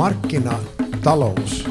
markkinatalous 0.00 1.68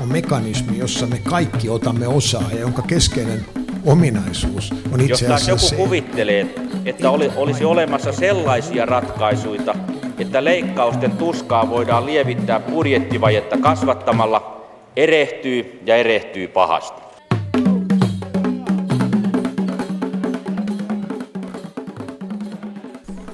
on 0.00 0.08
mekanismi, 0.12 0.78
jossa 0.78 1.06
me 1.06 1.20
kaikki 1.30 1.68
otamme 1.68 2.08
osaa 2.08 2.44
ja 2.52 2.60
jonka 2.60 2.82
keskeinen 2.82 3.44
ominaisuus 3.86 4.74
on 4.92 5.00
itse 5.00 5.26
asiassa 5.26 5.50
Jos 5.50 5.72
joku 5.72 5.84
kuvittelee, 5.84 6.46
että 6.84 7.10
oli, 7.10 7.30
olisi 7.36 7.64
olemassa 7.64 8.12
sellaisia 8.12 8.86
ratkaisuja, 8.86 9.74
että 10.18 10.44
leikkausten 10.44 11.10
tuskaa 11.10 11.70
voidaan 11.70 12.06
lievittää 12.06 12.60
budjettivajetta 12.60 13.56
kasvattamalla, 13.58 14.66
erehtyy 14.96 15.80
ja 15.86 15.96
erehtyy 15.96 16.48
pahasti. 16.48 17.07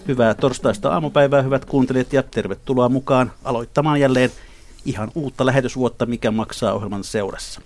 Hyvää 0.08 0.34
torstaista 0.34 0.92
aamupäivää, 0.92 1.42
hyvät 1.42 1.64
kuuntelijat, 1.64 2.12
ja 2.12 2.22
tervetuloa 2.22 2.88
mukaan 2.88 3.32
aloittamaan 3.44 4.00
jälleen 4.00 4.30
ihan 4.84 5.10
uutta 5.14 5.46
lähetysvuotta, 5.46 6.06
mikä 6.06 6.30
maksaa 6.30 6.72
ohjelman 6.72 7.04
seurassa. 7.04 7.60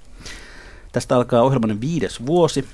Tästä 0.92 1.16
alkaa 1.16 1.42
ohjelman 1.42 1.80
viides 1.80 2.26
vuosi. 2.26 2.68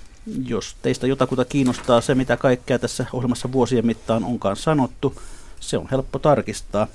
Jos 0.47 0.77
teistä 0.83 1.07
jotakuta 1.07 1.45
kiinnostaa 1.45 2.01
se, 2.01 2.15
mitä 2.15 2.37
kaikkea 2.37 2.79
tässä 2.79 3.07
ohjelmassa 3.13 3.53
vuosien 3.53 3.87
mittaan 3.87 4.25
onkaan 4.25 4.57
sanottu, 4.57 5.21
se 5.61 5.79
on 5.79 5.89
helppo 5.91 6.19
tarkistaa. 6.19 6.87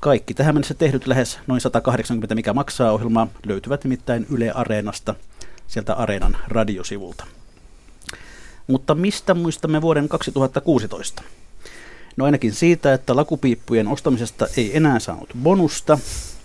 Kaikki 0.00 0.34
tähän 0.34 0.54
mennessä 0.54 0.74
tehdyt 0.74 1.06
lähes 1.06 1.38
noin 1.46 1.60
180 1.60 2.34
mikä 2.34 2.52
maksaa 2.52 2.92
ohjelmaa 2.92 3.28
löytyvät 3.46 3.84
nimittäin 3.84 4.26
Yle 4.30 4.50
Areenasta, 4.50 5.14
sieltä 5.66 5.94
Areenan 5.94 6.36
radiosivulta. 6.48 7.24
Mutta 8.66 8.94
mistä 8.94 9.34
muistamme 9.34 9.82
vuoden 9.82 10.08
2016? 10.08 11.22
No 12.16 12.24
ainakin 12.24 12.52
siitä, 12.52 12.94
että 12.94 13.16
lakupiippujen 13.16 13.88
ostamisesta 13.88 14.46
ei 14.56 14.76
enää 14.76 14.98
saanut 14.98 15.28
bonusta, 15.42 15.98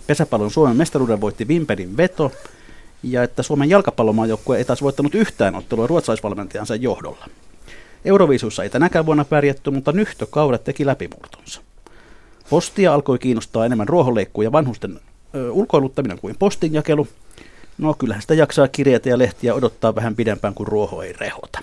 pesäpallon 0.06 0.50
Suomen 0.50 0.76
mestaruuden 0.76 1.20
voitti 1.20 1.48
Vimpelin 1.48 1.96
veto, 1.96 2.32
ja 3.02 3.22
että 3.22 3.42
Suomen 3.42 3.70
jalkapallomaajoukkue 3.70 4.58
ei 4.58 4.64
taas 4.64 4.82
voittanut 4.82 5.14
yhtään 5.14 5.54
ottelua 5.54 5.86
ruotsalaisvalmentajansa 5.86 6.74
johdolla. 6.74 7.28
Euroviisuissa 8.04 8.62
ei 8.62 8.70
tänäkään 8.70 9.06
vuonna 9.06 9.24
pärjätty, 9.24 9.70
mutta 9.70 9.92
nyhtökaudet 9.92 10.64
teki 10.64 10.86
läpimurtonsa. 10.86 11.60
Postia 12.50 12.94
alkoi 12.94 13.18
kiinnostaa 13.18 13.66
enemmän 13.66 13.88
ruohonleikkuu 13.88 14.42
ja 14.42 14.52
vanhusten 14.52 15.00
ö, 15.34 15.52
ulkoiluttaminen 15.52 16.18
kuin 16.18 16.36
postinjakelu. 16.38 17.08
No 17.78 17.94
kyllähän 17.94 18.22
sitä 18.22 18.34
jaksaa 18.34 18.68
kirjeitä 18.68 19.08
ja 19.08 19.18
lehtiä 19.18 19.54
odottaa 19.54 19.94
vähän 19.94 20.16
pidempään 20.16 20.54
kuin 20.54 20.66
ruoho 20.66 21.02
ei 21.02 21.12
rehota. 21.12 21.58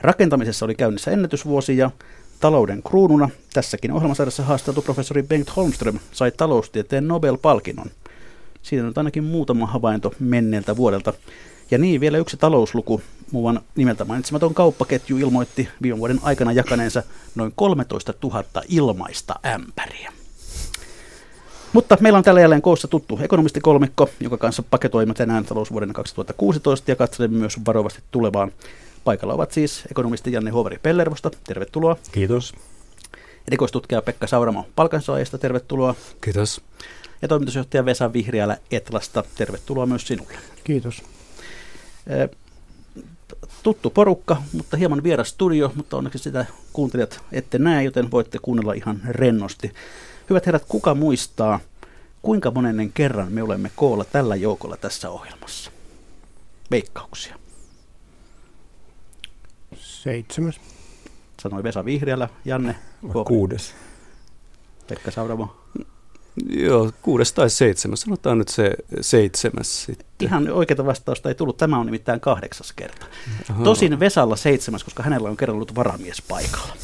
Rakentamisessa 0.00 0.64
oli 0.64 0.74
käynnissä 0.74 1.10
ennätysvuosi 1.10 1.76
ja 1.76 1.90
talouden 2.42 2.82
kruununa 2.82 3.28
tässäkin 3.52 3.92
ohjelmasarjassa 3.92 4.42
haasteltu 4.42 4.82
professori 4.82 5.22
Bengt 5.22 5.56
Holmström 5.56 5.98
sai 6.12 6.30
taloustieteen 6.30 7.08
Nobel-palkinnon. 7.08 7.90
Siinä 8.62 8.86
on 8.86 8.92
ainakin 8.96 9.24
muutama 9.24 9.66
havainto 9.66 10.12
menneeltä 10.20 10.76
vuodelta. 10.76 11.12
Ja 11.70 11.78
niin 11.78 12.00
vielä 12.00 12.18
yksi 12.18 12.36
talousluku. 12.36 13.02
Muuan 13.32 13.60
nimeltä 13.76 14.04
mainitsematon 14.04 14.54
kauppaketju 14.54 15.18
ilmoitti 15.18 15.68
viime 15.82 15.98
vuoden 15.98 16.20
aikana 16.22 16.52
jakaneensa 16.52 17.02
noin 17.34 17.52
13 17.56 18.14
000 18.22 18.44
ilmaista 18.68 19.34
ämpäriä. 19.46 20.12
Mutta 21.72 21.96
meillä 22.00 22.16
on 22.16 22.24
tällä 22.24 22.40
jälleen 22.40 22.62
koossa 22.62 22.88
tuttu 22.88 23.18
ekonomistikolmikko, 23.22 24.08
joka 24.20 24.38
kanssa 24.38 24.62
paketoimme 24.62 25.14
tänään 25.14 25.44
talousvuoden 25.44 25.92
2016 25.92 26.90
ja 26.90 26.96
katselemme 26.96 27.38
myös 27.38 27.56
varovasti 27.66 28.02
tulevaan. 28.10 28.52
Paikalla 29.04 29.34
ovat 29.34 29.52
siis 29.52 29.82
ekonomisti 29.90 30.32
Janne 30.32 30.50
Huovari 30.50 30.78
Pellervosta, 30.78 31.30
tervetuloa. 31.44 31.96
Kiitos. 32.12 32.54
Erikoistutkija 33.48 34.02
Pekka 34.02 34.26
Sauramo 34.26 34.66
Palkansaajista, 34.76 35.38
tervetuloa. 35.38 35.94
Kiitos. 36.20 36.60
Ja 37.22 37.28
toimitusjohtaja 37.28 37.84
Vesa 37.84 38.12
Vihriälä 38.12 38.58
Etlasta, 38.70 39.24
tervetuloa 39.34 39.86
myös 39.86 40.06
sinulle. 40.06 40.34
Kiitos. 40.64 41.02
Eh, 42.06 42.30
Tuttu 43.62 43.90
porukka, 43.90 44.42
mutta 44.52 44.76
hieman 44.76 45.02
vieras 45.02 45.28
studio, 45.28 45.72
mutta 45.74 45.96
onneksi 45.96 46.18
sitä 46.18 46.46
kuuntelijat 46.72 47.20
ette 47.32 47.58
näe, 47.58 47.84
joten 47.84 48.10
voitte 48.10 48.38
kuunnella 48.42 48.72
ihan 48.72 49.00
rennosti. 49.08 49.72
Hyvät 50.30 50.46
herrat, 50.46 50.64
kuka 50.68 50.94
muistaa, 50.94 51.60
kuinka 52.22 52.50
monennen 52.50 52.92
kerran 52.92 53.32
me 53.32 53.42
olemme 53.42 53.70
koolla 53.76 54.04
tällä 54.04 54.36
joukolla 54.36 54.76
tässä 54.76 55.10
ohjelmassa? 55.10 55.70
Veikkauksia. 56.70 57.41
Seitsemäs. 60.02 60.60
Sanoi 61.42 61.62
Vesa 61.62 61.84
Vihriälä, 61.84 62.28
Janne, 62.44 62.76
Huopi, 63.02 63.28
Kuudes. 63.28 63.74
Pekka 64.88 65.10
Sauramo. 65.10 65.56
Joo, 66.48 66.92
kuudes 67.02 67.32
tai 67.32 67.50
seitsemäs. 67.50 68.00
Sanotaan 68.00 68.38
nyt 68.38 68.48
se 68.48 68.72
seitsemäs 69.00 69.84
sitten. 69.84 70.06
Ihan 70.20 70.52
oikeita 70.52 70.86
vastausta 70.86 71.28
ei 71.28 71.34
tullut. 71.34 71.56
Tämä 71.56 71.78
on 71.78 71.86
nimittäin 71.86 72.20
kahdeksas 72.20 72.72
kerta. 72.72 73.06
Aha. 73.50 73.64
Tosin 73.64 74.00
Vesalla 74.00 74.36
seitsemäs, 74.36 74.84
koska 74.84 75.02
hänellä 75.02 75.28
on 75.28 75.36
kerran 75.36 75.54
ollut 75.54 75.74
varamies 75.74 76.22
paikalla. 76.22 76.76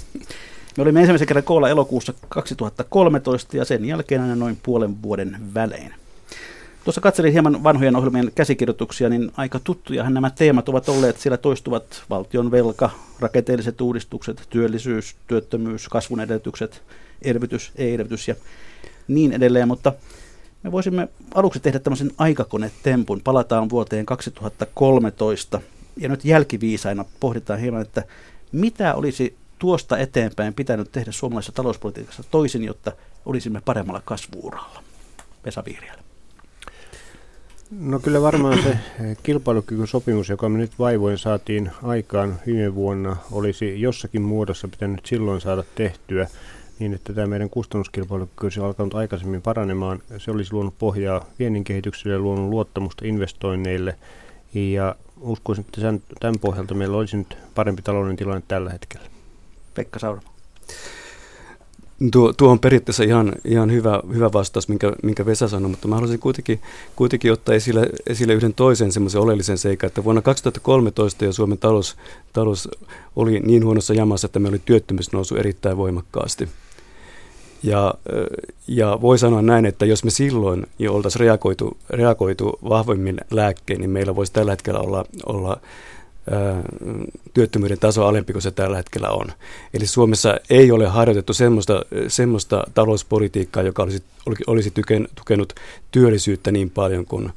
Me 0.77 0.83
olimme 0.83 1.01
ensimmäisen 1.01 1.29
kerran 1.29 1.45
koolla 1.45 1.69
elokuussa 1.69 2.15
2013 2.29 3.57
ja 3.57 3.65
sen 3.65 3.85
jälkeen 3.85 4.21
aina 4.21 4.37
noin 4.37 4.59
puolen 4.63 5.03
vuoden 5.03 5.37
välein. 5.55 5.95
Tuossa 6.89 7.01
katselin 7.01 7.33
hieman 7.33 7.65
vanhojen 7.65 7.97
ohjelmien 7.97 8.33
käsikirjoituksia, 8.35 9.09
niin 9.09 9.33
aika 9.37 9.61
tuttujahan 9.65 10.15
nämä 10.15 10.31
teemat 10.31 10.69
ovat 10.69 10.89
olleet. 10.89 11.19
Siellä 11.19 11.37
toistuvat 11.37 12.03
valtion 12.11 12.51
velka, 12.51 12.91
rakenteelliset 13.21 13.81
uudistukset, 13.81 14.47
työllisyys, 14.51 15.17
työttömyys, 15.27 15.89
kasvun 15.89 16.21
edellytykset, 16.21 16.83
elvytys, 17.23 17.73
ei-elvytys 17.77 18.29
ja 18.29 18.35
niin 19.09 19.33
edelleen. 19.33 19.69
Mutta 19.69 19.93
me 20.63 20.73
voisimme 20.73 21.09
aluksi 21.35 21.61
tehdä 21.61 21.79
tämmöisen 21.79 22.11
aikakonetempun. 22.19 23.21
Palataan 23.25 23.71
vuoteen 23.71 24.07
2013 24.07 25.61
ja 25.97 26.09
nyt 26.09 26.25
jälkiviisaina 26.25 27.05
pohditaan 27.21 27.61
hieman, 27.61 27.83
että 27.83 28.03
mitä 28.53 28.95
olisi 28.95 29.37
tuosta 29.59 29.99
eteenpäin 29.99 30.55
pitänyt 30.55 30.93
tehdä 30.93 31.13
suomalaisessa 31.13 31.53
talouspolitiikassa 31.53 32.23
toisin, 32.31 32.65
jotta 32.65 32.93
olisimme 33.27 33.61
paremmalla 33.65 34.03
kasvuuralla. 34.05 34.83
Vesa 35.45 35.63
Vihriälä. 35.65 36.08
No 37.71 37.99
kyllä 37.99 38.23
varmaan 38.23 38.63
se 38.63 38.79
kilpailukykysopimus, 39.23 40.29
joka 40.29 40.49
me 40.49 40.59
nyt 40.59 40.79
vaivoin 40.79 41.19
saatiin 41.19 41.71
aikaan 41.83 42.39
viime 42.47 42.75
vuonna, 42.75 43.17
olisi 43.33 43.81
jossakin 43.81 44.23
muodossa 44.23 44.69
pitänyt 44.69 45.07
silloin 45.07 45.41
saada 45.41 45.65
tehtyä 45.75 46.29
niin, 46.79 46.95
että 46.95 47.13
tämä 47.13 47.27
meidän 47.27 47.51
kustannuskilpailukyky 47.51 48.47
olisi 48.47 48.61
alkanut 48.61 48.95
aikaisemmin 48.95 49.43
paranemaan. 49.43 50.03
Se 50.19 50.31
olisi 50.31 50.53
luonut 50.53 50.75
pohjaa 50.79 51.27
viennin 51.39 51.65
kehitykselle 51.65 52.13
ja 52.15 52.19
luonut 52.19 52.51
luottamusta 52.51 53.07
investoinneille. 53.07 53.97
Ja 54.55 54.97
uskoisin, 55.21 55.65
että 55.65 55.81
tämän 56.21 56.39
pohjalta 56.41 56.75
meillä 56.75 56.97
olisi 56.97 57.17
nyt 57.17 57.39
parempi 57.55 57.83
talouden 57.83 58.17
tilanne 58.17 58.43
tällä 58.49 58.71
hetkellä. 58.71 59.07
Pekka 59.75 59.99
Sauramo. 59.99 60.29
Tuo, 62.13 62.33
tuo 62.33 62.51
on 62.51 62.59
periaatteessa 62.59 63.05
ihan, 63.05 63.33
ihan 63.45 63.73
hyvä, 63.73 64.03
hyvä 64.15 64.33
vastaus, 64.33 64.69
minkä, 64.69 64.93
minkä 65.03 65.27
Vesa 65.27 65.49
sanoi, 65.49 65.71
mutta 65.71 65.89
mä 65.89 65.95
haluaisin 65.95 66.21
kuitenkin, 66.21 66.61
kuitenkin 66.97 67.33
ottaa 67.33 67.55
esille, 67.55 67.91
esille 68.07 68.35
yhden 68.35 68.55
toisen 68.55 68.93
semmoisen 68.93 69.21
oleellisen 69.21 69.59
seikan, 69.59 69.87
että 69.87 70.05
vuonna 70.05 70.23
2013 70.23 71.25
jo 71.25 71.33
Suomen 71.33 71.59
talous, 71.59 71.97
talous 72.33 72.69
oli 73.17 73.41
niin 73.41 73.65
huonossa 73.65 73.95
jamassa, 73.95 74.27
että 74.27 74.39
meillä 74.39 74.55
oli 74.55 74.63
työttömyys 74.65 75.13
nousu 75.13 75.37
erittäin 75.37 75.77
voimakkaasti. 75.77 76.49
Ja, 77.63 77.95
ja 78.67 78.99
voi 79.01 79.19
sanoa 79.19 79.43
näin, 79.43 79.67
että 79.67 79.87
jos 79.87 80.05
me 80.05 80.11
silloin 80.11 80.67
jo 80.79 80.95
oltaisiin 80.95 81.21
reagoitu, 81.21 81.77
reagoitu 81.91 82.59
vahvemmin 82.69 83.21
lääkkeen, 83.31 83.81
niin 83.81 83.91
meillä 83.91 84.17
voisi 84.17 84.33
tällä 84.33 84.53
hetkellä 84.53 84.81
olla, 84.81 85.05
olla 85.27 85.61
työttömyyden 87.35 87.79
taso 87.79 88.07
alempi 88.07 88.33
kuin 88.33 88.43
se 88.43 88.51
tällä 88.51 88.77
hetkellä 88.77 89.09
on. 89.09 89.27
Eli 89.75 89.87
Suomessa 89.87 90.37
ei 90.51 90.71
ole 90.71 90.87
harjoitettu 90.87 91.35
semmoista, 91.35 91.83
semmoista 92.09 92.65
talouspolitiikkaa, 92.75 93.63
joka 93.63 93.83
olisi, 93.83 94.03
olisi 94.47 94.71
tyken, 94.71 95.09
tukenut 95.15 95.53
työllisyyttä 95.91 96.53
niin 96.53 96.71
paljon 96.71 97.07
kuin, 97.07 97.33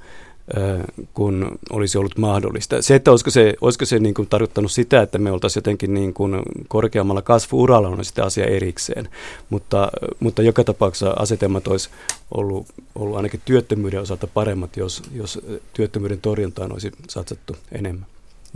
kun 1.14 1.60
olisi 1.70 1.98
ollut 1.98 2.18
mahdollista. 2.18 2.82
Se, 2.82 2.96
että 2.96 3.12
olisiko 3.12 3.30
se, 3.30 3.54
olisiko 3.62 3.86
se 3.86 4.00
niin 4.00 4.14
kuin 4.14 4.28
tarkoittanut 4.28 4.72
sitä, 4.72 5.02
että 5.02 5.18
me 5.18 5.32
oltaisiin 5.32 5.62
jotenkin 5.62 5.94
niin 5.94 6.14
kuin 6.14 6.42
korkeammalla 6.68 7.22
kasvuuralla, 7.22 7.88
on 7.90 8.06
sitä 8.06 8.24
asia 8.24 8.46
erikseen. 8.46 9.10
Mutta, 9.50 9.92
mutta 10.20 10.42
joka 10.42 10.64
tapauksessa 10.64 11.12
asetelmat 11.12 11.68
olisi 11.68 11.90
ollut, 12.32 12.66
ollut 12.96 13.18
ainakin 13.18 13.42
työttömyyden 13.46 14.02
osalta 14.02 14.28
paremmat, 14.28 14.78
jos, 14.78 15.02
jos 15.16 15.40
työttömyyden 15.74 16.22
torjuntaan 16.22 16.72
olisi 16.72 16.92
satsattu 17.10 17.56
enemmän. 17.72 18.06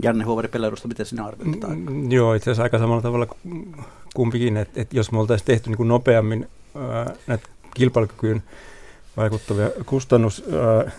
Janne 0.02 0.24
Huovari 0.24 0.48
Pellerusta, 0.48 0.88
miten 0.88 1.06
sinä 1.06 1.24
arvioit 1.24 1.60
mm, 1.68 2.12
Joo, 2.12 2.34
itse 2.34 2.50
asiassa 2.50 2.62
aika 2.62 2.78
samalla 2.78 3.02
tavalla 3.02 3.26
kumpikin, 4.14 4.56
että, 4.56 4.80
että 4.80 4.96
jos 4.96 5.12
me 5.12 5.18
oltaisiin 5.18 5.46
tehty 5.46 5.70
niin 5.70 5.76
kuin 5.76 5.88
nopeammin 5.88 6.48
ää, 6.74 7.14
näitä 7.26 7.48
kilpailukykyyn 7.74 8.42
vaikuttavia 9.16 9.70
kustannus, 9.86 10.44
ää, 10.52 10.92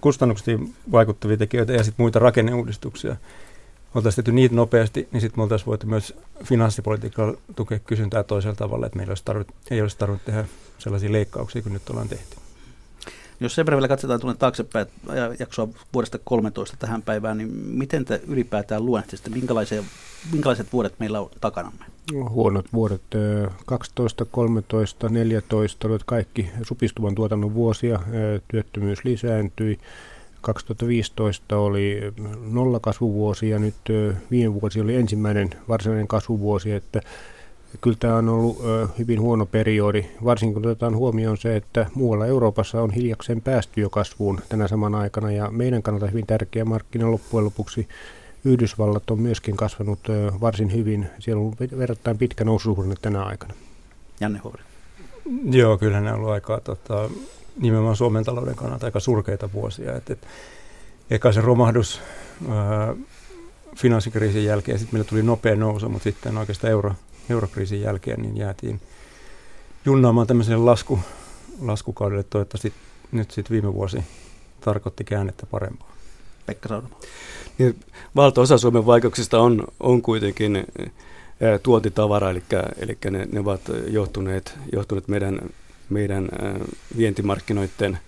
kustannuksiin 0.00 0.74
vaikuttavia 0.92 1.36
tekijöitä 1.36 1.72
ja 1.72 1.84
sitten 1.84 2.02
muita 2.02 2.18
rakenneuudistuksia. 2.18 3.16
Oltaisiin 3.94 4.16
tehty 4.24 4.32
niitä 4.32 4.54
nopeasti, 4.54 5.08
niin 5.12 5.20
sitten 5.20 5.38
me 5.38 5.42
oltaisiin 5.42 5.66
voitu 5.66 5.86
myös 5.86 6.14
finanssipolitiikalla 6.44 7.38
tukea 7.56 7.78
kysyntää 7.78 8.22
toisella 8.22 8.56
tavalla, 8.56 8.86
että 8.86 8.96
meillä 8.96 9.10
olisi 9.10 9.24
tarvit, 9.24 9.48
ei 9.70 9.82
olisi 9.82 9.98
tarvinnut 9.98 10.24
tehdä 10.24 10.44
sellaisia 10.78 11.12
leikkauksia 11.12 11.62
kuin 11.62 11.72
nyt 11.72 11.90
ollaan 11.90 12.08
tehty. 12.08 12.36
Jos 13.44 13.54
sen 13.54 13.66
verran 13.66 13.78
vielä 13.78 13.88
katsotaan 13.88 14.20
tuonne 14.20 14.38
taaksepäin 14.38 14.86
jaksoa 15.38 15.68
vuodesta 15.92 16.18
13 16.24 16.76
tähän 16.76 17.02
päivään, 17.02 17.38
niin 17.38 17.56
miten 17.66 18.04
te 18.04 18.20
ylipäätään 18.26 18.86
luonnehtisit, 18.86 19.28
minkälaiset 20.32 20.72
vuodet 20.72 20.94
meillä 20.98 21.20
on 21.20 21.30
takanamme? 21.40 21.84
Huonot 22.28 22.66
vuodet, 22.72 23.02
12, 23.66 24.24
13, 24.24 25.08
14 25.08 25.88
olivat 25.88 26.04
kaikki 26.04 26.50
supistuvan 26.62 27.14
tuotannon 27.14 27.54
vuosia, 27.54 28.00
työttömyys 28.48 29.04
lisääntyi, 29.04 29.78
2015 30.40 31.58
oli 31.58 32.00
nollakasvuvuosi 32.50 33.48
ja 33.48 33.58
nyt 33.58 33.74
viime 34.30 34.60
vuosi 34.60 34.80
oli 34.80 34.94
ensimmäinen 34.94 35.50
varsinainen 35.68 36.08
kasvuvuosi, 36.08 36.72
että 36.72 37.00
kyllä 37.80 37.96
tämä 38.00 38.16
on 38.16 38.28
ollut 38.28 38.58
hyvin 38.98 39.20
huono 39.20 39.46
periodi, 39.46 40.04
varsinkin 40.24 40.54
kun 40.54 40.70
otetaan 40.70 40.96
huomioon 40.96 41.36
se, 41.36 41.56
että 41.56 41.86
muualla 41.94 42.26
Euroopassa 42.26 42.82
on 42.82 42.90
hiljakseen 42.90 43.40
päästy 43.40 43.80
jo 43.80 43.90
kasvuun 43.90 44.40
tänä 44.48 44.68
samana 44.68 44.98
aikana 44.98 45.30
ja 45.30 45.50
meidän 45.50 45.82
kannalta 45.82 46.06
hyvin 46.06 46.26
tärkeä 46.26 46.64
markkina 46.64 47.10
loppujen 47.10 47.44
lopuksi 47.44 47.88
Yhdysvallat 48.44 49.10
on 49.10 49.20
myöskin 49.20 49.56
kasvanut 49.56 49.98
varsin 50.40 50.72
hyvin. 50.72 51.06
Siellä 51.18 51.42
on 51.42 51.54
verrattain 51.78 52.18
pitkä 52.18 52.44
noususuhdanne 52.44 52.94
tänä 53.02 53.22
aikana. 53.22 53.54
Janne 54.20 54.38
Huori. 54.38 54.62
Joo, 55.50 55.78
kyllä 55.78 56.00
ne 56.00 56.12
on 56.12 56.18
ollut 56.18 56.30
aika 56.30 56.60
tota, 56.60 57.10
nimenomaan 57.60 57.96
Suomen 57.96 58.24
talouden 58.24 58.54
kannalta 58.54 58.86
aika 58.86 59.00
surkeita 59.00 59.52
vuosia. 59.52 59.96
Et, 59.96 60.10
et, 60.10 60.26
eka 61.10 61.32
se 61.32 61.40
romahdus 61.40 62.00
ää, 62.48 62.94
finanssikriisin 63.76 64.44
jälkeen, 64.44 64.78
sitten 64.78 64.94
meillä 64.98 65.08
tuli 65.08 65.22
nopea 65.22 65.56
nousu, 65.56 65.88
mutta 65.88 66.04
sitten 66.04 66.38
oikeastaan 66.38 66.70
euro, 66.70 66.94
eurokriisin 67.30 67.80
jälkeen 67.80 68.22
niin 68.22 68.36
jäätiin 68.36 68.80
junnaamaan 69.84 70.26
tämmöiselle 70.26 70.64
lasku, 70.64 70.98
laskukaudelle. 71.60 72.22
Toivottavasti 72.22 72.72
nyt 73.12 73.30
sitten 73.30 73.54
viime 73.54 73.74
vuosi 73.74 74.04
tarkoitti 74.60 75.04
käännettä 75.04 75.46
parempaa. 75.46 75.94
Pekka 76.46 76.68
Saunoma. 76.68 76.96
Niin, 77.58 77.80
valtaosa 78.16 78.58
Suomen 78.58 78.86
vaikeuksista 78.86 79.40
on, 79.40 79.64
on 79.80 80.02
kuitenkin 80.02 80.66
tuontitavara, 81.62 82.30
eli, 82.30 82.42
eli 82.78 82.98
ne, 83.10 83.28
ne 83.32 83.40
ovat 83.40 83.60
johtuneet, 83.86 84.58
johtuneet 84.72 85.08
meidän, 85.08 85.40
meidän 85.90 86.28
vientimarkkinoiden 86.96 87.98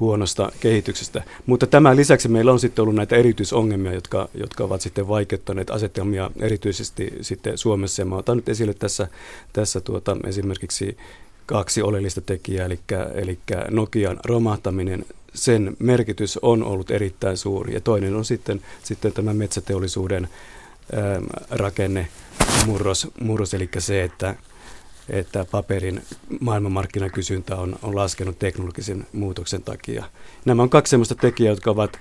huonosta 0.00 0.52
kehityksestä. 0.60 1.22
Mutta 1.46 1.66
tämän 1.66 1.96
lisäksi 1.96 2.28
meillä 2.28 2.52
on 2.52 2.60
sitten 2.60 2.82
ollut 2.82 2.94
näitä 2.94 3.16
erityisongelmia, 3.16 3.92
jotka, 3.92 4.28
jotka 4.34 4.64
ovat 4.64 4.80
sitten 4.80 5.08
vaikeuttaneet 5.08 5.70
asetelmia 5.70 6.30
erityisesti 6.40 7.12
sitten 7.20 7.58
Suomessa. 7.58 8.02
Ja 8.02 8.06
mä 8.06 8.16
otan 8.16 8.36
nyt 8.36 8.48
esille 8.48 8.74
tässä, 8.74 9.08
tässä 9.52 9.80
tuota, 9.80 10.16
esimerkiksi 10.26 10.96
kaksi 11.46 11.82
oleellista 11.82 12.20
tekijää, 12.20 12.66
eli, 12.66 12.78
eli 13.14 13.38
Nokian 13.70 14.20
romahtaminen 14.24 15.04
sen 15.34 15.76
merkitys 15.78 16.38
on 16.42 16.64
ollut 16.64 16.90
erittäin 16.90 17.36
suuri. 17.36 17.74
Ja 17.74 17.80
toinen 17.80 18.14
on 18.14 18.24
sitten, 18.24 18.60
sitten 18.82 19.12
tämä 19.12 19.34
metsäteollisuuden 19.34 20.28
ähm, 20.94 21.24
rakenne 21.50 22.08
murros, 22.66 23.08
murros, 23.20 23.54
eli 23.54 23.68
se, 23.78 24.02
että, 24.02 24.34
että 25.08 25.46
paperin 25.50 26.02
maailmanmarkkinakysyntä 26.40 27.56
on, 27.56 27.76
on 27.82 27.96
laskenut 27.96 28.38
teknologisen 28.38 29.06
muutoksen 29.12 29.62
takia. 29.62 30.04
Nämä 30.44 30.62
on 30.62 30.70
kaksi 30.70 30.90
sellaista 30.90 31.14
tekijää, 31.14 31.52
jotka 31.52 31.70
ovat, 31.70 31.98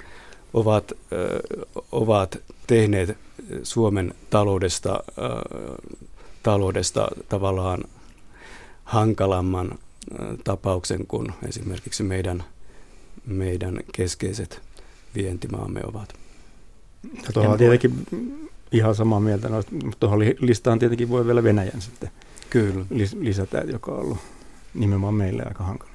ovat, 0.53 0.91
äh, 0.91 1.83
ovat 1.91 2.37
tehneet 2.67 3.17
Suomen 3.63 4.13
taloudesta, 4.29 4.91
äh, 4.91 5.99
taloudesta 6.43 7.07
tavallaan 7.29 7.83
hankalamman 8.83 9.71
äh, 9.71 10.27
tapauksen 10.43 11.07
kuin 11.07 11.27
esimerkiksi 11.47 12.03
meidän– 12.03 12.43
meidän 13.25 13.79
keskeiset 13.91 14.61
vientimaamme 15.15 15.81
ovat. 15.83 16.13
Tuohon 17.33 17.51
on 17.51 17.57
tietenkin 17.57 18.05
ihan 18.71 18.95
samaa 18.95 19.19
mieltä, 19.19 19.49
mutta 19.49 19.97
tuohon 19.99 20.19
listaan 20.39 20.79
tietenkin 20.79 21.09
voi 21.09 21.25
vielä 21.25 21.43
Venäjän 21.43 21.81
sitten 21.81 22.11
Kyllä. 22.51 22.85
lisätä, 23.19 23.57
joka 23.57 23.91
on 23.91 23.99
ollut 23.99 24.17
nimenomaan 24.73 25.13
meille 25.13 25.43
aika 25.43 25.63
hankala. 25.63 25.91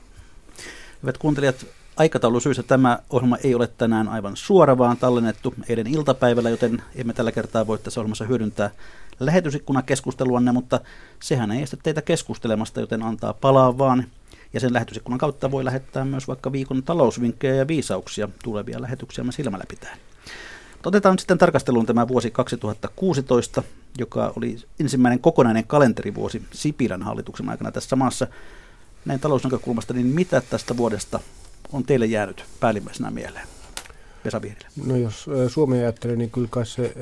Hyvät 1.03 1.19
kuuntelijat, 1.19 1.67
aikataulusyistä 1.97 2.63
tämä 2.63 2.99
ohjelma 3.11 3.37
ei 3.37 3.55
ole 3.55 3.67
tänään 3.67 4.09
aivan 4.09 4.37
suora, 4.37 4.79
vaan 4.79 4.97
tallennettu 4.97 5.55
eilen 5.69 5.87
iltapäivällä, 5.87 6.51
joten 6.51 6.83
emme 6.95 7.13
tällä 7.13 7.33
kertaa 7.33 7.67
voi 7.67 7.79
tässä 7.79 8.01
ohjelmassa 8.01 8.25
hyödyntää 8.25 8.71
lähetysikkunakeskusteluanne, 9.21 10.53
mutta 10.53 10.81
sehän 11.21 11.51
ei 11.51 11.63
estä 11.63 11.77
teitä 11.83 12.03
keskustelemasta, 12.03 12.81
joten 12.81 13.03
antaa 13.03 13.33
palaa 13.33 13.79
vaan 13.79 14.07
ja 14.53 14.61
sen 14.61 14.73
lähetysikkunan 14.73 15.19
kautta 15.19 15.51
voi 15.51 15.65
lähettää 15.65 16.05
myös 16.05 16.29
vaikka 16.29 16.53
viikon 16.53 16.83
talousvinkkejä 16.83 17.55
ja 17.55 17.69
viisauksia 17.69 18.29
tulevia 18.45 18.83
lähetyksiä 18.83 19.25
me 19.25 19.33
silmällä 19.33 19.65
pitää. 19.69 19.97
Otetaan 20.87 21.19
sitten 21.19 21.39
tarkasteluun 21.39 21.87
tämä 21.87 22.09
vuosi 22.09 22.31
2016, 22.31 23.63
joka 23.99 24.33
oli 24.37 24.57
ensimmäinen 24.81 25.21
kokonainen 25.21 25.67
kalenterivuosi 25.67 26.43
Sipilän 26.53 27.03
hallituksen 27.03 27.49
aikana 27.49 27.73
tässä 27.73 27.97
maassa. 27.97 28.27
Näin 29.05 29.21
talousnäkökulmasta, 29.21 29.95
niin 29.95 30.07
mitä 30.07 30.43
tästä 30.51 30.77
vuodesta 30.77 31.21
on 31.73 31.85
teille 31.85 32.07
jäänyt 32.07 32.45
päällimmäisenä 32.61 33.11
mieleen? 33.11 33.49
Vesa? 34.25 34.41
No 34.87 34.97
jos 34.97 35.27
Suomea 35.49 35.81
ajattelee, 35.81 36.17
niin 36.17 36.31
kyllä 36.31 36.65
se 36.65 36.95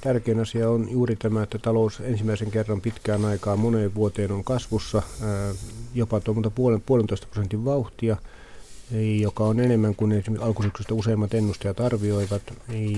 tärkein 0.00 0.40
asia 0.40 0.70
on 0.70 0.90
juuri 0.90 1.16
tämä, 1.16 1.42
että 1.42 1.58
talous 1.58 2.00
ensimmäisen 2.00 2.50
kerran 2.50 2.80
pitkään 2.80 3.24
aikaa 3.24 3.56
moneen 3.56 3.94
vuoteen 3.94 4.32
on 4.32 4.44
kasvussa, 4.44 5.02
jopa 5.94 6.20
tuommoista 6.20 6.50
puolen, 6.50 6.80
puolentoista 6.80 7.26
prosentin 7.30 7.64
vauhtia, 7.64 8.16
joka 9.20 9.44
on 9.44 9.60
enemmän 9.60 9.94
kuin 9.94 10.12
esimerkiksi 10.12 10.46
alkusyksystä 10.46 10.94
useimmat 10.94 11.34
ennustajat 11.34 11.80
arvioivat. 11.80 12.42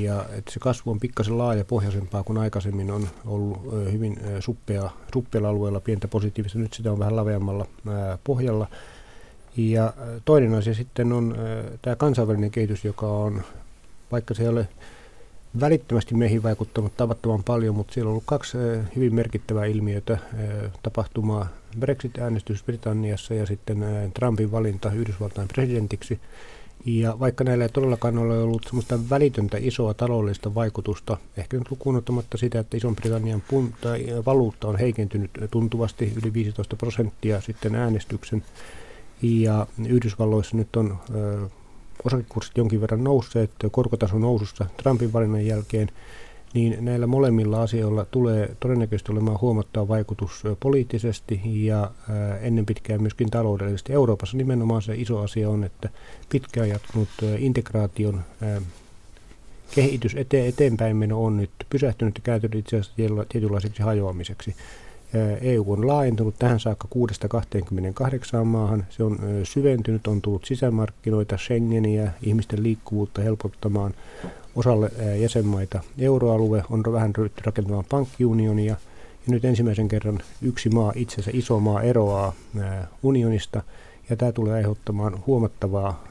Ja 0.01 0.25
että 0.33 0.53
se 0.53 0.61
kasvu 0.61 0.91
on 0.91 1.01
pikkasen 1.01 1.39
laaja 1.39 1.65
pohjaisempaa 1.65 2.23
kuin 2.23 2.39
aikaisemmin 2.39 2.91
on 2.91 3.09
ollut 3.27 3.59
hyvin 3.93 4.21
suppea, 4.41 4.91
suppealla 5.13 5.49
alueella 5.49 5.81
pientä 5.81 6.09
positiivista. 6.09 6.59
Nyt 6.59 6.73
sitä 6.73 6.93
on 6.93 6.99
vähän 6.99 7.17
laveammalla 7.17 7.67
pohjalla. 8.25 8.69
Ja 9.57 9.93
toinen 10.25 10.55
asia 10.55 10.75
sitten 10.75 11.13
on 11.13 11.37
tämä 11.83 11.97
kansainvälinen 11.97 12.51
kehitys, 12.51 12.85
joka 12.85 13.07
on 13.07 13.43
vaikka 14.13 14.35
se 14.35 14.43
ei 14.43 14.49
ole 14.49 14.69
välittömästi 15.61 16.15
meihin 16.15 16.43
vaikuttanut 16.43 16.97
tavattoman 16.97 17.45
paljon, 17.45 17.75
mutta 17.75 17.95
siellä 17.95 18.09
on 18.09 18.11
ollut 18.11 18.25
kaksi 18.27 18.59
hyvin 18.97 19.15
merkittävää 19.15 19.65
ilmiötä, 19.65 20.19
tapahtumaa 20.83 21.49
Brexit-äänestys 21.81 22.65
Britanniassa 22.65 23.35
ja 23.35 23.47
sitten 23.47 23.85
Trumpin 24.15 24.53
valinta 24.53 24.93
Yhdysvaltain 24.93 25.49
presidentiksi. 25.49 26.21
Ja 26.87 27.17
vaikka 27.21 27.45
näillä 27.45 27.65
ei 27.65 27.69
todellakaan 27.69 28.19
ole 28.19 28.39
ollut 28.39 28.65
sellaista 28.65 28.99
välitöntä 29.11 29.57
isoa 29.61 29.95
taloudellista 29.95 30.55
vaikutusta, 30.55 31.17
ehkä 31.37 31.57
nyt 31.57 31.71
lukuun 31.71 31.97
ottamatta 31.97 32.39
sitä, 32.39 32.59
että 32.59 32.77
Ison-Britannian 32.77 33.43
valuutta 34.27 34.69
on 34.69 34.79
heikentynyt 34.79 35.31
tuntuvasti 35.51 36.13
yli 36.23 36.33
15 36.33 36.77
prosenttia 36.77 37.41
sitten 37.41 37.75
äänestyksen, 37.75 38.43
ja 39.23 39.67
Yhdysvalloissa 39.89 40.57
nyt 40.57 40.77
on 40.77 40.99
osakekurssit 42.05 42.57
jonkin 42.57 42.81
verran 42.81 43.05
nousseet 43.05 43.51
korkotason 43.71 44.21
nousussa 44.21 44.67
Trumpin 44.77 45.13
valinnan 45.13 45.47
jälkeen, 45.47 45.89
niin 46.55 46.85
näillä 46.85 47.07
molemmilla 47.07 47.63
asioilla 47.63 48.05
tulee 48.05 48.57
todennäköisesti 48.61 49.13
olemaan 49.13 49.41
huomattava 49.41 49.89
vaikutus 49.89 50.43
poliittisesti 50.61 51.41
ja 51.67 51.91
ennen 52.41 52.67
pitkään 52.67 53.03
myöskin 53.03 53.31
taloudellisesti. 53.31 53.93
Euroopassa 53.93 54.37
nimenomaan 54.37 54.83
se 54.83 54.95
iso 54.95 55.19
asia 55.19 55.51
on, 55.51 55.65
että 55.65 55.89
pitkään 56.29 56.69
jatkunut 56.69 57.09
integraation 57.39 58.21
kehitys 59.75 60.15
eteenpäin 60.15 60.49
eteenpäinmeno 60.49 61.25
on 61.25 61.37
nyt 61.37 61.51
pysähtynyt 61.71 62.15
ja 62.19 62.23
kääntynyt 62.23 62.59
itse 62.59 62.77
asiassa 62.77 63.25
tietynlaiseksi 63.29 63.83
hajoamiseksi. 63.83 64.55
EU 65.41 65.73
on 65.73 65.87
laajentunut 65.87 66.39
tähän 66.39 66.61
saakka 66.61 66.89
6-28 68.43 68.45
maahan. 68.45 68.87
Se 68.91 69.03
on 69.03 69.19
syventynyt, 69.43 70.07
on 70.07 70.23
tullut 70.23 70.45
sisämarkkinoita, 70.45 71.37
Schengeniä, 71.37 72.13
ihmisten 72.23 72.63
liikkuvuutta 72.63 73.23
helpottamaan 73.23 73.95
osalle 74.57 74.91
jäsenmaita. 75.21 75.81
Euroalue 75.99 76.65
on 76.71 76.83
vähän 76.93 77.15
ryhty 77.17 77.43
rakentamaan 77.45 77.85
pankkiunionia. 77.91 78.77
Ja 79.27 79.33
nyt 79.33 79.45
ensimmäisen 79.45 79.89
kerran 79.89 80.19
yksi 80.43 80.69
maa, 80.69 80.93
itse 80.97 81.15
asiassa 81.15 81.39
iso 81.39 81.61
maa, 81.61 81.83
eroaa 81.83 82.33
unionista. 83.03 83.63
Ja 84.11 84.17
tämä 84.17 84.33
tulee 84.33 84.55
aiheuttamaan 84.55 85.19
huomattavaa 85.27 86.05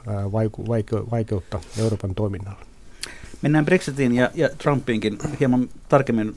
vaikeutta 1.10 1.60
Euroopan 1.78 2.14
toiminnalle. 2.14 2.73
Mennään 3.44 3.64
Brexitiin 3.64 4.14
ja, 4.14 4.30
ja 4.34 4.48
Trumpiinkin 4.48 5.18
hieman 5.40 5.68
tarkemmin 5.88 6.34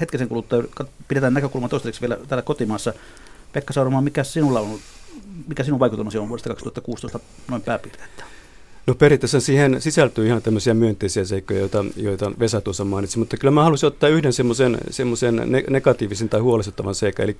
hetkisen 0.00 0.28
kuluttua. 0.28 0.64
Pidetään 1.08 1.34
näkökulma 1.34 1.68
toistaiseksi 1.68 2.00
vielä 2.00 2.18
täällä 2.28 2.42
kotimaassa. 2.42 2.92
Pekka 3.52 3.72
Sauromaa, 3.72 4.00
mikä 4.00 4.24
sinulla 4.24 4.60
on, 4.60 4.78
mikä 5.48 5.64
sinun 5.64 5.80
vaikutelmasi 5.80 6.18
on 6.18 6.28
vuodesta 6.28 6.48
2016 6.48 7.20
noin 7.50 7.62
pääpiirteitä? 7.62 8.24
No 8.86 8.94
periaatteessa 8.94 9.40
siihen 9.40 9.80
sisältyy 9.80 10.26
ihan 10.26 10.42
tämmöisiä 10.42 10.74
myönteisiä 10.74 11.24
seikkoja, 11.24 11.60
joita, 11.60 11.84
joita 11.96 12.32
Vesa 12.38 12.60
tuossa 12.60 12.84
mainitsi, 12.84 13.18
mutta 13.18 13.36
kyllä 13.36 13.52
mä 13.52 13.62
haluaisin 13.62 13.86
ottaa 13.86 14.08
yhden 14.08 14.32
semmoisen, 14.32 14.78
semmoisen 14.90 15.42
negatiivisen 15.70 16.28
tai 16.28 16.40
huolestuttavan 16.40 16.94
seikan, 16.94 17.24
eli, 17.24 17.36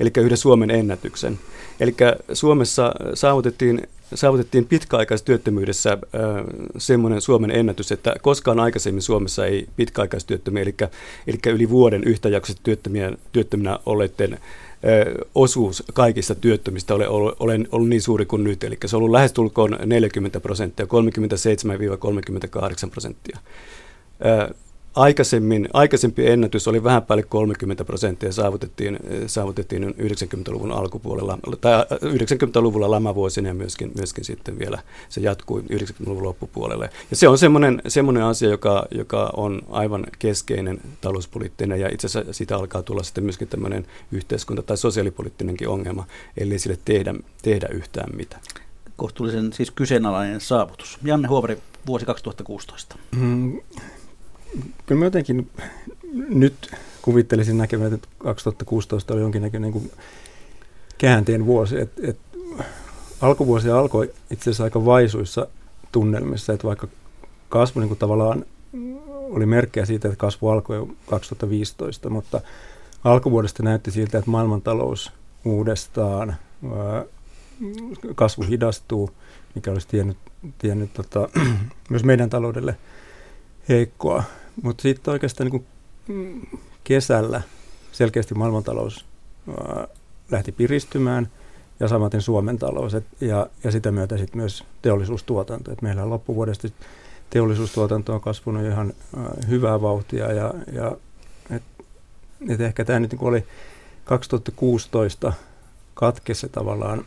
eli 0.00 0.10
yhden 0.18 0.36
Suomen 0.36 0.70
ennätyksen. 0.70 1.38
Eli 1.80 1.94
Suomessa 2.32 2.92
saavutettiin 3.14 3.88
saavutettiin 4.14 4.66
pitkäaikaistyöttömyydessä 4.66 5.98
semmoinen 6.78 7.20
Suomen 7.20 7.50
ennätys, 7.50 7.92
että 7.92 8.14
koskaan 8.22 8.60
aikaisemmin 8.60 9.02
Suomessa 9.02 9.46
ei 9.46 9.68
pitkäaikaistyöttömiä, 9.76 10.62
eli, 10.62 10.74
eli 11.26 11.38
yli 11.46 11.70
vuoden 11.70 12.04
yhtäjaksoisesti 12.04 12.64
työttömiä, 12.64 13.12
työttöminä 13.32 13.78
olleiden 13.86 14.38
osuus 15.34 15.82
kaikista 15.92 16.34
työttömistä 16.34 16.94
ole 16.94 17.08
ollut, 17.08 17.36
ole 17.40 17.58
ollut 17.72 17.88
niin 17.88 18.02
suuri 18.02 18.26
kuin 18.26 18.44
nyt. 18.44 18.64
Eli 18.64 18.78
se 18.86 18.96
on 18.96 18.98
ollut 18.98 19.12
lähestulkoon 19.12 19.78
40 19.86 20.40
prosenttia, 20.40 20.86
37-38 20.86 20.88
prosenttia. 22.90 23.38
Aikaisemmin, 24.94 25.68
aikaisempi 25.72 26.26
ennätys 26.26 26.68
oli 26.68 26.84
vähän 26.84 27.02
päälle 27.02 27.22
30 27.22 27.84
prosenttia 27.84 28.32
saavutettiin, 28.32 28.98
saavutettiin 29.26 29.94
90-luvun 29.94 30.72
alkupuolella, 30.72 31.38
tai 31.60 31.82
90-luvulla 31.82 32.90
lamavuosina 32.90 33.48
ja 33.48 33.54
myöskin, 33.54 33.92
myöskin 33.96 34.24
sitten 34.24 34.58
vielä 34.58 34.78
se 35.08 35.20
jatkui 35.20 35.60
90-luvun 35.60 36.22
loppupuolelle. 36.22 36.90
Ja 37.10 37.16
se 37.16 37.28
on 37.28 37.38
semmoinen, 37.38 37.82
semmoinen 37.88 38.22
asia, 38.22 38.48
joka, 38.48 38.86
joka 38.90 39.30
on 39.36 39.62
aivan 39.70 40.06
keskeinen 40.18 40.80
talouspoliittinen 41.00 41.80
ja 41.80 41.88
itse 41.88 42.06
asiassa 42.06 42.32
siitä 42.32 42.56
alkaa 42.56 42.82
tulla 42.82 43.02
sitten 43.02 43.24
myöskin 43.24 43.48
tämmöinen 43.48 43.86
yhteiskunta- 44.12 44.62
tai 44.62 44.76
sosiaalipoliittinenkin 44.76 45.68
ongelma, 45.68 46.06
eli 46.36 46.58
sille 46.58 46.78
tehdä, 46.84 47.14
tehdä 47.42 47.68
yhtään 47.68 48.16
mitään. 48.16 48.42
Kohtuullisen 48.96 49.52
siis 49.52 49.70
kyseenalainen 49.70 50.40
saavutus. 50.40 50.98
Janne 51.02 51.28
Huovari, 51.28 51.58
vuosi 51.86 52.06
2016. 52.06 52.96
Mm, 53.16 53.60
kyllä 54.86 54.98
mä 54.98 55.04
jotenkin 55.04 55.50
nyt 56.28 56.70
kuvittelisin 57.02 57.58
näkemään, 57.58 57.94
että 57.94 58.08
2016 58.18 59.14
oli 59.14 59.20
jonkinnäköinen 59.20 59.72
niin 59.72 59.90
käänteen 60.98 61.46
vuosi. 61.46 61.80
Et, 61.80 61.90
et 62.02 62.18
alkuvuosi 63.20 63.70
alkoi 63.70 64.12
itse 64.30 64.42
asiassa 64.42 64.64
aika 64.64 64.84
vaisuissa 64.84 65.46
tunnelmissa, 65.92 66.52
että 66.52 66.66
vaikka 66.66 66.88
kasvu 67.48 67.80
niin 67.80 67.88
kuin 67.88 67.98
tavallaan 67.98 68.44
oli 69.10 69.46
merkkejä 69.46 69.86
siitä, 69.86 70.08
että 70.08 70.18
kasvu 70.18 70.48
alkoi 70.48 70.76
jo 70.76 70.88
2015, 71.06 72.10
mutta 72.10 72.40
alkuvuodesta 73.04 73.62
näytti 73.62 73.90
siltä, 73.90 74.18
että 74.18 74.30
maailmantalous 74.30 75.12
uudestaan, 75.44 76.36
kasvu 78.14 78.42
hidastuu, 78.42 79.10
mikä 79.54 79.70
olisi 79.70 79.88
tiennyt, 79.88 80.16
tiennyt 80.58 80.92
tota, 80.94 81.28
myös 81.90 82.04
meidän 82.04 82.30
taloudelle 82.30 82.76
heikkoa. 83.68 84.22
Mutta 84.62 84.82
sitten 84.82 85.12
oikeastaan 85.12 85.50
niin 85.50 86.48
kesällä 86.84 87.42
selkeästi 87.92 88.34
maailmantalous 88.34 89.04
lähti 90.30 90.52
piristymään 90.52 91.28
ja 91.80 91.88
samaten 91.88 92.22
Suomen 92.22 92.58
talous 92.58 92.94
et, 92.94 93.04
ja, 93.20 93.46
ja 93.64 93.70
sitä 93.70 93.90
myötä 93.90 94.18
sitten 94.18 94.40
myös 94.40 94.64
teollisuustuotanto. 94.82 95.72
Et 95.72 95.82
meillä 95.82 96.02
on 96.02 96.10
loppuvuodesta 96.10 96.68
teollisuustuotanto 97.30 98.14
on 98.14 98.20
kasvanut 98.20 98.66
ihan 98.66 98.92
ää, 99.16 99.34
hyvää 99.48 99.82
vauhtia 99.82 100.32
ja, 100.32 100.54
ja 100.72 100.96
et, 101.50 101.62
et 102.48 102.60
ehkä 102.60 102.84
tämä 102.84 103.00
nyt 103.00 103.12
niin 103.12 103.24
oli 103.24 103.44
2016 104.04 105.32
katkessa 105.94 106.48
tavallaan 106.48 107.04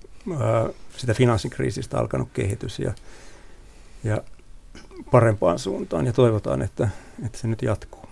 sitä 0.96 1.14
finanssikriisistä 1.14 1.98
alkanut 1.98 2.28
kehitys 2.32 2.78
ja, 2.78 2.94
ja 4.04 4.22
parempaan 5.10 5.58
suuntaan 5.58 6.06
ja 6.06 6.12
toivotaan, 6.12 6.62
että, 6.62 6.88
että 7.26 7.38
se 7.38 7.48
nyt 7.48 7.62
jatkuu. 7.62 8.06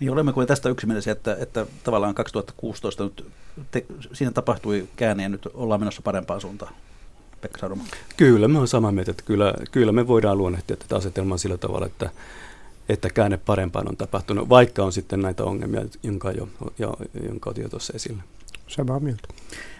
Niin 0.00 0.10
olemmeko 0.10 0.46
tästä 0.46 0.68
yksimielisiä, 0.68 1.12
että, 1.12 1.36
että 1.40 1.66
tavallaan 1.84 2.14
2016 2.14 3.04
nyt 3.04 3.26
te, 3.70 3.86
siinä 4.12 4.32
tapahtui 4.32 4.88
käänne 4.96 5.22
ja 5.22 5.28
nyt 5.28 5.48
ollaan 5.54 5.80
menossa 5.80 6.02
parempaan 6.02 6.40
suuntaan? 6.40 6.74
Pekka 7.40 7.58
Saruma. 7.58 7.84
Kyllä, 8.16 8.48
mä 8.48 8.58
olen 8.58 8.68
samaa 8.68 8.92
mieltä, 8.92 9.10
että 9.10 9.22
kyllä, 9.26 9.54
kyllä 9.72 9.92
me 9.92 10.06
voidaan 10.06 10.38
luonnehtia 10.38 10.76
tätä 10.76 10.96
asetelmaa 10.96 11.38
sillä 11.38 11.56
tavalla, 11.56 11.86
että, 11.86 12.10
että 12.88 13.10
käänne 13.10 13.36
parempaan 13.36 13.88
on 13.88 13.96
tapahtunut, 13.96 14.48
vaikka 14.48 14.84
on 14.84 14.92
sitten 14.92 15.20
näitä 15.20 15.44
ongelmia, 15.44 15.84
jonka, 16.02 16.32
jo, 16.32 16.48
jo, 16.78 16.96
jonka 17.26 17.50
otin 17.50 17.62
jo 17.62 17.68
tuossa 17.68 17.92
esille. 17.96 18.22
Samaa 18.66 19.00
mieltä. 19.00 19.28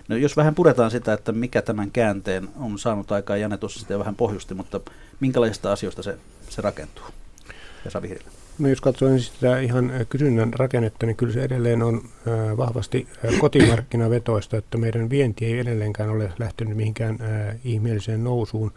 No, 0.09 0.17
jos 0.17 0.37
vähän 0.37 0.55
puretaan 0.55 0.91
sitä, 0.91 1.13
että 1.13 1.33
mikä 1.33 1.63
tämän 1.63 1.91
käänteen 1.91 2.49
on 2.57 2.79
saanut 2.79 3.13
aikaa, 3.13 3.37
Jane 3.37 3.59
tuossa 3.59 3.81
sitä 3.81 3.99
vähän 3.99 4.17
pohjusti, 4.17 4.55
mutta 4.55 4.81
minkälaisista 5.21 5.73
asioista 5.73 6.03
se, 6.03 6.19
se 6.49 6.63
rakentuu? 6.63 7.05
Ja. 7.85 8.01
No 8.59 8.69
jos 8.69 8.81
katsoo 8.81 9.19
sitä 9.19 9.59
ihan 9.59 9.93
kysynnän 10.09 10.55
rakennetta, 10.55 11.07
niin 11.07 11.17
kyllä 11.17 11.33
se 11.33 11.43
edelleen 11.43 11.83
on 11.83 12.03
vahvasti 12.57 13.09
kotimarkkinavetoista, 13.41 14.57
että 14.57 14.79
meidän 14.79 15.11
vienti 15.11 15.45
ei 15.45 15.59
edelleenkään 15.59 16.11
ole 16.11 16.33
lähtenyt 16.39 16.77
mihinkään 16.77 17.19
ihmeelliseen 17.65 18.25
nousuun. 18.25 18.73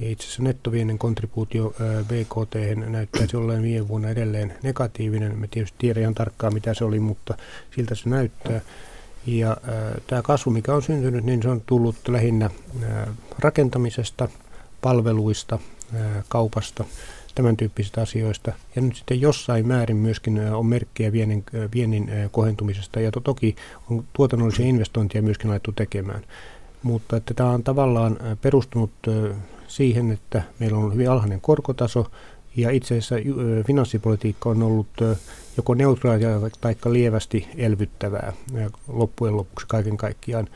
Itse 0.00 0.24
asiassa 0.24 0.42
nettoviennin 0.42 0.98
kontribuutio 0.98 1.74
BKT 2.08 2.54
näyttäisi 2.88 3.36
olleen 3.36 3.62
viime 3.62 3.88
vuonna 3.88 4.08
edelleen 4.08 4.54
negatiivinen. 4.62 5.38
Me 5.38 5.48
tietysti 5.48 5.78
tiedä 5.78 6.00
ihan 6.00 6.14
tarkkaan 6.14 6.54
mitä 6.54 6.74
se 6.74 6.84
oli, 6.84 7.00
mutta 7.00 7.34
siltä 7.74 7.94
se 7.94 8.08
näyttää. 8.08 8.60
Ja 9.26 9.50
äh, 9.50 10.02
tämä 10.06 10.22
kasvu, 10.22 10.50
mikä 10.50 10.74
on 10.74 10.82
syntynyt, 10.82 11.24
niin 11.24 11.42
se 11.42 11.48
on 11.48 11.62
tullut 11.66 11.96
lähinnä 12.08 12.46
äh, 12.46 13.08
rakentamisesta, 13.38 14.28
palveluista, 14.80 15.54
äh, 15.54 15.77
kaupasta, 16.28 16.84
tämän 17.34 17.56
tyyppisistä 17.56 18.02
asioista. 18.02 18.52
Ja 18.76 18.82
nyt 18.82 18.96
sitten 18.96 19.20
jossain 19.20 19.66
määrin 19.66 19.96
myöskin 19.96 20.40
on 20.40 20.66
merkkejä 20.66 21.12
viennin, 21.12 21.44
viennin 21.74 22.10
kohentumisesta 22.30 23.00
ja 23.00 23.10
to, 23.10 23.20
toki 23.20 23.56
on 23.90 24.04
tuotannollisia 24.12 24.66
investointeja 24.66 25.22
myöskin 25.22 25.50
alettu 25.50 25.72
tekemään. 25.72 26.22
Mutta 26.82 27.16
että 27.16 27.34
tämä 27.34 27.50
on 27.50 27.62
tavallaan 27.62 28.18
perustunut 28.42 28.90
siihen, 29.68 30.10
että 30.10 30.42
meillä 30.58 30.78
on 30.78 30.92
hyvin 30.92 31.10
alhainen 31.10 31.40
korkotaso 31.40 32.10
ja 32.56 32.70
itse 32.70 32.94
asiassa 32.94 33.14
finanssipolitiikka 33.66 34.48
on 34.50 34.62
ollut 34.62 34.88
joko 35.56 35.74
neutraalia 35.74 36.40
tai 36.60 36.76
lievästi 36.86 37.48
elvyttävää 37.56 38.32
loppujen 38.88 39.36
lopuksi 39.36 39.66
kaiken 39.68 39.96
kaikkiaan. 39.96 40.48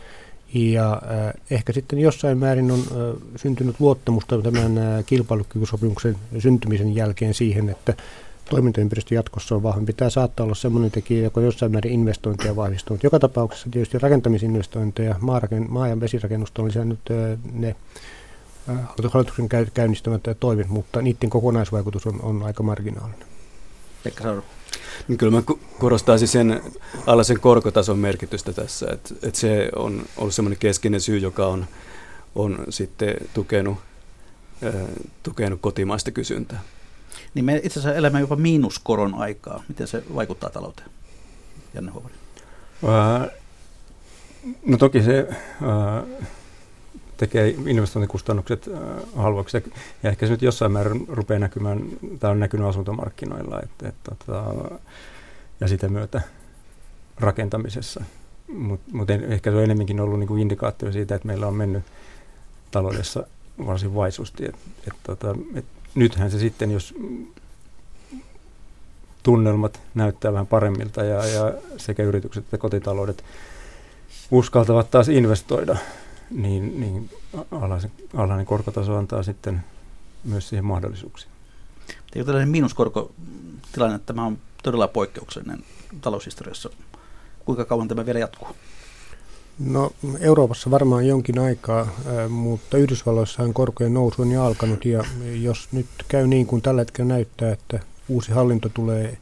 Ja 0.54 0.92
äh, 0.92 1.34
ehkä 1.50 1.72
sitten 1.72 1.98
jossain 1.98 2.38
määrin 2.38 2.70
on 2.70 2.80
äh, 2.80 3.22
syntynyt 3.36 3.80
luottamusta 3.80 4.42
tämän 4.42 4.78
äh, 4.78 5.04
kilpailukykysopimuksen 5.06 6.16
syntymisen 6.38 6.94
jälkeen 6.94 7.34
siihen, 7.34 7.68
että 7.68 7.94
toimintaympäristö 8.50 9.14
jatkossa 9.14 9.54
on 9.54 9.62
vahvempi. 9.62 9.92
Tämä 9.92 10.10
saattaa 10.10 10.44
olla 10.44 10.54
sellainen 10.54 10.90
tekijä, 10.90 11.22
joka 11.22 11.40
jossain 11.40 11.72
määrin 11.72 11.92
investointeja 11.92 12.56
vahvistunut. 12.56 13.02
Joka 13.02 13.18
tapauksessa 13.18 13.70
tietysti 13.70 13.98
rakentamisinvestointeja, 13.98 15.14
maaraken, 15.20 15.66
maa- 15.68 15.88
ja 15.88 16.00
vesirakennusta 16.00 16.62
on 16.62 16.68
lisännyt 16.68 17.00
ne 17.52 17.76
hallituksen 19.10 19.48
käynnistämät 19.74 20.20
toimet, 20.40 20.68
mutta 20.68 21.02
niiden 21.02 21.30
kokonaisvaikutus 21.30 22.06
on, 22.06 22.22
on 22.22 22.42
aika 22.42 22.62
marginaalinen. 22.62 23.26
Pekka 24.04 24.22
Sauru. 24.22 24.44
Niin 25.08 25.18
kyllä 25.18 25.32
mä 25.32 25.42
korostaisin 25.78 26.28
sen 26.28 26.62
alaisen 27.06 27.40
korkotason 27.40 27.98
merkitystä 27.98 28.52
tässä, 28.52 28.86
että, 28.92 29.14
että 29.22 29.40
se 29.40 29.70
on 29.76 30.02
ollut 30.16 30.34
semmoinen 30.34 30.58
keskeinen 30.58 31.00
syy, 31.00 31.18
joka 31.18 31.46
on, 31.46 31.66
on 32.34 32.58
sitten 32.68 33.14
tukenut, 33.34 33.78
äh, 34.64 34.74
tukenut 35.22 35.60
kotimaista 35.60 36.10
kysyntää. 36.10 36.60
Niin 37.34 37.44
me 37.44 37.60
itse 37.62 37.80
asiassa 37.80 37.98
elämme 37.98 38.20
jopa 38.20 38.36
miinuskoron 38.36 39.14
aikaa. 39.14 39.62
Miten 39.68 39.86
se 39.86 40.02
vaikuttaa 40.14 40.50
talouteen? 40.50 40.88
Janne 41.74 41.90
Huovari. 41.90 42.14
Äh, 42.84 43.30
no 44.66 44.76
toki 44.76 45.02
se 45.02 45.28
äh, 45.30 46.28
tekee 47.22 47.48
investointikustannukset 47.66 48.70
äh, 48.74 48.80
halvaksi. 49.16 49.56
Ja 50.02 50.10
ehkä 50.10 50.26
se 50.26 50.32
nyt 50.32 50.42
jossain 50.42 50.72
määrin 50.72 51.04
rupeaa 51.08 51.38
näkymään, 51.38 51.84
tämä 52.20 52.30
on 52.30 52.40
näkynyt 52.40 52.66
asuntomarkkinoilla 52.66 53.60
että, 53.62 53.88
että, 53.88 54.10
tota, 54.10 54.54
ja 55.60 55.68
sitä 55.68 55.88
myötä 55.88 56.20
rakentamisessa. 57.20 58.04
Mutta 58.48 58.90
mut 58.92 59.10
ehkä 59.10 59.50
se 59.50 59.56
on 59.56 59.62
enemmänkin 59.62 60.00
ollut 60.00 60.18
niinku 60.18 60.36
indikaatio 60.36 60.92
siitä, 60.92 61.14
että 61.14 61.26
meillä 61.26 61.46
on 61.46 61.54
mennyt 61.54 61.84
taloudessa 62.70 63.26
varsin 63.66 63.94
vaisusti. 63.94 64.44
Et, 64.44 64.56
et, 64.86 64.94
tota, 65.02 65.36
et 65.54 65.64
nythän 65.94 66.30
se 66.30 66.38
sitten, 66.38 66.70
jos 66.70 66.94
tunnelmat 69.22 69.80
näyttää 69.94 70.32
vähän 70.32 70.46
paremmilta 70.46 71.04
ja, 71.04 71.26
ja 71.26 71.54
sekä 71.76 72.02
yritykset 72.02 72.44
että 72.44 72.58
kotitaloudet 72.58 73.24
uskaltavat 74.30 74.90
taas 74.90 75.08
investoida, 75.08 75.76
niin, 76.32 76.80
niin 76.80 77.10
alhainen, 77.50 77.92
alhainen 78.14 78.46
korkotaso 78.46 78.96
antaa 78.96 79.22
sitten 79.22 79.64
myös 80.24 80.48
siihen 80.48 80.64
mahdollisuuksia. 80.64 81.30
Eikö 82.14 82.24
tällainen 82.24 82.48
miinuskorkotilanne, 82.48 83.98
tämä 84.06 84.26
on 84.26 84.38
todella 84.62 84.88
poikkeuksellinen 84.88 85.64
taloushistoriassa. 86.00 86.70
Kuinka 87.44 87.64
kauan 87.64 87.88
tämä 87.88 88.06
vielä 88.06 88.18
jatkuu? 88.18 88.48
No 89.58 89.92
Euroopassa 90.20 90.70
varmaan 90.70 91.06
jonkin 91.06 91.38
aikaa, 91.38 91.88
mutta 92.28 92.78
Yhdysvalloissahan 92.78 93.54
korkojen 93.54 93.94
nousu 93.94 94.22
on 94.22 94.32
jo 94.32 94.44
alkanut 94.44 94.84
ja 94.84 95.04
jos 95.40 95.68
nyt 95.72 95.86
käy 96.08 96.26
niin 96.26 96.46
kuin 96.46 96.62
tällä 96.62 96.80
hetkellä 96.80 97.08
näyttää, 97.08 97.52
että 97.52 97.80
uusi 98.08 98.32
hallinto 98.32 98.68
tulee 98.68 99.18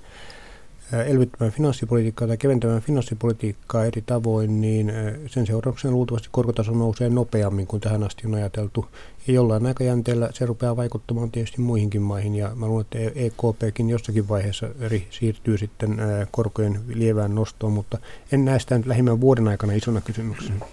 elvyttämään 1.06 1.52
finanssipolitiikkaa 1.52 2.28
tai 2.28 2.37
keventämään 2.37 2.82
finanssipolitiikkaa 2.82 3.85
eri 3.85 4.02
tavoin, 4.06 4.61
niin 4.61 4.92
sen 5.26 5.47
seurauksena 5.47 5.92
luultavasti 5.94 6.28
korkotaso 6.32 6.73
nousee 6.73 7.09
nopeammin 7.09 7.66
kuin 7.66 7.80
tähän 7.80 8.02
asti 8.02 8.26
on 8.26 8.35
ajateltu. 8.35 8.87
Ja 9.26 9.35
jollain 9.35 9.66
aikajänteellä 9.66 10.28
se 10.32 10.47
rupeaa 10.47 10.76
vaikuttamaan 10.76 11.30
tietysti 11.30 11.61
muihinkin 11.61 12.02
maihin 12.02 12.35
ja 12.35 12.50
mä 12.54 12.66
luulen, 12.66 12.87
että 12.90 13.20
EKPkin 13.20 13.90
jossakin 13.90 14.28
vaiheessa 14.28 14.68
eri 14.80 15.06
siirtyy 15.11 15.59
sitten 15.59 15.97
korkojen 16.30 16.80
lievään 16.94 17.35
nostoon, 17.35 17.73
mutta 17.73 17.99
en 18.32 18.44
näe 18.44 18.59
sitä 18.59 18.78
nyt 18.78 18.87
lähimmän 18.87 19.20
vuoden 19.20 19.49
aikana 19.49 19.73
isona 19.73 20.00
kysymyksenä. 20.00 20.66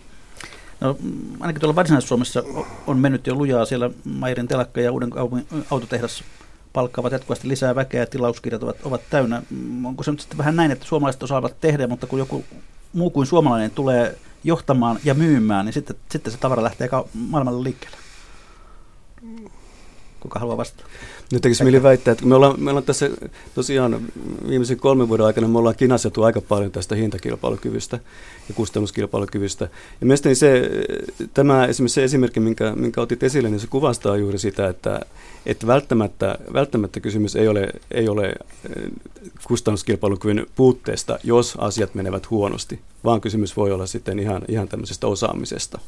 No, 0.81 0.97
ainakin 1.39 1.59
tuolla 1.61 1.75
Varsinais-Suomessa 1.75 2.43
on 2.87 2.99
mennyt 2.99 3.27
jo 3.27 3.35
lujaa 3.35 3.65
siellä 3.65 3.89
Mairin 4.05 4.47
telakka 4.47 4.81
ja 4.81 4.91
uuden 4.91 5.09
autotehdas 5.71 6.23
palkkaavat 6.77 7.11
jatkuvasti 7.11 7.47
lisää 7.47 7.75
väkeä 7.75 8.01
ja 8.01 8.05
tilauskirjat 8.05 8.63
ovat, 8.63 8.75
ovat 8.83 9.01
täynnä. 9.09 9.41
Onko 9.83 10.03
se 10.03 10.11
nyt 10.11 10.19
sitten 10.19 10.37
vähän 10.37 10.55
näin, 10.55 10.71
että 10.71 10.85
suomalaiset 10.85 11.23
osaavat 11.23 11.61
tehdä, 11.61 11.87
mutta 11.87 12.07
kun 12.07 12.19
joku 12.19 12.43
muu 12.93 13.09
kuin 13.09 13.27
suomalainen 13.27 13.71
tulee 13.71 14.17
johtamaan 14.43 14.99
ja 15.03 15.13
myymään, 15.13 15.65
niin 15.65 15.73
sitten, 15.73 15.95
sitten 16.11 16.33
se 16.33 16.39
tavara 16.39 16.63
lähtee 16.63 16.89
maailmalle 17.13 17.63
liikkeelle? 17.63 17.97
Kuka 20.19 20.39
haluaa 20.39 20.57
vastata? 20.57 20.83
Nyt 21.31 21.41
tekisi 21.41 21.63
mieli 21.63 21.83
väittää, 21.83 22.11
että 22.11 22.25
me 22.25 22.35
ollaan, 22.35 22.59
me 22.59 22.69
ollaan 22.69 22.85
tässä 22.85 23.09
tosiaan 23.55 24.01
viimeisen 24.47 24.79
kolmen 24.79 25.07
vuoden 25.07 25.25
aikana 25.25 25.47
me 25.47 25.57
ollaan 25.57 25.75
kinastettu 25.75 26.23
aika 26.23 26.41
paljon 26.41 26.71
tästä 26.71 26.95
hintakilpailukyvystä 26.95 27.99
ja 28.49 28.55
kustannuskilpailukyvystä. 28.55 29.65
Ja 30.01 30.07
mielestäni 30.07 30.35
se, 30.35 30.69
tämä 31.33 31.65
esimerkiksi 31.65 31.95
se 31.95 32.03
esimerkki, 32.03 32.39
minkä, 32.39 32.73
minkä 32.75 33.01
otit 33.01 33.23
esille, 33.23 33.49
niin 33.49 33.59
se 33.59 33.67
kuvastaa 33.67 34.17
juuri 34.17 34.37
sitä, 34.37 34.67
että, 34.67 35.01
että 35.47 35.67
välttämättä, 35.67 36.37
välttämättä 36.53 36.99
kysymys 36.99 37.35
ei 37.35 37.47
ole, 37.47 37.69
ei 37.91 38.09
ole 38.09 38.27
eh, 38.27 38.35
kustannuskilpailukyvyn 39.47 40.45
puutteesta, 40.55 41.19
jos 41.23 41.55
asiat 41.57 41.95
menevät 41.95 42.29
huonosti, 42.29 42.79
vaan 43.03 43.21
kysymys 43.21 43.57
voi 43.57 43.71
olla 43.71 43.85
sitten 43.85 44.19
ihan, 44.19 44.41
ihan 44.47 44.67
tämmöisestä 44.67 45.07
osaamisesta. 45.07 45.79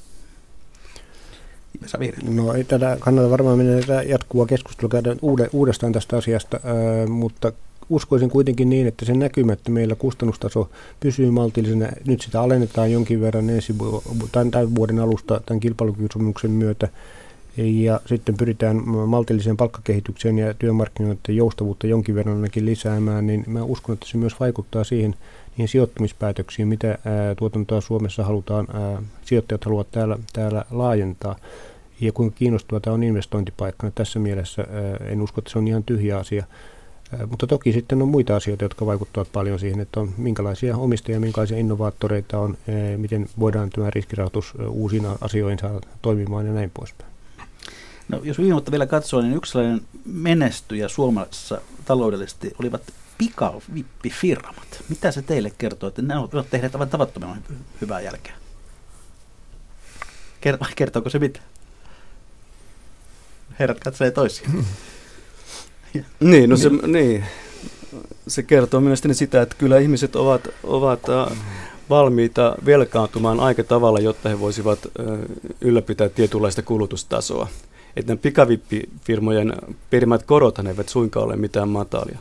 No 2.29 2.53
ei 2.53 2.63
tätä 2.63 2.97
kannata 2.99 3.29
varmaan 3.29 3.57
mennä 3.57 4.03
jatkuvaa 4.03 4.45
keskustelua 4.45 4.89
käydä 4.89 5.15
uudestaan 5.53 5.93
tästä 5.93 6.17
asiasta, 6.17 6.59
mutta 7.07 7.51
uskoisin 7.89 8.29
kuitenkin 8.29 8.69
niin, 8.69 8.87
että 8.87 9.05
se 9.05 9.13
näkymä, 9.13 9.53
että 9.53 9.71
meillä 9.71 9.95
kustannustaso 9.95 10.69
pysyy 10.99 11.31
maltillisena, 11.31 11.87
nyt 12.05 12.21
sitä 12.21 12.41
alennetaan 12.41 12.91
jonkin 12.91 13.21
verran 13.21 13.49
ensi 13.49 13.75
tämän, 14.31 14.51
tämän 14.51 14.75
vuoden 14.75 14.99
alusta 14.99 15.41
tämän 15.45 15.59
kilpailukysymyksen 15.59 16.51
myötä, 16.51 16.87
ja 17.59 17.99
sitten 18.05 18.37
pyritään 18.37 18.81
maltilliseen 18.87 19.57
palkkakehitykseen 19.57 20.37
ja 20.37 20.53
työmarkkinoiden 20.53 21.35
joustavuutta 21.35 21.87
jonkin 21.87 22.15
verran 22.15 22.35
ainakin 22.35 22.65
lisäämään, 22.65 23.27
niin 23.27 23.43
mä 23.47 23.63
uskon, 23.63 23.93
että 23.93 24.05
se 24.07 24.17
myös 24.17 24.39
vaikuttaa 24.39 24.83
siihen 24.83 25.15
niihin 25.51 25.67
sijoittumispäätöksiin, 25.67 26.67
mitä 26.67 26.87
ää, 26.87 27.35
tuotantoa 27.35 27.81
Suomessa 27.81 28.23
halutaan, 28.23 28.67
ää, 28.73 29.01
sijoittajat 29.21 29.65
haluavat 29.65 29.91
täällä, 29.91 30.17
täällä 30.33 30.65
laajentaa. 30.71 31.35
Ja 32.01 32.11
kuinka 32.11 32.35
kiinnostava 32.35 32.79
tämä 32.79 32.93
on 32.93 33.03
investointipaikkana. 33.03 33.91
Tässä 33.95 34.19
mielessä 34.19 34.61
ää, 34.61 35.07
en 35.07 35.21
usko, 35.21 35.41
että 35.41 35.51
se 35.51 35.59
on 35.59 35.67
ihan 35.67 35.83
tyhjä 35.83 36.17
asia. 36.17 36.45
Mutta 37.29 37.47
toki 37.47 37.71
sitten 37.73 38.01
on 38.01 38.07
muita 38.07 38.35
asioita, 38.35 38.65
jotka 38.65 38.85
vaikuttavat 38.85 39.31
paljon 39.33 39.59
siihen, 39.59 39.79
että 39.79 39.99
on 39.99 40.09
minkälaisia 40.17 40.77
omistajia, 40.77 41.19
minkälaisia 41.19 41.57
innovaattoreita 41.57 42.39
on, 42.39 42.57
miten 42.97 43.29
voidaan 43.39 43.69
tämä 43.69 43.89
riskirahoitus 43.89 44.53
uusiin 44.69 45.05
asioihin 45.21 45.59
saada 45.59 45.79
toimimaan 46.01 46.45
ja 46.45 46.53
näin 46.53 46.71
poispäin. 46.73 47.18
No, 48.09 48.19
jos 48.23 48.37
viime 48.37 48.51
vuotta 48.51 48.71
vielä 48.71 48.87
katsoo, 48.87 49.21
niin 49.21 49.35
yksi 49.35 49.51
sellainen 49.51 49.81
menestyjä 50.05 50.87
Suomessa 50.87 51.61
taloudellisesti 51.85 52.51
olivat 52.59 52.81
pikavippifirmat. 53.17 54.83
Mitä 54.89 55.11
se 55.11 55.21
teille 55.21 55.51
kertoo, 55.57 55.89
että 55.89 56.01
ne 56.01 56.17
ovat 56.17 56.49
tehneet 56.49 56.75
aivan 56.75 56.89
tavattoman 56.89 57.43
hyvää 57.81 58.01
jälkeä? 58.01 58.33
Kertooko 60.75 61.09
se 61.09 61.19
mitä? 61.19 61.39
Herrat 63.59 63.79
katselee 63.79 64.11
toisiaan. 64.11 64.65
niin, 66.19 66.49
no 66.49 66.57
se, 66.57 66.69
niin. 66.69 67.25
se 68.27 68.43
kertoo 68.43 68.79
mielestäni 68.81 69.13
sitä, 69.13 69.41
että 69.41 69.55
kyllä 69.55 69.79
ihmiset 69.79 70.15
ovat, 70.15 70.47
ovat 70.63 70.99
äh, 71.09 71.37
valmiita 71.89 72.55
velkaantumaan 72.65 73.39
aika 73.39 73.63
tavalla, 73.63 73.99
jotta 73.99 74.29
he 74.29 74.39
voisivat 74.39 74.79
äh, 74.85 75.19
ylläpitää 75.61 76.09
tietynlaista 76.09 76.61
kulutustasoa. 76.61 77.47
Että 77.99 78.15
pikavippifirmojen 78.15 79.53
perimät 79.89 80.23
korot 80.23 80.59
eivät 80.59 80.89
suinkaan 80.89 81.25
ole 81.25 81.35
mitään 81.35 81.69
matalia 81.69 82.19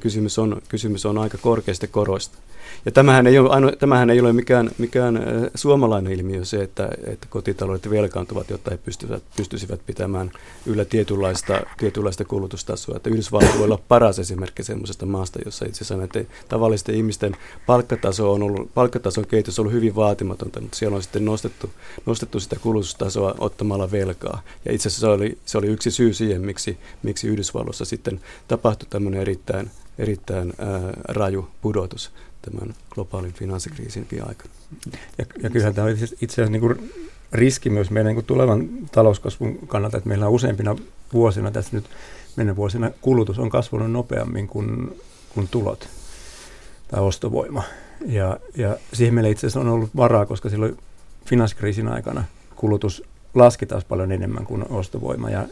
kysymys 0.00 0.38
on, 0.38 0.62
kysymys 0.68 1.06
on 1.06 1.18
aika 1.18 1.38
korkeista 1.38 1.86
koroista. 1.86 2.38
Ja 2.84 2.92
tämähän 2.92 3.26
ei 3.26 3.38
ole, 3.38 3.50
aino, 3.50 3.72
tämähän 3.72 4.10
ei 4.10 4.20
ole 4.20 4.32
mikään, 4.32 4.70
mikään 4.78 5.20
suomalainen 5.54 6.12
ilmiö 6.12 6.44
se, 6.44 6.62
että, 6.62 6.88
että 7.06 7.26
kotitaloudet 7.30 7.90
velkaantuvat, 7.90 8.50
jotta 8.50 8.70
he 8.70 8.76
pystyisivät, 8.76 9.22
pystyisivät 9.36 9.80
pitämään 9.86 10.30
yllä 10.66 10.84
tietynlaista, 10.84 11.60
tietynlaista 11.78 12.24
kulutustasoa. 12.24 12.96
Että 12.96 13.10
Yhdysvallat 13.10 13.56
voi 13.56 13.64
olla 13.64 13.78
paras 13.88 14.18
esimerkki 14.18 14.62
sellaisesta 14.62 15.06
maasta, 15.06 15.38
jossa 15.44 15.64
itse 15.64 15.84
asiassa 15.84 15.96
näiden 15.96 16.28
tavallisten 16.48 16.94
ihmisten 16.94 17.36
palkkataso 17.66 18.32
on 18.32 18.42
ollut, 18.42 18.74
palkkatason 18.74 19.26
kehitys 19.26 19.58
on 19.58 19.62
ollut 19.62 19.74
hyvin 19.74 19.96
vaatimatonta, 19.96 20.60
mutta 20.60 20.78
siellä 20.78 20.96
on 20.96 21.02
sitten 21.02 21.24
nostettu, 21.24 21.70
nostettu 22.06 22.40
sitä 22.40 22.56
kulutustasoa 22.56 23.34
ottamalla 23.38 23.90
velkaa. 23.90 24.42
Ja 24.64 24.72
itse 24.72 24.88
asiassa 24.88 25.06
se 25.06 25.12
oli, 25.12 25.38
se 25.44 25.58
oli 25.58 25.66
yksi 25.66 25.90
syy 25.90 26.14
siihen, 26.14 26.42
miksi, 26.42 26.78
miksi 27.02 27.28
Yhdysvalloissa 27.28 27.84
sitten 27.84 28.20
tapahtui 28.48 28.86
tämmöinen 28.90 29.20
erittäin 29.20 29.70
erittäin 29.98 30.52
ää, 30.58 30.92
raju 31.08 31.48
pudotus 31.60 32.10
tämän 32.42 32.74
globaalin 32.90 33.32
finanssikriisinkin 33.32 34.28
aikana. 34.28 34.50
Ja, 35.18 35.24
ja 35.42 35.50
kyllähän 35.50 35.74
tämä 35.74 35.86
on 35.86 35.92
itse 35.92 36.24
asiassa 36.24 36.52
niin 36.52 36.60
kuin 36.60 36.92
riski 37.32 37.70
myös 37.70 37.90
meidän 37.90 38.14
niin 38.14 38.24
tulevan 38.24 38.68
talouskasvun 38.92 39.58
kannalta, 39.66 39.96
että 39.96 40.08
meillä 40.08 40.26
on 40.26 40.32
useampina 40.32 40.76
vuosina, 41.12 41.50
tässä 41.50 41.70
nyt 41.72 41.84
mennä 42.36 42.56
vuosina, 42.56 42.90
kulutus 43.00 43.38
on 43.38 43.50
kasvanut 43.50 43.90
nopeammin 43.90 44.48
kuin, 44.48 45.00
kuin 45.34 45.48
tulot 45.48 45.88
tai 46.88 47.00
ostovoima. 47.00 47.62
Ja, 48.06 48.40
ja 48.56 48.76
siihen 48.92 49.14
meillä 49.14 49.30
itse 49.30 49.46
asiassa 49.46 49.60
on 49.60 49.68
ollut 49.68 49.96
varaa, 49.96 50.26
koska 50.26 50.48
silloin 50.48 50.76
finanssikriisin 51.26 51.88
aikana 51.88 52.24
kulutus 52.56 53.02
laski 53.34 53.66
taas 53.66 53.84
paljon 53.84 54.12
enemmän 54.12 54.44
kuin 54.44 54.64
ostovoima 54.68 55.30
ja 55.30 55.48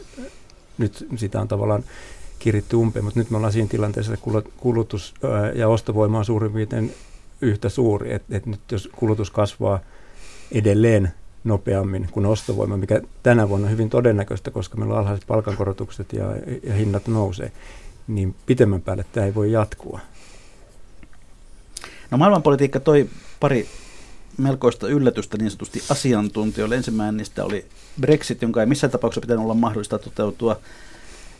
nyt 0.77 1.07
sitä 1.15 1.41
on 1.41 1.47
tavallaan 1.47 1.83
kiritty 2.41 2.75
umpeen, 2.75 3.05
mutta 3.05 3.19
nyt 3.19 3.29
me 3.29 3.37
ollaan 3.37 3.53
siinä 3.53 3.67
tilanteessa, 3.69 4.13
että 4.13 4.25
kulutus 4.57 5.13
ja 5.55 5.67
ostovoima 5.67 6.17
on 6.17 6.25
suurin 6.25 6.51
piirtein 6.51 6.93
yhtä 7.41 7.69
suuri, 7.69 8.13
että 8.13 8.37
et 8.37 8.45
nyt 8.45 8.59
jos 8.71 8.89
kulutus 8.95 9.31
kasvaa 9.31 9.79
edelleen 10.51 11.11
nopeammin 11.43 12.07
kuin 12.11 12.25
ostovoima, 12.25 12.77
mikä 12.77 13.01
tänä 13.23 13.49
vuonna 13.49 13.67
on 13.67 13.71
hyvin 13.71 13.89
todennäköistä, 13.89 14.51
koska 14.51 14.77
meillä 14.77 14.93
on 14.93 14.99
alhaiset 14.99 15.27
palkankorotukset 15.27 16.13
ja, 16.13 16.25
ja 16.63 16.73
hinnat 16.73 17.07
nousee, 17.07 17.51
niin 18.07 18.35
pitemmän 18.45 18.81
päälle 18.81 19.05
tämä 19.11 19.25
ei 19.25 19.35
voi 19.35 19.51
jatkua. 19.51 19.99
No 22.11 22.17
maailmanpolitiikka 22.17 22.79
toi 22.79 23.09
pari 23.39 23.67
melkoista 24.37 24.87
yllätystä 24.87 25.37
niin 25.37 25.51
sanotusti 25.51 25.83
asiantuntijoille. 25.89 26.75
Ensimmäinen 26.75 27.17
niistä 27.17 27.45
oli 27.45 27.65
Brexit, 28.01 28.41
jonka 28.41 28.59
ei 28.59 28.65
missään 28.65 28.91
tapauksessa 28.91 29.21
pitänyt 29.21 29.43
olla 29.43 29.53
mahdollista 29.53 29.99
toteutua. 29.99 30.59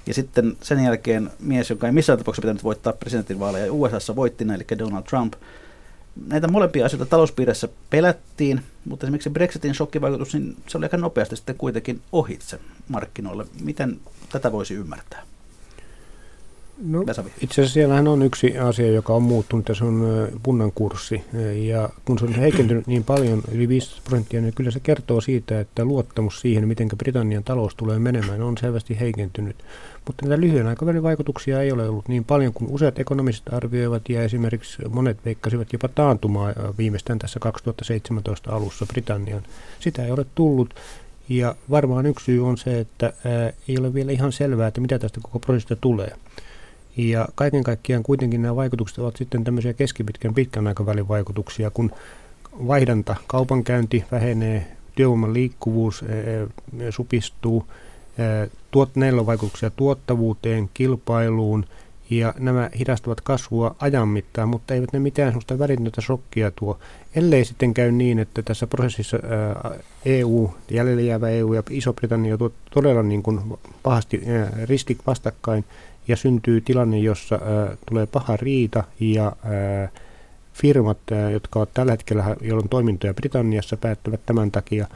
Ja 0.06 0.14
sitten 0.14 0.58
sen 0.62 0.84
jälkeen 0.84 1.32
mies, 1.40 1.70
joka 1.70 1.88
ei 1.88 1.94
missään 1.94 2.20
tapauksessa 2.20 2.42
pitänyt 2.42 2.64
voittaa 2.64 2.94
presidentinvaaleja, 2.94 3.74
USAssa 3.74 4.16
voitti 4.16 4.46
eli 4.56 4.80
Donald 4.80 5.04
Trump. 5.04 5.34
Näitä 6.28 6.48
molempia 6.48 6.86
asioita 6.86 7.06
talouspiirissä 7.06 7.68
pelättiin, 7.90 8.62
mutta 8.86 9.06
esimerkiksi 9.06 9.30
Brexitin 9.30 9.76
shokkivaikutus, 9.76 10.34
niin 10.34 10.58
se 10.68 10.78
oli 10.78 10.86
aika 10.86 10.98
nopeasti 10.98 11.36
sitten 11.36 11.56
kuitenkin 11.58 12.02
ohitse 12.12 12.60
markkinoille. 12.88 13.46
Miten 13.64 14.00
tätä 14.32 14.52
voisi 14.52 14.74
ymmärtää? 14.74 15.24
No, 16.86 17.02
itse 17.42 17.62
asiassa 17.62 17.74
siellähän 17.74 18.08
on 18.08 18.22
yksi 18.22 18.58
asia, 18.58 18.92
joka 18.92 19.14
on 19.14 19.24
muuttunut, 19.24 19.70
ja 19.70 19.76
se 19.76 19.84
on 19.84 20.28
punnan 20.44 20.72
kurssi. 20.72 21.24
Ja 21.56 21.90
kun 22.06 22.20
se 22.20 22.26
on 22.26 22.34
heikentynyt 22.34 22.88
niin 22.88 23.04
paljon, 23.04 23.42
yli 23.52 23.68
15 23.68 24.02
prosenttia, 24.04 24.42
niin 24.42 24.54
kyllä 24.54 24.72
se 24.72 24.80
kertoo 24.80 25.22
siitä, 25.22 25.60
että 25.60 25.86
luottamus 25.86 26.42
siihen, 26.42 26.68
miten 26.68 26.88
Britannian 26.98 27.44
talous 27.44 27.76
tulee 27.76 28.00
menemään, 28.00 28.42
on 28.42 28.58
selvästi 28.58 29.00
heikentynyt. 29.00 29.56
Mutta 30.08 30.26
näitä 30.26 30.42
lyhyen 30.42 30.68
aikavälin 30.68 31.04
vaikutuksia 31.04 31.62
ei 31.62 31.72
ole 31.72 31.90
ollut 31.90 32.08
niin 32.08 32.26
paljon 32.26 32.54
kuin 32.54 32.72
useat 32.72 33.00
ekonomistit 33.00 33.54
arvioivat, 33.54 34.10
ja 34.10 34.24
esimerkiksi 34.24 34.82
monet 34.90 35.26
veikkasivat 35.26 35.74
jopa 35.74 35.88
taantumaa 35.88 36.54
viimeistään 36.78 37.20
tässä 37.20 37.40
2017 37.40 38.56
alussa 38.56 38.86
Britannian. 38.86 39.44
Sitä 39.80 40.06
ei 40.06 40.12
ole 40.12 40.26
tullut. 40.36 40.76
Ja 41.30 41.56
varmaan 41.70 42.06
yksi 42.06 42.26
syy 42.26 42.48
on 42.48 42.58
se, 42.58 42.80
että 42.80 43.14
ää, 43.26 43.54
ei 43.68 43.78
ole 43.80 43.94
vielä 43.94 44.12
ihan 44.12 44.32
selvää, 44.32 44.68
että 44.68 44.82
mitä 44.82 45.00
tästä 45.00 45.20
koko 45.24 45.40
prosessista 45.40 45.76
tulee. 45.76 46.16
Ja 46.98 47.28
kaiken 47.36 47.64
kaikkiaan 47.64 48.04
kuitenkin 48.04 48.42
nämä 48.42 48.56
vaikutukset 48.56 49.00
ovat 49.00 49.16
sitten 49.16 49.44
tämmöisiä 49.44 49.74
keskipitkän 49.74 50.34
pitkän 50.34 50.68
aikavälin 50.68 51.08
vaikutuksia, 51.08 51.72
kun 51.72 51.92
vaihdanta, 52.68 53.16
kaupankäynti 53.28 54.06
vähenee, 54.12 54.68
työvoiman 54.96 55.34
liikkuvuus 55.34 56.06
supistuu, 56.90 57.66
tuot, 58.72 58.96
näillä 58.96 59.20
on 59.20 59.26
vaikutuksia 59.26 59.70
tuottavuuteen, 59.70 60.70
kilpailuun 60.74 61.66
ja 62.10 62.34
nämä 62.40 62.70
hidastavat 62.80 63.22
kasvua 63.22 63.76
ajan 63.80 64.08
mittaan, 64.08 64.50
mutta 64.50 64.74
eivät 64.74 64.94
ne 64.94 65.00
mitään 65.00 65.30
sellaista 65.32 65.60
välitöntä 65.60 66.02
shokkia 66.02 66.52
tuo, 66.52 66.80
ellei 67.16 67.46
sitten 67.46 67.74
käy 67.74 67.92
niin, 67.92 68.20
että 68.20 68.42
tässä 68.42 68.68
prosessissa 68.68 69.18
EU, 70.06 70.50
jäljellä 70.72 71.02
jäävä 71.02 71.30
EU 71.30 71.54
ja 71.54 71.64
Iso-Britannia 71.70 72.38
on 72.40 72.52
todella 72.72 73.04
niin 73.04 73.24
kuin 73.24 73.40
pahasti 73.84 74.22
ää, 74.28 74.66
ristik 74.66 74.98
vastakkain 75.08 75.66
ja 76.08 76.16
syntyy 76.16 76.62
tilanne, 76.62 77.00
jossa 77.00 77.40
tulee 77.90 78.06
paha 78.06 78.38
riita 78.38 78.84
ja 79.00 79.36
firmat, 80.54 80.98
jotka 81.32 81.60
ovat 81.60 81.74
tällä 81.74 81.92
hetkellä, 81.92 82.36
jolloin 82.42 82.70
toimintoja 82.70 83.14
Britanniassa, 83.14 83.78
päättävät 83.78 84.20
tämän 84.26 84.52
takia 84.52 84.88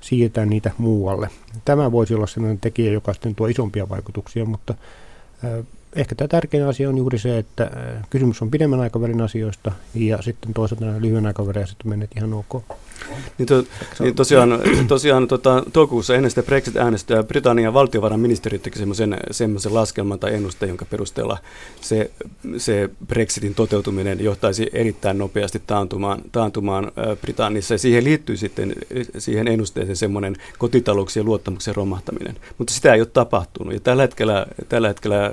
siirtää 0.00 0.46
niitä 0.46 0.70
muualle. 0.78 1.28
Tämä 1.64 1.92
voisi 1.92 2.14
olla 2.14 2.26
sellainen 2.26 2.60
tekijä, 2.60 2.92
joka 2.92 3.12
sitten 3.12 3.34
tuo 3.34 3.46
isompia 3.46 3.88
vaikutuksia, 3.88 4.44
mutta 4.44 4.74
ehkä 5.98 6.14
tämä 6.14 6.28
tärkein 6.28 6.64
asia 6.64 6.88
on 6.88 6.98
juuri 6.98 7.18
se, 7.18 7.38
että 7.38 7.62
äh, 7.64 8.06
kysymys 8.10 8.42
on 8.42 8.50
pidemmän 8.50 8.80
aikavälin 8.80 9.20
asioista 9.20 9.72
ja 9.94 10.22
sitten 10.22 10.54
toisaalta 10.54 10.84
nämä 10.84 11.00
lyhyen 11.00 11.26
aikavälin 11.26 11.62
asiat 11.62 11.84
menneet 11.84 12.10
ihan 12.16 12.34
ok. 12.34 12.62
Niin, 13.38 13.46
to, 13.46 13.64
niin 13.98 14.14
tosiaan, 14.14 14.58
tosiaan 14.88 15.28
tota, 15.28 15.62
toukokuussa 15.72 16.14
ennen 16.14 16.30
sitä 16.30 16.42
Brexit-äänestöä 16.42 17.22
Britannian 17.22 17.74
valtiovarainministeri 17.74 18.58
teki 18.58 18.78
semmoisen, 18.78 19.16
semmoisen 19.30 19.74
laskelman 19.74 20.18
tai 20.18 20.34
ennusteen, 20.34 20.68
jonka 20.68 20.84
perusteella 20.84 21.38
se, 21.80 22.10
se 22.56 22.90
Brexitin 23.06 23.54
toteutuminen 23.54 24.24
johtaisi 24.24 24.70
erittäin 24.72 25.18
nopeasti 25.18 25.62
taantumaan, 25.66 26.22
taantumaan 26.32 26.92
Britannissa. 27.20 27.74
Ja 27.74 27.78
siihen 27.78 28.04
liittyy 28.04 28.36
sitten 28.36 28.74
siihen 29.18 29.48
ennusteeseen 29.48 29.96
semmoinen 29.96 30.36
kotitalouksien 30.58 31.26
luottamuksen 31.26 31.76
romahtaminen. 31.76 32.36
Mutta 32.58 32.74
sitä 32.74 32.94
ei 32.94 33.00
ole 33.00 33.08
tapahtunut. 33.12 33.74
Ja 33.74 33.80
tällä 33.80 34.02
hetkellä, 34.02 34.46
tällä 34.68 34.88
hetkellä 34.88 35.32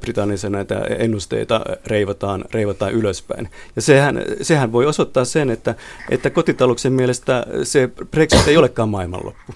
Britanniassa 0.00 0.50
näitä 0.50 0.80
ennusteita 0.98 1.60
reivataan, 1.86 2.44
reivataan 2.50 2.92
ylöspäin. 2.92 3.48
Ja 3.76 3.82
sehän, 3.82 4.22
sehän 4.42 4.72
voi 4.72 4.86
osoittaa 4.86 5.24
sen, 5.24 5.50
että, 5.50 5.74
että 6.10 6.30
kotitalouksen 6.30 6.92
mielestä 6.92 7.46
se 7.62 7.90
Brexit 8.10 8.48
ei 8.48 8.56
olekaan 8.56 8.88
maailmanloppu. 8.88 9.52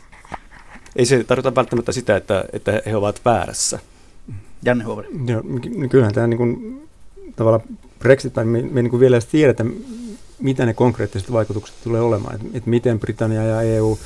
Ei 0.96 1.06
se 1.06 1.24
tarkoita 1.24 1.54
välttämättä 1.54 1.92
sitä, 1.92 2.16
että, 2.16 2.44
että 2.52 2.82
he 2.86 2.96
ovat 2.96 3.20
väärässä. 3.24 3.78
Janne 4.62 4.84
Huovari. 4.84 5.08
Joo, 5.26 5.42
kyllähän 5.90 6.14
tämä 6.14 6.26
niin 6.26 6.38
kuin, 6.38 6.82
tavallaan 7.36 7.62
Brexit, 7.98 8.36
me, 8.36 8.44
me 8.44 8.82
niin 8.82 8.90
kuin 8.90 9.00
vielä 9.00 9.18
tiedetä, 9.30 9.64
mitä 10.38 10.66
ne 10.66 10.74
konkreettiset 10.74 11.32
vaikutukset 11.32 11.76
tulee 11.84 12.00
olemaan, 12.00 12.34
että, 12.34 12.46
että 12.54 12.70
miten 12.70 13.00
Britannia 13.00 13.42
ja 13.42 13.62
EU 13.62 13.98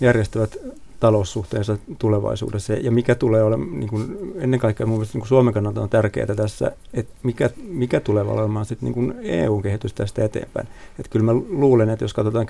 järjestävät 0.00 0.56
taloussuhteensa 1.00 1.78
tulevaisuudessa. 1.98 2.72
Ja 2.72 2.90
mikä 2.90 3.14
tulee 3.14 3.42
olemaan, 3.42 3.80
niin 3.80 3.90
kuin 3.90 4.18
ennen 4.36 4.60
kaikkea 4.60 4.86
mun 4.86 4.96
mielestä 4.96 5.14
niin 5.14 5.20
kuin 5.20 5.28
Suomen 5.28 5.54
kannalta 5.54 5.80
on 5.80 5.88
tärkeää 5.88 6.34
tässä, 6.36 6.72
että 6.94 7.14
mikä, 7.22 7.50
mikä 7.68 8.00
tulee 8.00 8.22
olemaan 8.22 8.64
sitten 8.66 8.92
niin 8.92 9.14
EU-kehitys 9.22 9.92
tästä 9.92 10.24
eteenpäin. 10.24 10.68
Että 10.98 11.10
kyllä 11.10 11.32
mä 11.32 11.40
luulen, 11.48 11.90
että 11.90 12.04
jos 12.04 12.14
katsotaan 12.14 12.46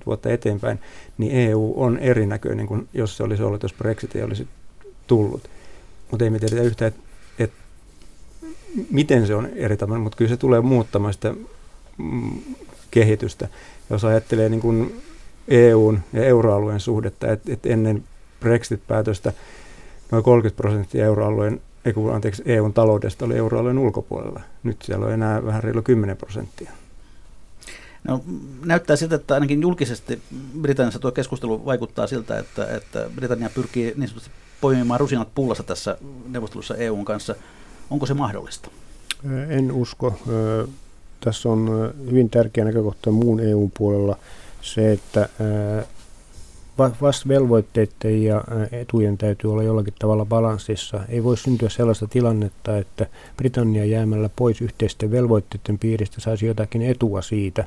10-20 0.00 0.02
vuotta 0.06 0.30
eteenpäin, 0.30 0.78
niin 1.18 1.32
EU 1.32 1.74
on 1.76 1.98
erinäköinen 1.98 2.66
kuin 2.66 2.88
jos 2.94 3.16
se 3.16 3.22
olisi 3.22 3.42
ollut, 3.42 3.62
jos 3.62 3.74
Brexit 3.74 4.16
ei 4.16 4.22
olisi 4.22 4.48
tullut. 5.06 5.48
Mutta 6.10 6.24
ei 6.24 6.30
me 6.30 6.38
tiedetä 6.38 6.62
yhtään, 6.62 6.88
että, 6.88 7.00
että 7.38 7.56
miten 8.90 9.26
se 9.26 9.34
on 9.34 9.46
eri 9.46 9.76
tavalla, 9.76 10.02
mutta 10.02 10.16
kyllä 10.16 10.28
se 10.28 10.36
tulee 10.36 10.60
muuttamaan 10.60 11.12
sitä 11.12 11.34
mm, 11.98 12.30
kehitystä. 12.90 13.48
Jos 13.90 14.04
ajattelee 14.04 14.48
niin 14.48 14.60
kuin 14.60 15.02
EUn 15.48 16.00
ja 16.12 16.24
euroalueen 16.24 16.80
suhdetta, 16.80 17.32
että 17.32 17.52
et 17.52 17.66
ennen 17.66 18.04
Brexit-päätöstä 18.40 19.32
noin 20.10 20.24
30 20.24 20.56
prosenttia 20.56 21.04
euroalueen, 21.04 21.60
ei 21.84 21.92
kun, 21.92 22.14
anteeksi, 22.14 22.42
EUn 22.46 22.72
taloudesta 22.72 23.24
oli 23.24 23.36
euroalueen 23.36 23.78
ulkopuolella. 23.78 24.40
Nyt 24.62 24.82
siellä 24.82 25.06
on 25.06 25.12
enää 25.12 25.44
vähän 25.44 25.62
reilu 25.62 25.82
10 25.82 26.16
prosenttia. 26.16 26.70
No, 28.04 28.24
näyttää 28.64 28.96
siltä, 28.96 29.14
että 29.14 29.34
ainakin 29.34 29.62
julkisesti 29.62 30.22
Britanniassa 30.60 30.98
tuo 30.98 31.12
keskustelu 31.12 31.64
vaikuttaa 31.64 32.06
siltä, 32.06 32.38
että, 32.38 32.76
että 32.76 33.10
Britannia 33.14 33.50
pyrkii 33.54 33.94
niin 33.96 34.08
sanotusti 34.08 34.30
poimimaan 34.60 35.00
rusinat 35.00 35.28
pullassa 35.34 35.62
tässä 35.62 35.98
neuvostelussa 36.28 36.76
EUn 36.76 37.04
kanssa. 37.04 37.34
Onko 37.90 38.06
se 38.06 38.14
mahdollista? 38.14 38.70
En 39.48 39.72
usko. 39.72 40.18
Tässä 41.20 41.48
on 41.48 41.92
hyvin 42.10 42.30
tärkeä 42.30 42.64
näkökohta 42.64 43.10
muun 43.10 43.40
EUn 43.40 43.70
puolella– 43.78 44.16
se, 44.62 44.92
että 44.92 45.28
vasta 47.00 47.28
velvoitteiden 47.28 48.24
ja 48.24 48.44
etujen 48.72 49.18
täytyy 49.18 49.52
olla 49.52 49.62
jollakin 49.62 49.94
tavalla 49.98 50.24
balanssissa. 50.24 51.00
Ei 51.08 51.24
voi 51.24 51.36
syntyä 51.36 51.68
sellaista 51.68 52.06
tilannetta, 52.06 52.78
että 52.78 53.06
Britannia 53.36 53.84
jäämällä 53.84 54.30
pois 54.36 54.62
yhteisten 54.62 55.10
velvoitteiden 55.10 55.78
piiristä 55.78 56.20
saisi 56.20 56.46
jotakin 56.46 56.82
etua 56.82 57.22
siitä, 57.22 57.64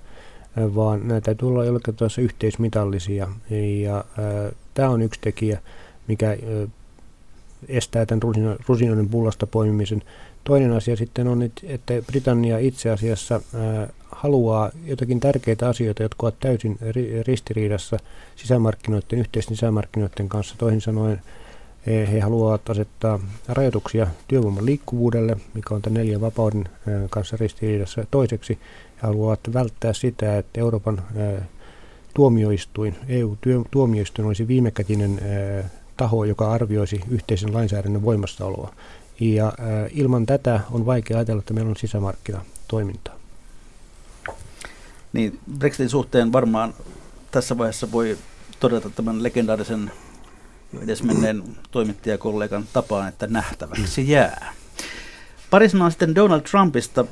vaan 0.57 1.07
nämä 1.07 1.21
täytyy 1.21 1.47
olla 1.47 1.65
jollakin 1.65 1.95
tavalla 1.95 2.21
yhteismitallisia. 2.21 3.27
Ja 3.81 4.05
tämä 4.73 4.89
on 4.89 5.01
yksi 5.01 5.21
tekijä, 5.21 5.59
mikä 6.07 6.37
estää 7.67 8.05
tämän 8.05 8.21
rusinoiden 8.67 9.09
pullasta 9.09 9.47
poimimisen. 9.47 10.01
Toinen 10.43 10.71
asia 10.71 10.95
sitten 10.95 11.27
on, 11.27 11.41
että 11.63 11.93
Britannia 12.07 12.57
itse 12.57 12.89
asiassa 12.89 13.41
haluaa 14.11 14.71
jotakin 14.85 15.19
tärkeitä 15.19 15.69
asioita, 15.69 16.03
jotka 16.03 16.25
ovat 16.25 16.39
täysin 16.39 16.77
ristiriidassa 17.27 17.97
sisämarkkinoiden, 18.35 19.19
yhteisten 19.19 19.55
sisämarkkinoiden 19.55 20.29
kanssa. 20.29 20.55
Toisin 20.57 20.81
sanoen 20.81 21.21
he 21.85 22.19
haluavat 22.19 22.69
asettaa 22.69 23.19
rajoituksia 23.47 24.07
työvoiman 24.27 24.65
liikkuvuudelle, 24.65 25.37
mikä 25.53 25.75
on 25.75 25.81
tämän 25.81 25.97
neljän 25.99 26.21
vapauden 26.21 26.69
kanssa 27.09 27.37
ristiriidassa. 27.39 28.05
Toiseksi 28.11 28.59
he 28.95 29.07
haluavat 29.07 29.39
välttää 29.53 29.93
sitä, 29.93 30.37
että 30.37 30.59
Euroopan 30.59 31.01
tuomioistuin, 32.13 32.95
EU-tuomioistuin 33.07 34.25
olisi 34.25 34.47
viimekätinen 34.47 35.19
taho, 35.97 36.23
joka 36.25 36.51
arvioisi 36.51 37.01
yhteisen 37.09 37.53
lainsäädännön 37.53 38.05
voimassaoloa. 38.05 38.73
Ja 39.21 39.53
ilman 39.91 40.25
tätä 40.25 40.59
on 40.71 40.85
vaikea 40.85 41.17
ajatella, 41.17 41.39
että 41.39 41.53
meillä 41.53 41.69
on 41.69 41.77
sisämarkkinatoimintaa. 41.77 43.15
Niin 45.13 45.39
Brexitin 45.57 45.89
suhteen 45.89 46.33
varmaan 46.33 46.73
tässä 47.31 47.57
vaiheessa 47.57 47.91
voi 47.91 48.17
todeta 48.59 48.89
tämän 48.89 49.23
legendaarisen 49.23 49.91
edesmenneen 50.83 51.43
toimittajakollegan 51.71 52.65
tapaan, 52.73 53.07
että 53.07 53.27
nähtäväksi 53.27 54.09
jää. 54.09 54.53
Pari 55.49 55.69
sanaa 55.69 55.89
sitten 55.89 56.15
Donald 56.15 56.41
Trumpista. 56.41 57.05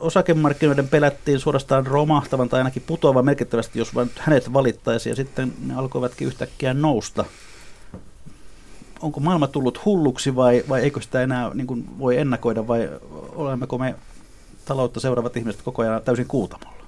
Osakemarkkinoiden 0.00 0.88
pelättiin 0.88 1.40
suorastaan 1.40 1.86
romahtavan 1.86 2.48
tai 2.48 2.60
ainakin 2.60 2.82
putoavan 2.86 3.24
merkittävästi, 3.24 3.78
jos 3.78 3.94
vain 3.94 4.10
hänet 4.18 4.52
valittaisi, 4.52 5.08
ja 5.08 5.16
sitten 5.16 5.52
ne 5.66 5.74
alkoivatkin 5.74 6.28
yhtäkkiä 6.28 6.74
nousta. 6.74 7.24
Onko 9.00 9.20
maailma 9.20 9.46
tullut 9.46 9.84
hulluksi 9.84 10.36
vai, 10.36 10.64
vai 10.68 10.82
eikö 10.82 11.00
sitä 11.00 11.22
enää 11.22 11.50
niin 11.54 11.66
kuin 11.66 11.98
voi 11.98 12.16
ennakoida 12.16 12.66
vai 12.66 12.88
olemmeko 13.34 13.78
me 13.78 13.94
taloutta 14.64 15.00
seuraavat 15.00 15.36
ihmiset 15.36 15.62
koko 15.62 15.82
ajan 15.82 16.02
täysin 16.02 16.26
kuutamolla. 16.26 16.84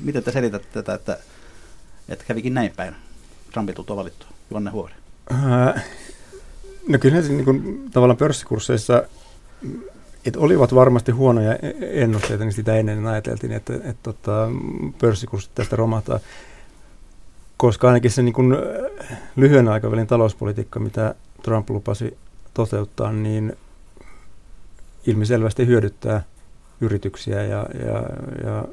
Miten 0.00 0.24
te 0.24 0.32
selitätte 0.32 0.68
tätä, 0.72 0.94
että, 0.94 1.18
että 2.08 2.24
kävikin 2.24 2.54
näin 2.54 2.72
päin 2.76 2.94
Trumpin 3.52 3.74
tultua 3.74 3.96
valittua? 3.96 4.28
Juanne 4.50 4.70
Huori. 4.70 4.94
Äh, 5.32 5.84
no 6.88 6.98
kyllä 6.98 7.20
niin 7.20 7.44
kuin, 7.44 7.90
tavallaan 7.90 8.16
pörssikursseissa 8.16 9.02
että 10.24 10.40
olivat 10.40 10.74
varmasti 10.74 11.12
huonoja 11.12 11.58
ennusteita, 11.80 12.44
niin 12.44 12.52
sitä 12.52 12.76
ennen 12.76 13.06
ajateltiin, 13.06 13.52
että, 13.52 13.74
että, 13.74 13.88
että 13.90 14.02
tota, 14.02 14.48
pörssikurssit 15.00 15.54
tästä 15.54 15.76
romahtaa. 15.76 16.20
Koska 17.58 17.88
ainakin 17.88 18.10
se 18.10 18.22
niin 18.22 18.32
kuin, 18.32 18.56
lyhyen 19.36 19.68
aikavälin 19.68 20.06
talouspolitiikka, 20.06 20.80
mitä 20.80 21.14
Trump 21.42 21.70
lupasi 21.70 22.16
toteuttaa, 22.54 23.12
niin 23.12 23.56
ilmiselvästi 25.06 25.66
hyödyttää 25.66 26.22
yrityksiä 26.80 27.42
ja, 27.42 27.66
ja, 27.84 28.02
ja, 28.44 28.64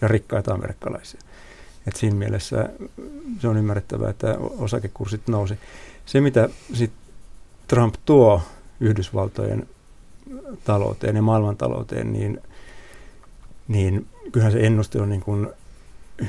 ja 0.00 0.08
rikkaita 0.08 0.54
amerikkalaisia. 0.54 1.20
Et 1.86 1.96
siinä 1.96 2.16
mielessä 2.16 2.68
se 3.40 3.48
on 3.48 3.56
ymmärrettävää, 3.56 4.10
että 4.10 4.36
osakekurssit 4.38 5.28
nousi. 5.28 5.58
Se, 6.06 6.20
mitä 6.20 6.48
sit 6.72 6.92
Trump 7.68 7.94
tuo 8.04 8.42
Yhdysvaltojen 8.80 9.68
talouteen 10.64 11.16
ja 11.16 11.22
maailmantalouteen, 11.22 12.12
niin, 12.12 12.40
niin 13.68 14.06
kyllähän 14.32 14.52
se 14.52 14.66
ennuste 14.66 15.00
on 15.00 15.08
niin 15.08 15.20
kuin 15.20 15.48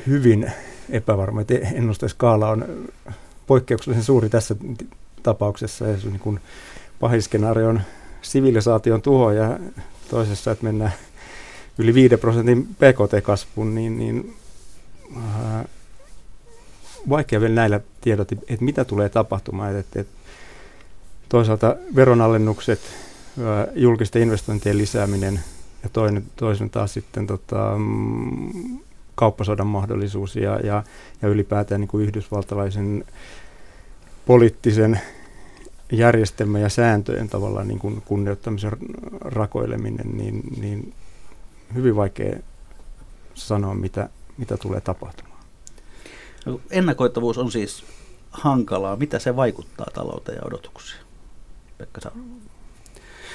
hyvin 0.08 0.52
epävarma. 0.91 1.41
Et 1.41 1.51
ennusteskaala 1.51 2.49
on 2.49 2.65
poikkeuksellisen 3.47 4.04
suuri 4.04 4.30
tässä 4.30 4.56
tapauksessa. 5.23 5.88
Ja 5.88 5.97
niin 6.04 6.19
kuin 6.19 6.39
pahiskenaario 6.99 7.69
on 7.69 7.82
sivilisaation 8.21 9.01
tuho 9.01 9.32
ja 9.32 9.60
toisessa, 10.10 10.51
että 10.51 10.63
mennään 10.63 10.93
yli 11.77 11.93
5 11.93 12.17
prosentin 12.17 12.67
PKT-kasvuun, 12.67 13.75
niin, 13.75 13.97
niin 13.97 14.36
äh, 15.17 15.65
vaikea 17.10 17.41
vielä 17.41 17.56
näillä 17.56 17.80
tiedot, 18.01 18.32
että 18.32 18.65
mitä 18.65 18.86
tulee 18.86 19.10
tapahtumaan. 19.10 19.75
Että, 19.75 20.01
että 20.01 20.13
toisaalta 21.30 21.75
veronalennukset, 21.95 22.80
julkisten 23.75 24.21
investointien 24.21 24.77
lisääminen 24.77 25.39
ja 25.84 25.89
toinen, 25.89 26.23
toisen 26.36 26.69
taas 26.69 26.93
sitten 26.93 27.27
tota, 27.27 27.73
mm, 27.77 28.80
kauppasodan 29.15 29.67
mahdollisuus 29.67 30.36
ja, 30.36 30.60
ja, 30.60 30.84
ja 31.21 31.28
ylipäätään 31.30 31.82
niin 31.82 31.88
kuin 31.88 32.06
yhdysvaltalaisen 32.06 33.06
poliittisen 34.26 35.02
järjestelmän 35.91 36.62
ja 36.62 36.69
sääntöjen 36.69 37.30
tavallaan 37.30 37.67
niin 37.67 37.80
kuin 37.80 38.02
kunnioittamisen 38.02 38.71
rakoileminen, 39.21 40.17
niin, 40.17 40.41
niin 40.60 40.93
hyvin 41.74 41.95
vaikea 41.95 42.39
sanoa, 43.34 43.74
mitä, 43.74 44.10
mitä 44.38 44.58
tulee 44.58 44.82
tapahtumaan. 44.82 45.43
No, 46.45 46.62
on 47.38 47.52
siis 47.52 47.86
hankalaa. 48.32 48.95
Mitä 48.95 49.19
se 49.19 49.36
vaikuttaa 49.36 49.88
talouteen 49.93 50.36
ja 50.36 50.41
odotuksiin? 50.45 51.02
Pekka 51.78 52.02
Saura. 52.02 52.17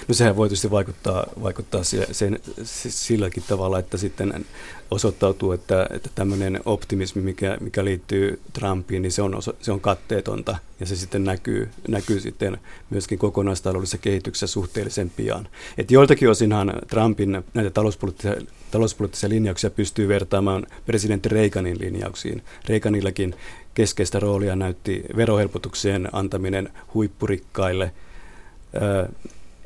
No 0.09 0.15
sehän 0.15 0.37
voi 0.37 0.49
tietysti 0.49 0.71
vaikuttaa, 0.71 1.27
vaikuttaa 1.43 1.83
sen, 2.13 2.41
silläkin 2.65 3.43
tavalla, 3.49 3.79
että 3.79 3.97
sitten 3.97 4.45
osoittautuu, 4.91 5.53
että, 5.53 5.87
että 5.91 6.11
tämmöinen 6.15 6.61
optimismi, 6.65 7.23
mikä, 7.23 7.57
mikä 7.61 7.85
liittyy 7.85 8.41
Trumpiin, 8.53 9.03
niin 9.03 9.13
se 9.13 9.23
on, 9.23 9.43
se 9.61 9.73
on 9.73 9.81
katteetonta 9.81 10.57
ja 10.81 10.87
se 10.87 10.97
sitten 10.97 11.25
näkyy, 11.25 11.69
näkyy 11.89 12.21
sitten 12.21 12.59
myöskin 12.91 13.19
kokonaistaloudellisessa 13.19 13.99
kehityksessä 13.99 14.47
suhteellisen 14.47 15.11
pian. 15.11 15.49
Et 15.79 15.91
joiltakin 15.91 16.31
osinhan 16.31 16.73
Trumpin 16.89 17.45
näitä 17.55 17.71
talouspoliittisia, 17.71 18.35
talouspoliittisia 18.71 19.29
linjauksia 19.29 19.71
pystyy 19.71 20.09
vertaamaan 20.09 20.67
presidentti 20.87 21.29
Reaganin 21.29 21.81
linjauksiin. 21.81 22.43
Reaganillakin 22.69 23.35
keskeistä 23.75 24.21
roolia 24.21 24.57
näytti 24.57 25.05
verohelpotuksien 25.17 26.09
antaminen 26.13 26.69
huippurikkaille 26.95 27.93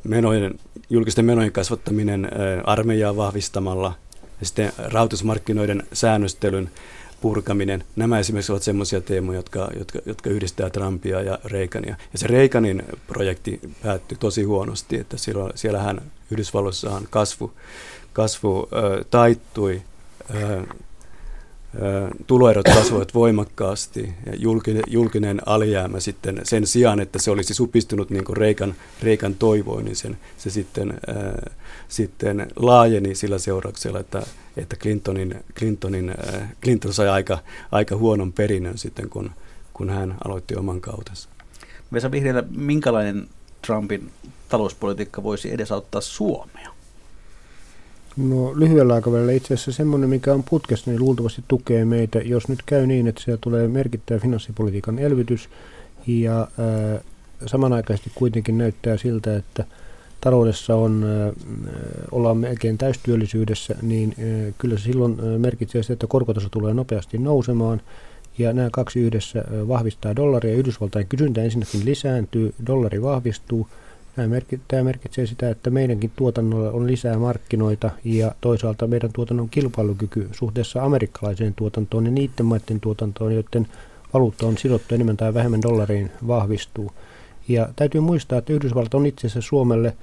menojen, 0.05 0.55
julkisten 0.91 1.25
menojen 1.25 1.53
kasvattaminen 1.53 2.29
armeijaa 2.65 3.17
vahvistamalla 3.17 3.93
ja 4.41 4.47
sitten 4.47 4.73
rahoitusmarkkinoiden 4.79 5.83
säännöstelyn 5.93 6.71
purkaminen. 7.21 7.85
Nämä 7.97 8.19
esimerkiksi 8.19 8.53
ovat 8.53 8.63
sellaisia 8.63 9.01
teemoja, 9.01 9.39
jotka, 9.39 9.71
jotka, 9.79 9.99
jotka 10.07 10.31
yhdistää 10.31 10.71
Trumpia 10.71 11.21
ja 11.21 11.39
Reagania. 11.45 11.97
Ja 12.13 12.19
se 12.19 12.27
Reaganin 12.27 12.83
projekti 13.07 13.61
päättyi 13.83 14.19
tosi 14.21 14.43
huonosti, 14.43 14.97
että 14.97 15.17
siellä, 15.17 15.51
siellähän 15.55 16.03
Yhdysvalloissahan 16.31 17.07
kasvu, 17.11 17.53
kasvu 18.13 18.69
ö, 18.73 19.05
taittui, 19.11 19.83
tuloerot 22.27 22.65
kasvoivat 22.75 23.15
voimakkaasti 23.15 24.15
ja 24.27 24.33
julkinen, 24.37 24.83
julkinen 24.87 25.41
alijäämä 25.47 26.01
sitten 26.01 26.41
sen 26.43 26.67
sijaan, 26.67 27.01
että 27.01 27.19
se 27.19 27.31
olisi 27.31 27.55
supistunut 27.55 28.11
niin 28.11 28.25
kuin 28.25 28.37
Reikan, 28.37 28.75
Reikan 29.03 29.35
toivoi, 29.35 29.83
niin 29.83 29.97
sen, 29.97 30.19
se 30.39 30.51
sitten, 30.51 31.01
ää, 31.07 31.51
sitten 31.89 32.47
laajeni 32.57 33.15
sillä 33.15 33.39
seurauksella, 33.39 34.01
että, 34.01 34.23
että 34.57 34.77
Clintonin, 34.77 35.35
Clintonin, 35.59 36.09
ää, 36.09 36.51
Clinton 36.63 36.93
sai 36.93 37.09
aika, 37.09 37.39
aika 37.73 37.97
huonon 37.97 38.33
perinnön 38.33 38.79
sitten, 38.79 39.11
kun, 39.11 39.31
kun 39.73 39.91
hän 39.91 40.17
aloitti 40.25 40.57
oman 40.57 40.81
kautensa. 40.81 41.29
Vesa 41.93 42.11
Vihreällä, 42.11 42.45
minkälainen 42.57 43.29
Trumpin 43.67 44.11
talouspolitiikka 44.49 45.23
voisi 45.23 45.55
edesauttaa 45.55 46.01
Suomea? 46.01 46.80
No 48.17 48.53
lyhyellä 48.59 48.95
aikavälillä 48.95 49.33
itse 49.33 49.55
asiassa 49.55 49.73
semmoinen, 49.73 50.09
mikä 50.11 50.35
on 50.35 50.43
putkessa, 50.43 50.91
niin 50.91 51.01
luultavasti 51.01 51.45
tukee 51.49 51.85
meitä, 51.85 52.19
jos 52.19 52.49
nyt 52.49 52.63
käy 52.67 52.87
niin, 52.87 53.07
että 53.07 53.23
siellä 53.23 53.39
tulee 53.41 53.69
merkittävä 53.69 54.19
finanssipolitiikan 54.19 54.99
elvytys 54.99 55.49
ja 56.07 56.39
ää, 56.39 57.01
samanaikaisesti 57.47 58.11
kuitenkin 58.15 58.59
näyttää 58.59 58.97
siltä, 58.97 59.37
että 59.37 59.65
taloudessa 60.21 60.77
on, 60.77 61.05
ää, 61.05 61.33
ollaan 62.11 62.37
melkein 62.37 62.79
täystyöllisyydessä, 62.79 63.75
niin 63.83 64.15
ää, 64.19 64.53
kyllä 64.59 64.79
se 64.79 64.85
silloin 64.85 65.17
merkitsee 65.39 65.83
sitä, 65.83 65.93
että 65.93 66.07
korkotaso 66.07 66.49
tulee 66.49 66.75
nopeasti 66.75 67.19
nousemaan 67.19 67.81
ja 68.39 68.53
nämä 68.53 68.69
kaksi 68.73 69.01
yhdessä 69.01 69.45
vahvistaa 69.69 70.17
dollaria. 70.17 70.55
Yhdysvaltain 70.55 71.07
kysyntä 71.07 71.43
ensinnäkin 71.43 71.85
lisääntyy, 71.85 72.55
dollari 72.67 73.03
vahvistuu– 73.03 73.69
Tämä 74.69 74.83
merkitsee 74.83 75.27
sitä, 75.27 75.51
että 75.51 75.71
meidänkin 75.71 76.11
tuotannolla 76.17 76.71
on 76.71 76.87
lisää 76.87 77.19
markkinoita 77.19 77.91
ja 78.05 78.35
toisaalta 78.41 78.87
meidän 78.87 79.11
tuotannon 79.13 79.49
kilpailukyky 79.49 80.29
suhteessa 80.33 80.85
amerikkalaiseen 80.85 81.55
tuotantoon 81.55 82.05
ja 82.05 82.11
niiden 82.11 82.47
maiden 82.47 82.81
tuotantoon, 82.81 83.35
joiden 83.35 83.69
valuutta 84.15 84.47
on 84.47 84.59
sidottu 84.59 84.95
enemmän 84.95 85.17
tai 85.17 85.35
vähemmän 85.35 85.63
dollariin, 85.63 86.11
vahvistuu. 86.27 86.93
Ja 87.49 87.69
täytyy 87.77 88.01
muistaa, 88.01 88.39
että 88.39 88.53
Yhdysvallat 88.53 88.95
on 88.95 89.07
itse 89.07 89.27
asiassa 89.27 89.49
Suomelle 89.49 89.97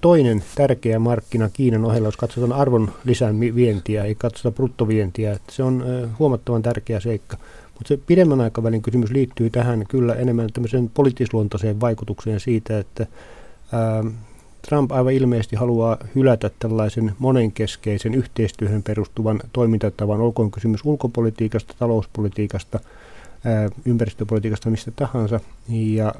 toinen 0.00 0.42
tärkeä 0.54 0.98
markkina 0.98 1.48
Kiinan 1.52 1.84
ohella, 1.84 2.08
jos 2.08 2.16
katsotaan 2.16 2.52
arvon 2.60 2.92
lisän 3.04 3.40
vientiä, 3.40 4.04
ei 4.04 4.14
katsota 4.14 4.50
bruttovientiä. 4.50 5.32
Että 5.32 5.52
se 5.52 5.62
on 5.62 5.84
huomattavan 6.18 6.62
tärkeä 6.62 7.00
seikka. 7.00 7.36
Mutta 7.78 7.88
se 7.88 7.96
pidemmän 8.06 8.40
aikavälin 8.40 8.82
kysymys 8.82 9.10
liittyy 9.10 9.50
tähän 9.50 9.84
kyllä 9.88 10.14
enemmän 10.14 10.52
tämmöiseen 10.52 10.90
poliittisluontoiseen 10.94 11.80
vaikutukseen 11.80 12.40
siitä, 12.40 12.78
että 12.78 13.06
ää, 13.72 14.04
Trump 14.68 14.92
aivan 14.92 15.12
ilmeisesti 15.12 15.56
haluaa 15.56 15.98
hylätä 16.14 16.50
tällaisen 16.58 17.12
monenkeskeisen 17.18 18.14
yhteistyöhön 18.14 18.82
perustuvan 18.82 19.40
toimintatavan, 19.52 20.20
olkoon 20.20 20.50
kysymys 20.50 20.80
ulkopolitiikasta, 20.84 21.74
talouspolitiikasta, 21.78 22.80
ää, 23.44 23.68
ympäristöpolitiikasta, 23.84 24.70
mistä 24.70 24.90
tahansa. 24.90 25.40
Ja 25.68 26.14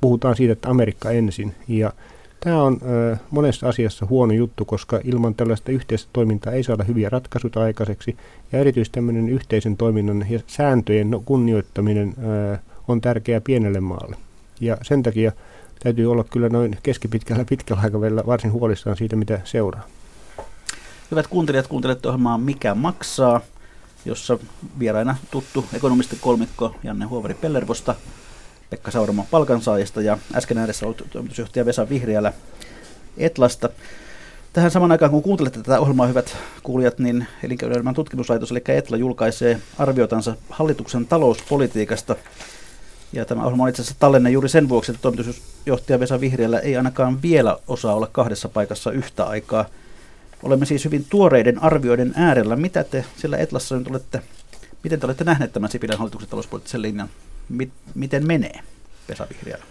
puhutaan 0.00 0.36
siitä, 0.36 0.52
että 0.52 0.68
Amerikka 0.68 1.10
ensin. 1.10 1.54
Ja 1.68 1.92
Tämä 2.44 2.62
on 2.62 2.80
monessa 3.30 3.68
asiassa 3.68 4.06
huono 4.06 4.32
juttu, 4.32 4.64
koska 4.64 5.00
ilman 5.04 5.34
tällaista 5.34 5.72
yhteistä 5.72 6.10
toimintaa 6.12 6.52
ei 6.52 6.62
saada 6.62 6.84
hyviä 6.84 7.08
ratkaisuja 7.08 7.60
aikaiseksi. 7.64 8.16
Ja 8.52 8.58
erityisesti 8.58 8.94
tämmöinen 8.94 9.28
yhteisen 9.28 9.76
toiminnan 9.76 10.26
ja 10.30 10.40
sääntöjen 10.46 11.20
kunnioittaminen 11.24 12.14
ö, 12.18 12.58
on 12.88 13.00
tärkeää 13.00 13.40
pienelle 13.40 13.80
maalle. 13.80 14.16
Ja 14.60 14.76
sen 14.82 15.02
takia 15.02 15.32
täytyy 15.82 16.12
olla 16.12 16.24
kyllä 16.24 16.48
noin 16.48 16.78
keskipitkällä 16.82 17.44
pitkällä 17.44 17.82
aikavälillä 17.82 18.22
varsin 18.26 18.52
huolissaan 18.52 18.96
siitä, 18.96 19.16
mitä 19.16 19.40
seuraa. 19.44 19.86
Hyvät 21.10 21.26
kuuntelijat, 21.26 21.66
kuuntelette 21.66 22.08
ohjelmaa 22.08 22.38
Mikä 22.38 22.74
maksaa, 22.74 23.40
jossa 24.04 24.38
vieraina 24.78 25.16
tuttu 25.30 25.64
ekonomisti 25.74 26.18
kolmikko 26.20 26.74
Janne 26.82 27.04
Huovari 27.04 27.34
Pellervosta 27.34 27.94
Pekka 28.70 28.90
Sauramo 28.90 29.26
palkansaajista 29.30 30.02
ja 30.02 30.18
äsken 30.34 30.58
ääressä 30.58 30.86
ollut 30.86 31.06
toimitusjohtaja 31.10 31.66
Vesa 31.66 31.88
Vihriälä 31.88 32.32
Etlasta. 33.16 33.68
Tähän 34.52 34.70
saman 34.70 34.92
aikaan, 34.92 35.10
kun 35.10 35.22
kuuntelette 35.22 35.58
tätä 35.62 35.80
ohjelmaa, 35.80 36.06
hyvät 36.06 36.36
kuulijat, 36.62 36.98
niin 36.98 37.26
elinkeinoelämän 37.42 37.94
tutkimuslaitos, 37.94 38.50
eli 38.50 38.62
Etla, 38.68 38.96
julkaisee 38.96 39.60
arviotansa 39.78 40.36
hallituksen 40.50 41.06
talouspolitiikasta. 41.06 42.16
Ja 43.12 43.24
tämä 43.24 43.44
ohjelma 43.44 43.62
on 43.62 43.68
itse 43.68 43.82
asiassa 43.82 44.00
tallenne 44.00 44.30
juuri 44.30 44.48
sen 44.48 44.68
vuoksi, 44.68 44.92
että 44.92 45.02
toimitusjohtaja 45.02 46.00
Vesa 46.00 46.20
Vihriälä 46.20 46.58
ei 46.58 46.76
ainakaan 46.76 47.22
vielä 47.22 47.58
osaa 47.68 47.94
olla 47.94 48.08
kahdessa 48.12 48.48
paikassa 48.48 48.92
yhtä 48.92 49.24
aikaa. 49.24 49.66
Olemme 50.42 50.66
siis 50.66 50.84
hyvin 50.84 51.06
tuoreiden 51.10 51.62
arvioiden 51.62 52.12
äärellä. 52.16 52.56
Mitä 52.56 52.84
te 52.84 53.04
sillä 53.16 53.36
Etlassa 53.36 53.78
nyt 53.78 53.88
olette, 53.88 54.22
miten 54.84 55.00
te 55.00 55.06
olette 55.06 55.24
nähneet 55.24 55.52
tämän 55.52 55.70
Sipilän 55.70 55.98
hallituksen 55.98 56.30
talouspoliittisen 56.30 56.82
linjan? 56.82 57.08
Mit, 57.48 57.70
miten 57.94 58.26
menee 58.26 58.60
Vesa 59.08 59.26
Vihriälä? 59.30 59.64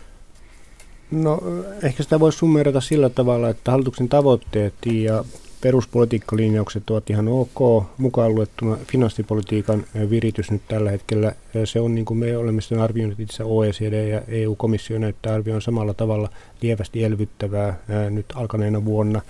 No 1.12 1.41
ehkä 1.83 2.03
sitä 2.03 2.19
voisi 2.19 2.38
summerata 2.38 2.81
sillä 2.81 3.09
tavalla, 3.09 3.49
että 3.49 3.71
hallituksen 3.71 4.09
tavoitteet 4.09 4.73
ja 4.86 5.25
peruspolitiikkalinjaukset 5.62 6.89
ovat 6.89 7.09
ihan 7.09 7.27
ok, 7.27 7.86
mukaan 7.97 8.36
luettuna 8.36 8.77
finanssipolitiikan 8.88 9.86
viritys 10.09 10.51
nyt 10.51 10.62
tällä 10.67 10.91
hetkellä. 10.91 11.36
Se 11.65 11.79
on 11.79 11.95
niin 11.95 12.05
kuin 12.05 12.17
me 12.17 12.38
olemme 12.38 12.62
sen 12.62 12.79
arvioineet 12.79 13.19
itse 13.19 13.43
OECD 13.43 14.07
ja 14.09 14.21
EU-komissio 14.27 14.99
näyttää 14.99 15.33
arvioon 15.33 15.62
samalla 15.62 15.93
tavalla 15.93 16.29
lievästi 16.62 17.03
elvyttävää 17.03 17.79
nyt 18.09 18.25
alkaneena 18.36 18.86
vuonna 18.86 19.21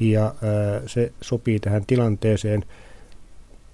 ja 0.00 0.34
se 0.86 1.12
sopii 1.20 1.60
tähän 1.60 1.86
tilanteeseen. 1.86 2.64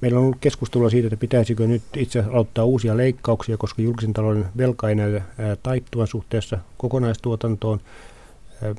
Meillä 0.00 0.18
on 0.18 0.24
ollut 0.24 0.40
keskustelua 0.40 0.90
siitä, 0.90 1.06
että 1.06 1.16
pitäisikö 1.16 1.66
nyt 1.66 1.82
itse 1.96 2.24
aloittaa 2.30 2.64
uusia 2.64 2.96
leikkauksia, 2.96 3.56
koska 3.56 3.82
julkisen 3.82 4.12
talouden 4.12 4.46
velka 4.56 4.88
ei 4.88 4.94
näy 4.94 5.20
taittuvan 5.62 6.06
suhteessa 6.06 6.58
kokonaistuotantoon. 6.76 7.80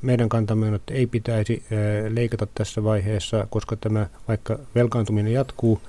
Meidän 0.01 0.29
kantamme 0.29 0.67
on, 0.67 0.73
että 0.73 0.93
ei 0.93 1.07
pitäisi 1.07 1.63
leikata 2.09 2.47
tässä 2.55 2.83
vaiheessa, 2.83 3.47
koska 3.49 3.75
tämä, 3.75 4.07
vaikka 4.27 4.59
velkaantuminen 4.75 5.33
jatkuu 5.33 5.81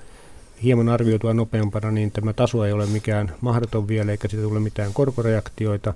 hieman 0.62 0.88
arvioitua 0.88 1.34
nopeampana, 1.34 1.90
niin 1.90 2.10
tämä 2.10 2.32
taso 2.32 2.64
ei 2.64 2.72
ole 2.72 2.86
mikään 2.86 3.34
mahdoton 3.40 3.88
vielä, 3.88 4.10
eikä 4.10 4.28
siitä 4.28 4.42
tule 4.42 4.60
mitään 4.60 4.92
korkoreaktioita. 4.94 5.94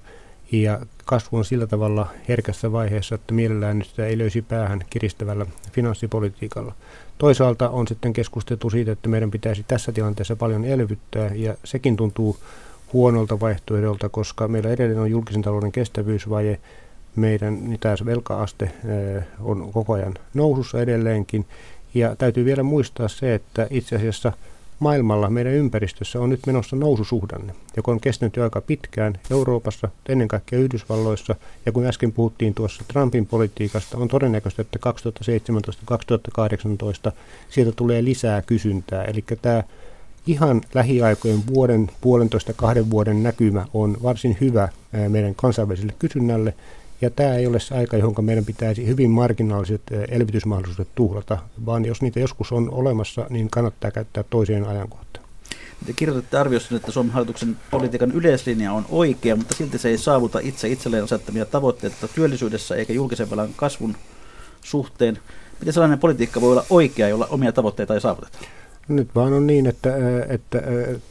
Ja 0.52 0.80
kasvu 1.04 1.36
on 1.36 1.44
sillä 1.44 1.66
tavalla 1.66 2.08
herkässä 2.28 2.72
vaiheessa, 2.72 3.14
että 3.14 3.34
mielellään 3.34 3.82
sitä 3.84 4.06
ei 4.06 4.18
löysi 4.18 4.42
päähän 4.42 4.84
kiristävällä 4.90 5.46
finanssipolitiikalla. 5.72 6.74
Toisaalta 7.18 7.68
on 7.68 7.88
sitten 7.88 8.12
keskusteltu 8.12 8.70
siitä, 8.70 8.92
että 8.92 9.08
meidän 9.08 9.30
pitäisi 9.30 9.64
tässä 9.68 9.92
tilanteessa 9.92 10.36
paljon 10.36 10.64
elvyttää 10.64 11.30
ja 11.34 11.54
sekin 11.64 11.96
tuntuu 11.96 12.36
huonolta 12.92 13.40
vaihtoehdolta, 13.40 14.08
koska 14.08 14.48
meillä 14.48 14.70
edelleen 14.70 15.00
on 15.00 15.10
julkisen 15.10 15.42
talouden 15.42 15.72
kestävyysvaje, 15.72 16.60
meidän 17.16 17.64
niin 17.64 17.80
tämä 17.80 17.94
velkaaste 18.04 18.70
on 19.40 19.72
koko 19.72 19.92
ajan 19.92 20.14
nousussa 20.34 20.80
edelleenkin. 20.80 21.46
Ja 21.94 22.16
täytyy 22.16 22.44
vielä 22.44 22.62
muistaa 22.62 23.08
se, 23.08 23.34
että 23.34 23.66
itse 23.70 23.96
asiassa 23.96 24.32
maailmalla, 24.78 25.30
meidän 25.30 25.52
ympäristössä 25.52 26.20
on 26.20 26.30
nyt 26.30 26.46
menossa 26.46 26.76
noususuhdanne, 26.76 27.54
joka 27.76 27.90
on 27.92 28.00
kestänyt 28.00 28.36
jo 28.36 28.42
aika 28.42 28.60
pitkään 28.60 29.14
Euroopassa, 29.30 29.88
ennen 30.08 30.28
kaikkea 30.28 30.58
Yhdysvalloissa. 30.58 31.34
Ja 31.66 31.72
kun 31.72 31.86
äsken 31.86 32.12
puhuttiin 32.12 32.54
tuossa 32.54 32.84
Trumpin 32.88 33.26
politiikasta, 33.26 33.98
on 33.98 34.08
todennäköistä, 34.08 34.62
että 34.62 34.78
2017-2018 37.08 37.12
sieltä 37.48 37.72
tulee 37.76 38.04
lisää 38.04 38.42
kysyntää. 38.42 39.04
Eli 39.04 39.24
tämä 39.42 39.62
ihan 40.26 40.60
lähiaikojen 40.74 41.46
vuoden, 41.46 41.90
puolentoista, 42.00 42.52
kahden 42.52 42.90
vuoden 42.90 43.22
näkymä 43.22 43.66
on 43.74 43.96
varsin 44.02 44.36
hyvä 44.40 44.68
meidän 45.08 45.34
kansainväliselle 45.34 45.94
kysynnälle. 45.98 46.54
Ja 47.00 47.10
tämä 47.10 47.34
ei 47.34 47.46
ole 47.46 47.60
se 47.60 47.74
aika, 47.74 47.96
johon 47.96 48.24
meidän 48.24 48.44
pitäisi 48.44 48.86
hyvin 48.86 49.10
marginaaliset 49.10 49.82
elvytysmahdollisuudet 50.08 50.94
tuhlata, 50.94 51.38
vaan 51.66 51.84
jos 51.84 52.02
niitä 52.02 52.20
joskus 52.20 52.52
on 52.52 52.70
olemassa, 52.70 53.26
niin 53.30 53.50
kannattaa 53.50 53.90
käyttää 53.90 54.24
toiseen 54.30 54.64
ajankohtaan. 54.64 55.26
Te 55.86 55.92
kirjoitatte 55.92 56.38
arviossa, 56.38 56.76
että 56.76 56.92
Suomen 56.92 57.12
hallituksen 57.12 57.56
politiikan 57.70 58.12
yleislinja 58.12 58.72
on 58.72 58.86
oikea, 58.88 59.36
mutta 59.36 59.54
silti 59.54 59.78
se 59.78 59.88
ei 59.88 59.98
saavuta 59.98 60.38
itse 60.42 60.68
itselleen 60.68 61.04
asettamia 61.04 61.44
tavoitteita 61.44 62.08
työllisyydessä 62.08 62.76
eikä 62.76 62.92
julkisen 62.92 63.30
velan 63.30 63.48
kasvun 63.56 63.96
suhteen. 64.62 65.18
Miten 65.60 65.74
sellainen 65.74 65.98
politiikka 65.98 66.40
voi 66.40 66.52
olla 66.52 66.66
oikea, 66.70 67.08
jolla 67.08 67.26
omia 67.30 67.52
tavoitteita 67.52 67.94
ei 67.94 68.00
saavuteta? 68.00 68.38
Nyt 68.88 69.08
vaan 69.14 69.32
on 69.32 69.46
niin, 69.46 69.66
että, 69.66 69.96
että 70.28 70.62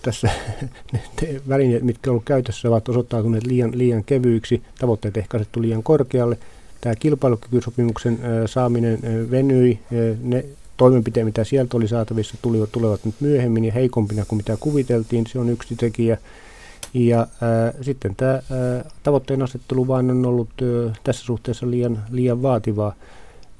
tässä 0.01 0.29
ne 0.93 1.41
välineet, 1.49 1.83
mitkä 1.83 2.11
ovat 2.11 2.23
käytössä, 2.25 2.69
ovat 2.69 2.89
osoittautuneet 2.89 3.45
liian, 3.47 3.71
liian 3.73 4.03
kevyiksi, 4.03 4.61
tavoitteet 4.79 5.17
ehkä 5.17 5.37
asettu 5.37 5.61
liian 5.61 5.83
korkealle. 5.83 6.37
Tämä 6.81 6.95
kilpailukykysopimuksen 6.95 8.19
saaminen 8.45 8.99
venyi, 9.31 9.79
ne 10.23 10.45
toimenpiteet, 10.77 11.25
mitä 11.25 11.43
sieltä 11.43 11.77
oli 11.77 11.87
saatavissa, 11.87 12.37
tulivat, 12.41 12.71
tulevat 12.71 13.05
nyt 13.05 13.15
myöhemmin 13.19 13.65
ja 13.65 13.71
heikompina 13.71 14.25
kuin 14.25 14.37
mitä 14.37 14.57
kuviteltiin, 14.59 15.27
se 15.27 15.39
on 15.39 15.49
yksi 15.49 15.75
tekijä. 15.75 16.17
Ja 16.93 17.21
äh, 17.21 17.73
sitten 17.81 18.15
tämä 18.15 18.33
äh, 18.33 18.91
tavoitteen 19.03 19.41
asettelu 19.41 19.87
vaan 19.87 20.11
on 20.11 20.25
ollut 20.25 20.49
äh, 20.61 20.99
tässä 21.03 21.25
suhteessa 21.25 21.69
liian, 21.71 22.03
liian 22.09 22.41
vaativaa. 22.41 22.95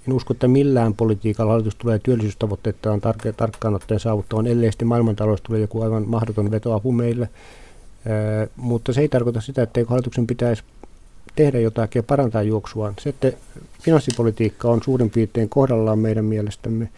En 0.07 0.13
usko, 0.13 0.33
että 0.33 0.47
millään 0.47 0.93
politiikalla 0.93 1.51
hallitus 1.51 1.75
tulee 1.75 1.99
työllisyystavoitteettaan 1.99 3.01
tark- 3.01 3.33
tarkkaan 3.37 3.75
ottaen 3.75 3.99
saavuttamaan, 3.99 4.47
ellei 4.47 4.71
sitten 4.71 4.87
maailmantalous 4.87 5.41
tulee 5.41 5.61
joku 5.61 5.81
aivan 5.81 6.07
mahdoton 6.07 6.51
vetoapu 6.51 6.91
meille. 6.91 7.29
Ää, 8.07 8.47
mutta 8.55 8.93
se 8.93 9.01
ei 9.01 9.09
tarkoita 9.09 9.41
sitä, 9.41 9.63
että 9.63 9.81
hallituksen 9.87 10.27
pitäisi 10.27 10.63
tehdä 11.35 11.59
jotakin 11.59 11.99
ja 11.99 12.03
parantaa 12.03 12.41
juoksuaan. 12.41 12.93
Se, 12.99 13.09
että 13.09 13.31
finanssipolitiikka 13.81 14.69
on 14.69 14.83
suurin 14.83 15.09
piirtein 15.09 15.49
kohdallaan 15.49 15.99
meidän 15.99 16.25
mielestämme, 16.25 16.89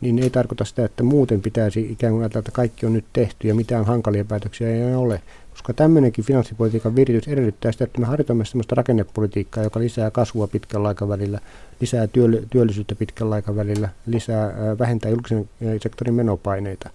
niin 0.00 0.18
ei 0.18 0.30
tarkoita 0.30 0.64
sitä, 0.64 0.84
että 0.84 1.02
muuten 1.02 1.42
pitäisi 1.42 1.92
ikään 1.92 2.12
kuin 2.12 2.22
ajatella, 2.22 2.40
että 2.40 2.52
kaikki 2.52 2.86
on 2.86 2.92
nyt 2.92 3.04
tehty 3.12 3.48
ja 3.48 3.54
mitään 3.54 3.84
hankalia 3.84 4.24
päätöksiä 4.24 4.70
ei 4.70 4.94
ole 4.94 5.22
koska 5.50 5.72
tämmöinenkin 5.72 6.24
finanssipolitiikan 6.24 6.96
viritys 6.96 7.28
edellyttää 7.28 7.72
sitä, 7.72 7.84
että 7.84 8.00
me 8.00 8.06
harjoitamme 8.06 8.44
sellaista 8.44 8.74
rakennepolitiikkaa, 8.74 9.64
joka 9.64 9.80
lisää 9.80 10.10
kasvua 10.10 10.46
pitkällä 10.46 10.88
aikavälillä, 10.88 11.40
lisää 11.80 12.08
työllisyyttä 12.50 12.94
pitkällä 12.94 13.34
aikavälillä, 13.34 13.88
lisää, 14.06 14.52
vähentää 14.78 15.10
julkisen 15.10 15.48
sektorin 15.82 16.14
menopaineita. 16.14 16.90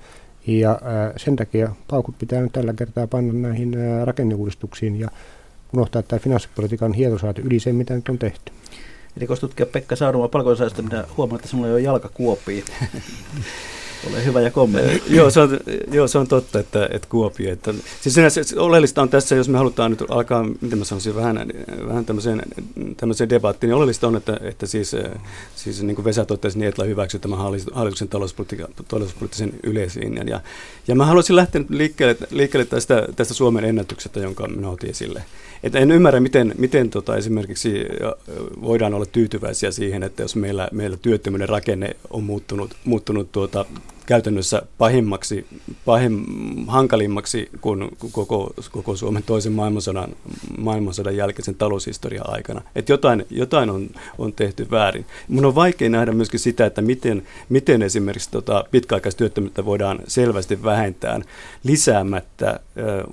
Ja 0.47 0.79
sen 1.17 1.35
takia 1.35 1.69
paukut 1.87 2.17
pitää 2.17 2.41
nyt 2.41 2.51
tällä 2.51 2.73
kertaa 2.73 3.07
panna 3.07 3.33
näihin 3.33 3.75
rakenneuudistuksiin 4.03 4.99
ja 4.99 5.09
unohtaa 5.73 6.01
tämä 6.01 6.19
finanssipolitiikan 6.19 6.93
hienosaati 6.93 7.41
yli 7.41 7.59
sen, 7.59 7.75
mitä 7.75 7.93
nyt 7.93 8.09
on 8.09 8.19
tehty. 8.19 8.51
Rikostutkija 9.17 9.65
Pekka 9.65 9.95
Saaruma 9.95 10.27
palkoisaista, 10.27 10.81
minä 10.81 11.03
huomaan, 11.17 11.35
että 11.35 11.47
sinulla 11.47 11.67
ei 11.67 11.73
ole 11.73 11.81
jalkakuopia. 11.81 12.65
Ole 14.09 14.25
hyvä 14.25 14.41
ja 14.41 14.51
kommentti. 14.51 15.15
joo, 15.15 15.29
se 15.29 15.39
on, 15.39 15.59
joo, 15.91 16.07
se 16.07 16.17
on 16.17 16.27
totta, 16.27 16.59
että, 16.59 16.89
että 16.91 17.07
Kuopio. 17.09 17.51
Että, 17.51 17.73
siis 18.01 18.15
sinänsä, 18.15 18.41
oleellista 18.57 19.01
on 19.01 19.09
tässä, 19.09 19.35
jos 19.35 19.49
me 19.49 19.57
halutaan 19.57 19.91
nyt 19.91 20.03
alkaa, 20.09 20.43
miten 20.61 20.79
mä 20.79 20.85
sanoisin, 20.85 21.15
vähän, 21.15 21.47
vähän 21.87 22.05
tämmöiseen, 22.05 22.41
tämmöiseen 22.97 23.29
debattiin, 23.29 23.67
niin 23.67 23.75
oleellista 23.75 24.07
on, 24.07 24.15
että, 24.15 24.39
että 24.41 24.65
siis, 24.65 24.95
siis 25.55 25.83
niin 25.83 25.95
kuin 25.95 26.05
Vesa 26.05 26.25
totesi, 26.25 26.59
niin 26.59 26.69
Etla 26.69 26.83
hyväksyy 26.83 27.19
tämän 27.19 27.39
hallituksen 27.73 28.07
talouspoliittisen 28.87 29.53
yleislinjan. 29.63 30.27
Ja, 30.27 30.41
ja 30.87 30.95
mä 30.95 31.05
haluaisin 31.05 31.35
lähteä 31.35 31.61
liikkeelle, 31.69 32.17
liikkeelle 32.31 32.65
tästä, 32.65 33.07
tästä 33.15 33.33
Suomen 33.33 33.65
ennätyksestä, 33.65 34.19
jonka 34.19 34.47
minä 34.47 34.69
otin 34.69 34.89
esille. 34.89 35.23
Että 35.63 35.79
en 35.79 35.91
ymmärrä, 35.91 36.19
miten, 36.19 36.55
miten 36.57 36.89
tota 36.89 37.15
esimerkiksi 37.15 37.85
voidaan 38.61 38.93
olla 38.93 39.05
tyytyväisiä 39.05 39.71
siihen, 39.71 40.03
että 40.03 40.21
jos 40.21 40.35
meillä, 40.35 40.67
meillä 40.71 40.97
työttömyyden 40.97 41.49
rakenne 41.49 41.95
on 42.09 42.23
muuttunut, 42.23 42.75
muuttunut 42.85 43.31
tuota, 43.31 43.65
käytännössä 44.05 44.61
pahimmaksi, 44.77 45.47
pahim, 45.85 46.25
hankalimmaksi 46.67 47.49
kuin 47.61 47.89
koko, 48.11 48.53
koko 48.71 48.95
Suomen 48.95 49.23
toisen 49.23 49.53
maailmansodan, 49.53 50.15
maailmansodan 50.57 51.17
jälkeisen 51.17 51.55
taloushistorian 51.55 52.29
aikana. 52.29 52.61
Että 52.75 52.91
jotain, 52.91 53.25
jotain 53.29 53.69
on, 53.69 53.89
on 54.17 54.33
tehty 54.33 54.67
väärin. 54.71 55.05
Mun 55.27 55.45
on 55.45 55.55
vaikea 55.55 55.89
nähdä 55.89 56.11
myöskin 56.11 56.39
sitä, 56.39 56.65
että 56.65 56.81
miten, 56.81 57.27
miten 57.49 57.81
esimerkiksi 57.81 58.31
tota 58.31 58.65
pitkäaikaistyöttömyyttä 58.71 59.65
voidaan 59.65 59.99
selvästi 60.07 60.63
vähentää 60.63 61.19
lisäämättä 61.63 62.59
ö, 62.77 63.03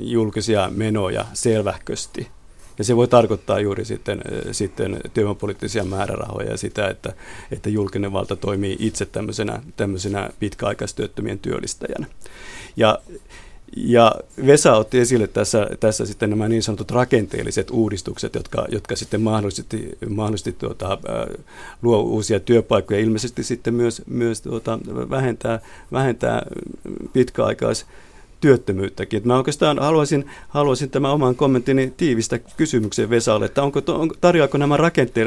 julkisia 0.00 0.70
menoja 0.74 1.24
selvähkösti. 1.32 2.37
Ja 2.78 2.84
se 2.84 2.96
voi 2.96 3.08
tarkoittaa 3.08 3.60
juuri 3.60 3.84
sitten, 3.84 4.20
sitten 4.52 5.00
työvoimapoliittisia 5.14 5.84
määrärahoja 5.84 6.50
ja 6.50 6.56
sitä, 6.56 6.88
että, 6.88 7.12
että 7.50 7.70
julkinen 7.70 8.12
valta 8.12 8.36
toimii 8.36 8.76
itse 8.78 9.06
tämmöisenä, 9.06 9.62
tämmöisenä 9.76 10.30
pitkäaikaistyöttömien 10.40 11.38
työllistäjänä. 11.38 12.06
Ja 12.76 12.98
ja 13.76 14.14
Vesa 14.46 14.76
otti 14.76 14.98
esille 14.98 15.26
tässä, 15.26 15.66
tässä 15.80 16.06
sitten 16.06 16.30
nämä 16.30 16.48
niin 16.48 16.62
sanotut 16.62 16.90
rakenteelliset 16.90 17.70
uudistukset, 17.70 18.34
jotka, 18.34 18.66
jotka 18.68 18.96
sitten 18.96 19.20
mahdollisesti, 19.20 19.98
mahdollisesti 20.08 20.52
tuota, 20.52 20.98
luo 21.82 22.02
uusia 22.02 22.40
työpaikkoja, 22.40 23.00
ilmeisesti 23.00 23.42
sitten 23.42 23.74
myös, 23.74 24.02
myös 24.06 24.40
tuota, 24.40 24.78
vähentää, 25.10 25.60
vähentää 25.92 26.46
pitkäaikais 27.12 27.86
työttömyyttäkin. 28.40 29.16
Et 29.16 29.24
mä 29.24 29.36
oikeastaan 29.36 29.78
haluaisin, 29.78 30.30
haluaisin 30.48 30.90
tämän 30.90 31.10
oman 31.10 31.34
kommenttini 31.34 31.92
tiivistä 31.96 32.38
kysymykseen 32.38 33.10
Vesalle, 33.10 33.44
että 33.44 33.62
onko, 33.62 33.80
on, 33.88 34.10
tarjoako 34.20 34.58
nämä 34.58 34.76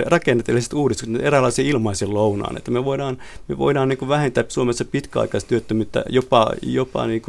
rakenteelliset 0.06 0.74
uudistukset 0.74 1.26
eräänlaisen 1.26 1.65
ilmaisen 1.65 2.13
lounaan, 2.13 2.58
että 2.58 2.71
me 2.71 2.86
voidaan, 2.86 3.17
me 3.47 3.58
voidaan 3.58 3.89
niin 3.89 4.08
vähentää 4.08 4.43
Suomessa 4.47 4.86
pitkäaikaistyöttömyyttä 4.86 6.04
jopa, 6.10 6.52
jopa 6.62 7.08
niin 7.08 7.21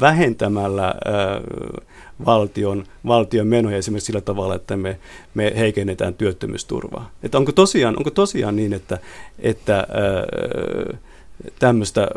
vähentämällä 0.00 0.86
ää, 0.86 1.40
valtion, 2.26 2.84
valtion 3.06 3.46
menoja 3.46 3.76
esimerkiksi 3.76 4.06
sillä 4.06 4.20
tavalla, 4.20 4.54
että 4.54 4.76
me, 4.76 4.98
me 5.34 5.52
heikennetään 5.56 6.14
työttömyysturvaa. 6.14 7.10
Että 7.22 7.38
onko 7.38 7.52
tosiaan, 7.52 7.96
onko 7.96 8.10
tosiaan 8.10 8.56
niin, 8.56 8.72
että, 8.72 8.98
että 9.38 9.76
ää, 9.76 9.86
tämmöistä 11.58 12.08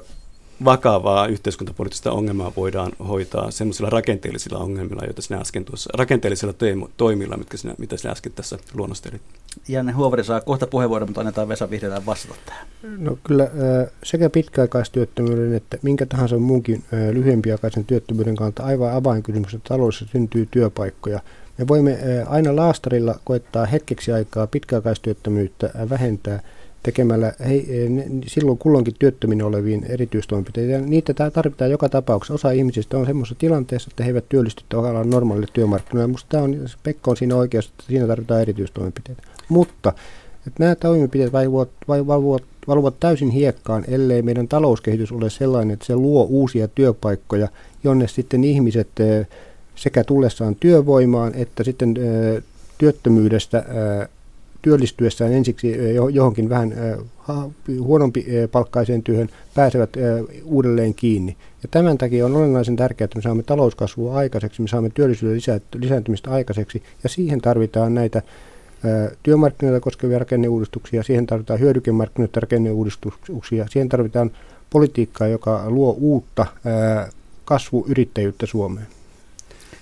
vakavaa 0.66 1.28
yhteiskuntapoliittista 1.28 2.12
ongelmaa 2.12 2.52
voidaan 2.58 2.92
hoitaa 3.08 3.52
sellaisilla 3.52 3.90
rakenteellisilla 3.90 4.60
ongelmilla, 4.60 5.04
joita 5.06 5.22
sinä 5.22 5.40
äsken 5.40 5.66
tuossa, 5.66 5.90
rakenteellisilla 5.94 6.54
toimilla, 6.98 7.38
mitkä 7.38 7.58
sinä, 7.58 7.76
mitä 7.78 7.98
sinä 7.98 8.12
äsken 8.12 8.32
tässä 8.32 8.58
luonnostelit. 8.74 9.22
Janne 9.68 9.92
Huovari 9.92 10.24
saa 10.24 10.42
kohta 10.42 10.68
puheenvuoron, 10.68 11.10
mutta 11.10 11.22
annetaan 11.22 11.48
Vesa 11.48 11.70
Vihreälän 11.70 12.06
vastata 12.06 12.36
tähän. 12.46 12.68
No 12.98 13.18
kyllä 13.24 13.48
sekä 14.04 14.30
pitkäaikaistyöttömyyden 14.30 15.54
että 15.54 15.78
minkä 15.82 16.06
tahansa 16.06 16.38
muunkin 16.38 16.84
lyhyempiaikaisen 17.12 17.86
työttömyyden 17.86 18.36
kannalta 18.36 18.64
aivan 18.64 18.94
avainkysymys, 18.94 19.54
että 19.54 19.70
taloudessa 19.70 20.06
syntyy 20.12 20.48
työpaikkoja. 20.52 21.20
Me 21.58 21.68
voimme 21.68 22.00
aina 22.28 22.56
laastarilla 22.56 23.20
koettaa 23.24 23.66
hetkeksi 23.66 24.12
aikaa 24.12 24.48
pitkäaikaistyöttömyyttä 24.48 25.72
vähentää– 25.90 26.42
tekemällä 26.84 27.34
hei, 27.48 27.90
silloin 28.28 28.58
kulloinkin 28.58 28.96
työttöminä 29.00 29.46
oleviin 29.46 29.86
erityistoimenpiteitä. 29.90 30.78
Niitä 30.78 31.14
tarvitaan 31.34 31.72
joka 31.72 31.90
tapauksessa. 31.90 32.34
Osa 32.34 32.52
ihmisistä 32.52 32.98
on 32.98 33.06
semmoisessa 33.06 33.40
tilanteessa, 33.40 33.90
että 33.92 34.04
he 34.04 34.10
eivät 34.10 34.30
työllisty 34.30 34.64
tavallaan 34.70 35.10
normaalille 35.10 35.48
työmarkkinoille. 35.54 36.08
Minusta 36.08 36.28
tämä 36.30 36.44
on, 36.44 36.68
Pekka 36.84 37.12
on 37.12 37.18
siinä 37.18 37.36
oikeassa, 37.36 37.72
että 37.72 37.84
siinä 37.88 38.08
tarvitaan 38.08 38.42
erityistoimenpiteitä. 38.42 39.22
Mutta 39.50 39.94
että 40.48 40.64
nämä 40.64 40.76
toimenpiteet 40.76 41.34
valuvat, 41.34 41.70
valuvat, 41.88 42.44
valuvat 42.68 43.00
täysin 43.00 43.30
hiekkaan, 43.30 43.84
ellei 43.88 44.22
meidän 44.22 44.48
talouskehitys 44.48 45.12
ole 45.12 45.30
sellainen, 45.30 45.74
että 45.74 45.86
se 45.86 45.96
luo 45.96 46.24
uusia 46.24 46.68
työpaikkoja, 46.68 47.48
jonne 47.84 48.08
sitten 48.08 48.44
ihmiset 48.44 48.88
sekä 49.76 50.04
tullessaan 50.04 50.56
työvoimaan 50.56 51.32
että 51.36 51.64
sitten 51.64 51.96
työttömyydestä 52.78 53.66
työllistyessään 54.62 55.34
ensiksi 55.34 55.78
johonkin 56.12 56.50
vähän 56.50 56.74
huonompi 57.82 58.26
palkkaiseen 58.52 59.04
työhön 59.04 59.30
pääsevät 59.56 59.90
uudelleen 60.44 60.94
kiinni. 60.94 61.38
Ja 61.64 61.70
tämän 61.72 61.98
takia 61.98 62.26
on 62.26 62.36
olennaisen 62.36 62.76
tärkeää, 62.76 63.06
että 63.06 63.18
me 63.18 63.22
saamme 63.22 63.44
talouskasvua 63.44 64.18
aikaiseksi, 64.18 64.62
me 64.62 64.68
saamme 64.68 64.90
työllisyyden 64.90 65.62
lisääntymistä 65.76 66.32
aikaiseksi 66.32 66.84
ja 67.04 67.10
siihen 67.10 67.42
tarvitaan 67.42 67.96
näitä 67.96 68.22
työmarkkinoita 69.24 69.80
koskevia 69.80 70.20
rakenneuudistuksia, 70.20 71.04
siihen 71.04 71.28
tarvitaan 71.28 71.60
hyödykemarkkinoita 71.60 72.40
rakenneuudistuksia, 72.40 73.66
siihen 73.70 73.90
tarvitaan 73.90 74.32
politiikkaa, 74.70 75.28
joka 75.28 75.64
luo 75.70 75.96
uutta 76.00 76.46
kasvuyrittäjyyttä 77.46 78.46
Suomeen. 78.46 78.88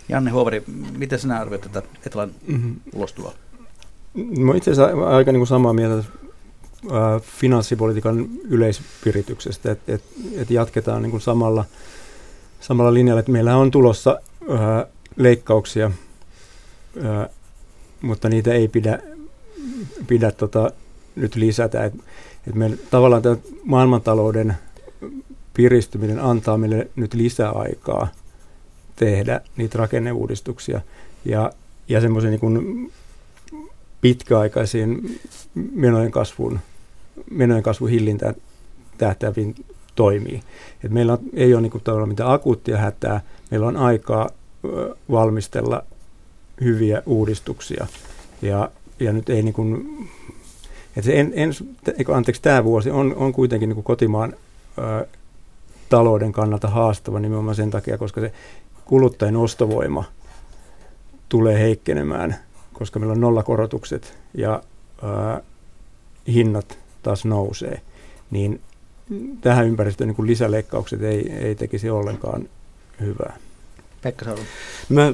Janne 0.10 0.32
Huovari, 0.32 0.64
miten 0.98 1.20
sinä 1.20 1.40
arvioit 1.40 1.62
tätä 1.62 1.84
Etlan 2.06 2.32
mm-hmm. 2.48 2.76
ulostuloa? 2.96 3.34
No 4.18 4.53
itse 4.53 4.72
asiassa 4.72 5.07
aika 5.07 5.32
niin 5.32 5.39
kuin 5.39 5.47
samaa 5.47 5.74
mieltä 5.74 5.97
äh, 5.97 7.22
finanssipolitiikan 7.22 8.30
yleispirityksestä, 8.43 9.72
että 9.72 9.93
et, 9.93 10.03
et 10.38 10.51
jatketaan 10.51 11.01
niin 11.01 11.11
kuin 11.11 11.22
samalla, 11.22 11.65
samalla 12.59 12.93
linjalla, 12.93 13.20
että 13.20 13.32
meillä 13.32 13.57
on 13.57 13.72
tulossa 13.72 14.20
äh, 14.51 14.86
leikkauksia, 15.15 15.91
äh, 17.05 17.30
mutta 18.01 18.30
niitä 18.30 18.53
ei 18.53 18.68
pidä, 18.68 18.99
pidä 20.07 20.32
tota, 20.32 20.72
nyt 21.15 21.36
lisätä. 21.36 21.86
Et, 21.86 21.93
et 22.47 22.55
me, 22.55 22.78
tavallaan 22.89 23.22
tämä 23.22 23.38
maailmantalouden 23.63 24.57
piristyminen 25.53 26.20
antaa 26.20 26.57
meille 26.57 26.88
nyt 26.95 27.13
lisäaikaa 27.13 28.07
tehdä 28.95 29.41
niitä 29.57 29.78
rakenneuudistuksia 29.78 30.82
ja, 31.26 31.51
ja 31.89 32.01
semmoisen 32.01 32.32
niin 32.32 32.91
pitkäaikaisiin 34.02 35.20
menojen 35.74 36.12
kasvun, 36.12 36.60
menojen 37.32 37.64
kasvun 37.64 37.89
hillintään 37.89 38.36
tähtääviin 38.98 39.56
toimii. 39.95 40.41
Et 40.84 40.91
meillä 40.91 41.14
on, 41.14 41.20
ei 41.34 41.54
ole 41.54 41.62
niin 41.62 41.72
kuin, 41.72 42.10
mitään 42.10 42.32
akuuttia 42.32 42.78
hätää, 42.78 43.22
meillä 43.52 43.68
on 43.68 43.78
aikaa 43.78 44.30
valmistella 45.12 45.84
hyviä 46.62 47.04
uudistuksia. 47.06 47.88
Ja, 48.41 48.72
ja 49.00 49.14
nyt 49.14 49.30
ei 49.30 49.43
niin 49.43 49.54
kuin, 49.54 50.00
että 50.88 51.02
se 51.02 51.20
en, 51.20 51.34
en, 51.36 51.52
anteeksi, 52.14 52.41
tämä 52.41 52.64
vuosi 52.64 52.91
on, 52.91 53.16
on 53.16 53.34
kuitenkin 53.34 53.70
niin 53.70 53.76
kuin 53.76 53.84
kotimaan 53.84 54.34
ö, 54.78 55.08
talouden 55.89 56.32
kannalta 56.32 56.68
haastava 56.68 57.20
nimenomaan 57.20 57.56
sen 57.56 57.72
takia, 57.72 57.98
koska 57.98 58.22
se 58.22 58.34
kuluttajien 58.86 59.38
ostovoima 59.38 60.04
tulee 61.30 61.60
heikkenemään, 61.60 62.36
koska 62.78 63.00
meillä 63.00 63.12
on 63.14 63.22
nollakorotukset 63.22 64.18
ja 64.34 64.64
ää, 65.04 65.42
hinnat 66.28 66.80
taas 67.04 67.26
nousee, 67.26 67.82
niin 68.32 68.62
tähän 69.42 69.68
ympäristöön 69.68 70.08
niin 70.18 70.28
lisäleikkaukset 70.28 71.02
ei, 71.02 71.32
ei 71.32 71.56
tekisi 71.56 71.90
ollenkaan 71.90 72.50
hyvää. 73.00 73.38
Pekka. 74.02 74.26
Mä, 74.90 75.14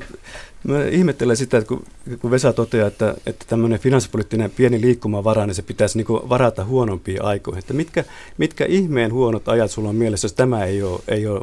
mä 0.64 0.84
ihmettelen 0.84 1.38
sitä, 1.38 1.57
että 1.57 1.68
kun, 1.68 1.84
kun 2.22 2.32
Vesa 2.32 2.53
toteaa, 2.53 2.88
että, 2.88 3.16
että 3.26 3.45
tämmöinen 3.47 3.80
finanssipoliittinen 3.80 4.51
pieni 4.51 4.82
liikkumavara, 4.82 5.45
niin 5.45 5.55
se 5.55 5.61
pitäisi 5.61 5.97
niin 5.97 6.07
varata 6.09 6.66
huonompiin 6.66 7.24
aikoihin. 7.24 7.59
Että 7.59 7.74
mitkä, 7.74 8.03
mitkä 8.38 8.66
ihmeen 8.66 9.14
huonot 9.14 9.47
ajat 9.47 9.72
sulla 9.72 9.89
on 9.89 9.95
mielessä, 9.95 10.26
jos 10.26 10.34
tämä 10.34 10.66
ei 10.66 10.84
ole, 10.84 10.99
ei 11.07 11.28
ole 11.28 11.41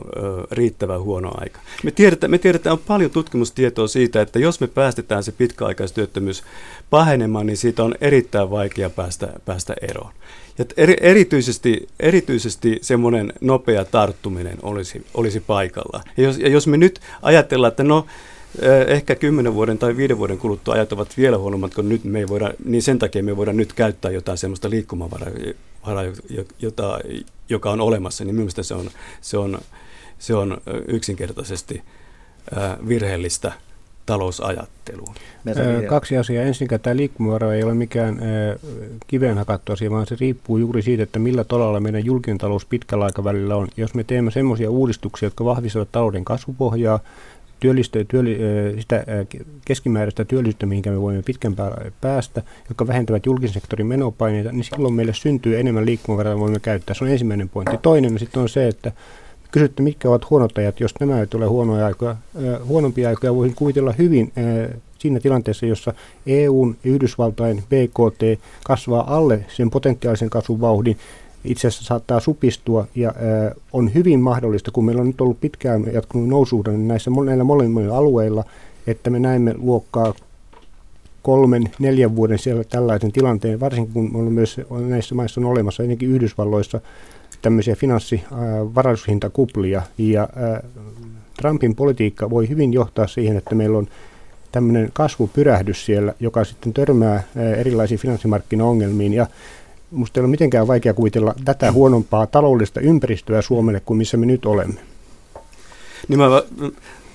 riittävän 0.50 1.02
huono 1.02 1.30
aika? 1.34 1.60
Me 1.82 1.90
tiedetään, 1.90 2.30
me 2.30 2.38
tiedetään, 2.38 2.72
on 2.72 2.82
paljon 2.86 3.10
tutkimustietoa 3.10 3.88
siitä, 3.88 4.20
että 4.20 4.38
jos 4.38 4.60
me 4.60 4.66
päästetään 4.66 5.22
se 5.22 5.32
pitkäaikaistyöttömyys 5.32 6.42
pahenemaan, 6.90 7.46
niin 7.46 7.56
siitä 7.56 7.84
on 7.84 7.94
erittäin 8.00 8.50
vaikea 8.50 8.90
päästä, 8.90 9.32
päästä 9.44 9.74
eroon. 9.82 10.12
Ja 10.58 10.64
eri, 10.76 10.96
erityisesti, 11.00 11.88
erityisesti 12.00 12.78
semmoinen 12.82 13.32
nopea 13.40 13.84
tarttuminen 13.84 14.58
olisi, 14.62 15.06
olisi 15.14 15.40
paikalla. 15.40 16.02
Ja 16.16 16.22
jos, 16.24 16.38
ja 16.38 16.48
jos 16.48 16.66
me 16.66 16.76
nyt 16.76 17.00
ajatellaan, 17.22 17.70
että 17.70 17.82
no 17.82 18.06
ehkä 18.86 19.14
kymmenen 19.14 19.54
vuoden 19.54 19.78
tai 19.78 19.96
viiden 19.96 20.18
vuoden 20.18 20.38
kuluttua 20.38 20.74
ajat 20.74 20.92
ovat 20.92 21.16
vielä 21.16 21.38
huonommat 21.38 21.74
kuin 21.74 21.88
nyt, 21.88 22.04
me 22.04 22.18
ei 22.18 22.28
voida, 22.28 22.50
niin 22.64 22.82
sen 22.82 22.98
takia 22.98 23.22
me 23.22 23.36
voidaan 23.36 23.56
nyt 23.56 23.72
käyttää 23.72 24.10
jotain 24.10 24.38
semmoista 24.38 24.70
liikkumavaraa, 24.70 25.30
jota, 26.60 26.98
joka 27.48 27.70
on 27.70 27.80
olemassa, 27.80 28.24
niin 28.24 28.34
mielestäni 28.34 28.64
se 28.64 28.74
on, 28.74 28.90
se 29.20 29.38
on, 29.38 29.58
se 30.18 30.34
on 30.34 30.60
yksinkertaisesti 30.88 31.74
eh, 32.56 32.88
virheellistä 32.88 33.52
talousajatteluun? 34.06 35.14
Kaksi 35.88 36.16
asiaa. 36.16 36.44
Ensinnäkin 36.44 36.80
tämä 36.80 36.96
liikkumavara 36.96 37.54
ei 37.54 37.62
ole 37.62 37.74
mikään 37.74 38.20
kiveen 39.06 39.38
hakattu 39.38 39.72
asia, 39.72 39.90
vaan 39.90 40.06
se 40.06 40.16
riippuu 40.20 40.58
juuri 40.58 40.82
siitä, 40.82 41.02
että 41.02 41.18
millä 41.18 41.44
tolalla 41.44 41.80
meidän 41.80 42.04
julkinen 42.04 42.38
talous 42.38 42.64
pitkällä 42.64 43.04
aikavälillä 43.04 43.56
on. 43.56 43.68
Jos 43.76 43.94
me 43.94 44.04
teemme 44.04 44.30
semmoisia 44.30 44.70
uudistuksia, 44.70 45.26
jotka 45.26 45.44
vahvistavat 45.44 45.92
talouden 45.92 46.24
kasvupohjaa, 46.24 47.00
työllistä, 47.60 48.04
työli, 48.04 48.38
sitä 48.80 49.04
keskimääräistä 49.64 50.24
työllisyyttä, 50.24 50.66
mihinkä 50.66 50.90
me 50.90 51.00
voimme 51.00 51.22
pitkän 51.22 51.56
päästä, 52.00 52.42
jotka 52.68 52.86
vähentävät 52.86 53.26
julkisen 53.26 53.54
sektorin 53.54 53.86
menopaineita, 53.86 54.52
niin 54.52 54.64
silloin 54.64 54.94
meille 54.94 55.14
syntyy 55.14 55.60
enemmän 55.60 55.86
liikkumavaraa, 55.86 56.38
voimme 56.38 56.60
käyttää. 56.60 56.94
Se 56.94 57.04
on 57.04 57.10
ensimmäinen 57.10 57.48
pointti. 57.48 57.78
Toinen 57.82 58.18
sitten 58.18 58.42
on 58.42 58.48
se, 58.48 58.68
että 58.68 58.92
kysytty, 59.50 59.82
mitkä 59.82 60.08
ovat 60.08 60.30
huonot 60.30 60.58
ajat. 60.58 60.80
Jos 60.80 60.94
nämä 61.00 61.14
eivät 61.14 61.34
ole 61.34 61.46
huonoja 61.46 61.86
aikoja, 61.86 62.16
huonompia 62.64 63.08
aikoja, 63.08 63.34
voisin 63.34 63.56
kuvitella 63.56 63.92
hyvin 63.98 64.32
siinä 64.98 65.20
tilanteessa, 65.20 65.66
jossa 65.66 65.94
EUn 66.26 66.76
ja 66.84 66.90
Yhdysvaltain 66.90 67.62
BKT 67.68 68.42
kasvaa 68.64 69.16
alle 69.16 69.44
sen 69.48 69.70
potentiaalisen 69.70 70.30
kasvun 70.30 70.60
vauhdin, 70.60 70.96
itse 71.44 71.68
asiassa 71.68 71.84
saattaa 71.84 72.20
supistua 72.20 72.86
ja 72.94 73.14
on 73.72 73.94
hyvin 73.94 74.20
mahdollista, 74.20 74.70
kun 74.70 74.84
meillä 74.84 75.00
on 75.00 75.06
nyt 75.06 75.20
ollut 75.20 75.40
pitkään 75.40 75.84
jatkunut 75.92 76.28
nousuuden 76.28 76.74
niin 76.74 76.88
näissä 76.88 77.10
näillä 77.24 77.44
molemmilla 77.44 77.96
alueilla, 77.96 78.44
että 78.86 79.10
me 79.10 79.18
näemme 79.18 79.54
luokkaa 79.58 80.14
kolmen, 81.22 81.64
neljän 81.78 82.16
vuoden 82.16 82.38
siellä 82.38 82.64
tällaisen 82.64 83.12
tilanteen, 83.12 83.60
varsinkin 83.60 83.92
kun 83.92 84.10
on 84.14 84.32
myös 84.32 84.60
näissä 84.88 85.14
maissa 85.14 85.40
on 85.40 85.44
olemassa, 85.44 85.82
ennenkin 85.82 86.10
Yhdysvalloissa, 86.10 86.80
tämmöisiä 87.42 87.76
finanssivarallisuushintakuplia 87.76 89.82
ja 89.98 90.28
Trumpin 91.40 91.76
politiikka 91.76 92.30
voi 92.30 92.48
hyvin 92.48 92.72
johtaa 92.72 93.06
siihen, 93.06 93.36
että 93.36 93.54
meillä 93.54 93.78
on 93.78 93.88
tämmöinen 94.52 94.90
kasvupyrähdys 94.92 95.86
siellä, 95.86 96.14
joka 96.20 96.44
sitten 96.44 96.72
törmää 96.72 97.22
erilaisiin 97.56 98.00
finanssimarkkinaongelmiin. 98.00 99.12
Ja 99.12 99.26
Minusta 99.90 100.20
ei 100.20 100.22
ole 100.22 100.30
mitenkään 100.30 100.66
vaikea 100.66 100.94
kuvitella 100.94 101.34
tätä 101.44 101.72
huonompaa 101.72 102.26
taloudellista 102.26 102.80
ympäristöä 102.80 103.42
Suomelle 103.42 103.80
kuin 103.80 103.96
missä 103.96 104.16
me 104.16 104.26
nyt 104.26 104.46
olemme. 104.46 104.80
Niin 106.08 106.18
mä, 106.18 106.26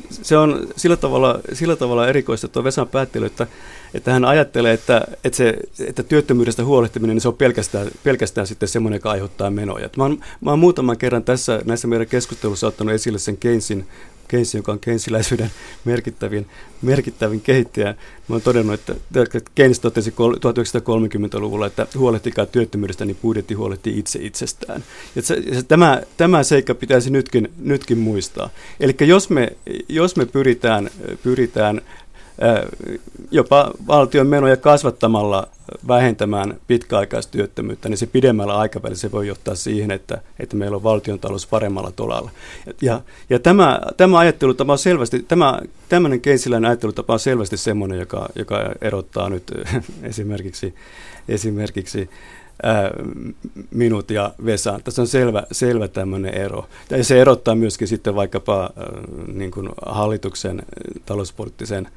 se 0.10 0.38
on 0.38 0.68
sillä 0.76 0.98
tavalla, 0.98 1.40
sillä 1.54 1.76
tavalla 1.76 2.08
erikoista 2.08 2.48
tuo 2.48 2.64
Vesan 2.64 2.88
päättely, 2.88 3.26
että, 3.26 3.48
että 3.94 4.14
hän 4.14 4.26
ajattelee, 4.26 4.74
että, 4.74 5.02
että, 5.24 5.38
se, 5.38 5.58
että 5.88 6.04
työttömyydestä 6.04 6.66
huolehtiminen 6.66 7.16
niin 7.16 7.22
se 7.22 7.28
on 7.28 7.38
pelkästään, 7.38 7.88
pelkästään 8.04 8.48
sitten 8.48 8.70
semmoinen, 8.70 8.98
joka 8.98 9.12
aiheuttaa 9.12 9.52
menoja. 9.52 9.90
Mä 9.98 10.04
oon, 10.04 10.18
mä 10.42 10.50
oon 10.50 10.60
muutaman 10.60 10.98
kerran 10.98 11.24
tässä 11.24 11.62
näissä 11.66 11.88
meidän 11.88 12.08
keskustelussa 12.08 12.68
ottanut 12.68 12.94
esille 12.94 13.20
sen 13.20 13.38
Keynesin 13.38 13.88
Keynes, 14.28 14.54
joka 14.54 14.72
on 14.72 14.80
Keynesiläisyyden 14.80 15.52
merkittävin, 15.86 16.46
merkittävin 16.82 17.42
kehittäjä. 17.42 17.96
Mä 18.28 18.36
olen 18.36 18.42
todennut, 18.42 18.74
että 18.74 18.96
Keynes 19.56 19.80
totesi 19.80 20.10
1930-luvulla, 20.10 21.68
että 21.68 21.88
huolehtikaa 21.98 22.46
työttömyydestä, 22.46 23.06
niin 23.06 23.18
budjetti 23.22 23.54
huolehtii 23.54 24.00
itse 24.00 24.20
itsestään. 24.22 24.84
Ja 25.16 25.22
se, 25.22 25.44
se, 25.54 25.64
tämä, 25.64 26.02
tämä 26.18 26.44
seikka 26.44 26.76
pitäisi 26.76 27.10
nytkin, 27.10 27.52
nytkin 27.58 27.98
muistaa. 27.98 28.50
Eli 28.80 28.96
jos 29.00 29.30
me, 29.30 29.58
jos 29.90 30.16
me 30.16 30.26
pyritään, 30.26 30.90
pyritään 31.24 31.82
jopa 33.32 33.72
valtion 33.88 34.28
menoja 34.28 34.58
kasvattamalla 34.58 35.48
vähentämään 35.88 36.58
pitkäaikaistyöttömyyttä, 36.68 37.90
niin 37.90 37.98
se 37.98 38.06
pidemmällä 38.06 38.58
aikavälillä 38.58 39.00
se 39.00 39.12
voi 39.12 39.28
johtaa 39.28 39.56
siihen, 39.56 39.92
että, 39.92 40.22
että 40.40 40.56
meillä 40.56 40.76
on 40.78 40.84
valtion 40.84 41.20
talous 41.20 41.48
paremmalla 41.48 41.92
tolalla. 41.92 42.32
Ja, 42.82 43.02
ja 43.30 43.40
tämä, 43.40 43.82
tämä 43.98 44.20
ajattelutapa 44.20 44.74
on 44.74 44.80
selvästi, 44.80 45.26
tämä, 45.28 45.60
tämmöinen 45.90 46.22
keisiläinen 46.22 46.70
ajattelutapa 46.70 47.14
on 47.14 47.20
selvästi 47.20 47.58
semmoinen, 47.58 48.00
joka, 48.00 48.30
joka 48.36 48.72
erottaa 48.82 49.30
nyt 49.30 49.52
esimerkiksi, 50.04 50.76
esimerkiksi 51.28 52.10
minut 53.72 54.12
ja 54.12 54.34
Vesan. 54.46 54.84
Tässä 54.84 55.02
on 55.02 55.08
selvä, 55.08 55.44
selvä 55.52 55.88
tämmöinen 55.88 56.34
ero. 56.34 56.66
Ja 56.90 57.04
se 57.04 57.22
erottaa 57.22 57.56
myöskin 57.56 57.88
sitten 57.88 58.16
vaikkapa 58.16 58.70
niin 59.34 59.52
kuin 59.52 59.70
hallituksen 59.86 60.62
talouspoliittisen 61.06 61.88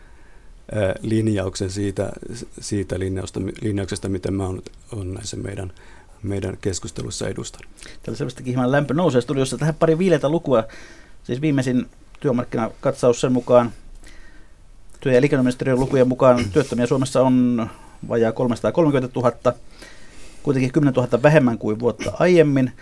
linjauksen 1.02 1.70
siitä, 1.70 2.12
siitä 2.60 2.98
linjausta, 2.98 3.40
linjauksesta, 3.60 4.08
mitä 4.08 4.30
mä 4.30 4.46
oon, 4.46 4.62
on 4.92 5.14
näissä 5.14 5.36
meidän, 5.36 5.72
meidän 6.22 6.58
keskustelussa 6.60 7.28
edustanut. 7.28 7.68
Täällä 8.02 8.18
selvästikin 8.18 8.54
hieman 8.54 8.72
lämpö 8.72 8.94
nousee 8.94 9.20
studiossa. 9.20 9.58
Tähän 9.58 9.74
pari 9.74 9.98
viileitä 9.98 10.28
lukua. 10.28 10.64
Siis 11.24 11.40
viimeisin 11.40 11.86
työmarkkinakatsaus 12.20 13.20
sen 13.20 13.32
mukaan, 13.32 13.72
työ- 15.00 15.12
ja 15.12 15.18
elinkeinoministeriön 15.18 15.80
lukujen 15.80 16.08
mukaan 16.08 16.44
työttömiä 16.52 16.86
Suomessa 16.86 17.22
on 17.22 17.66
vajaa 18.08 18.32
330 18.32 19.20
000, 19.20 19.52
kuitenkin 20.42 20.72
10 20.72 20.94
000 20.94 21.22
vähemmän 21.22 21.58
kuin 21.58 21.78
vuotta 21.78 22.12
aiemmin. 22.18 22.72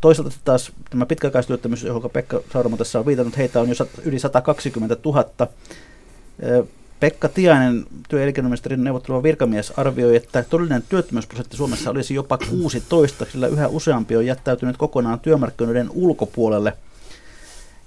Toisaalta 0.00 0.36
taas 0.44 0.72
tämä 0.90 1.06
pitkäaikaistyöttömyys, 1.06 1.82
johon 1.82 2.10
Pekka 2.10 2.40
Sauramo 2.52 2.76
tässä 2.76 2.98
on 2.98 3.06
viitannut, 3.06 3.36
heitä 3.36 3.60
on 3.60 3.68
jo 3.68 3.74
yli 4.04 4.18
120 4.18 4.96
000. 5.04 5.24
Pekka 7.00 7.28
Tiainen, 7.28 7.84
työ- 8.08 8.18
ja 8.18 8.22
elinkeinoministerin 8.22 8.84
neuvotteleva 8.84 9.22
virkamies, 9.22 9.72
arvioi, 9.76 10.16
että 10.16 10.44
todellinen 10.50 10.82
työttömyysprosentti 10.88 11.56
Suomessa 11.56 11.90
olisi 11.90 12.14
jopa 12.14 12.38
16, 12.38 13.26
sillä 13.32 13.46
yhä 13.46 13.68
useampi 13.68 14.16
on 14.16 14.26
jättäytynyt 14.26 14.76
kokonaan 14.76 15.20
työmarkkinoiden 15.20 15.90
ulkopuolelle. 15.90 16.72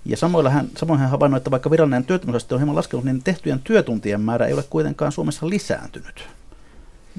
Ja 0.05 0.17
samoin 0.17 0.47
hän, 0.47 0.67
samoin 0.77 0.99
hän 0.99 1.09
havainnoi, 1.09 1.37
että 1.37 1.51
vaikka 1.51 1.71
virallinen 1.71 2.05
työttömyysaste 2.05 2.55
on 2.55 2.59
hieman 2.59 2.75
laskenut, 2.75 3.05
niin 3.05 3.23
tehtyjen 3.23 3.59
työtuntien 3.63 4.21
määrä 4.21 4.45
ei 4.45 4.53
ole 4.53 4.63
kuitenkaan 4.69 5.11
Suomessa 5.11 5.49
lisääntynyt. 5.49 6.27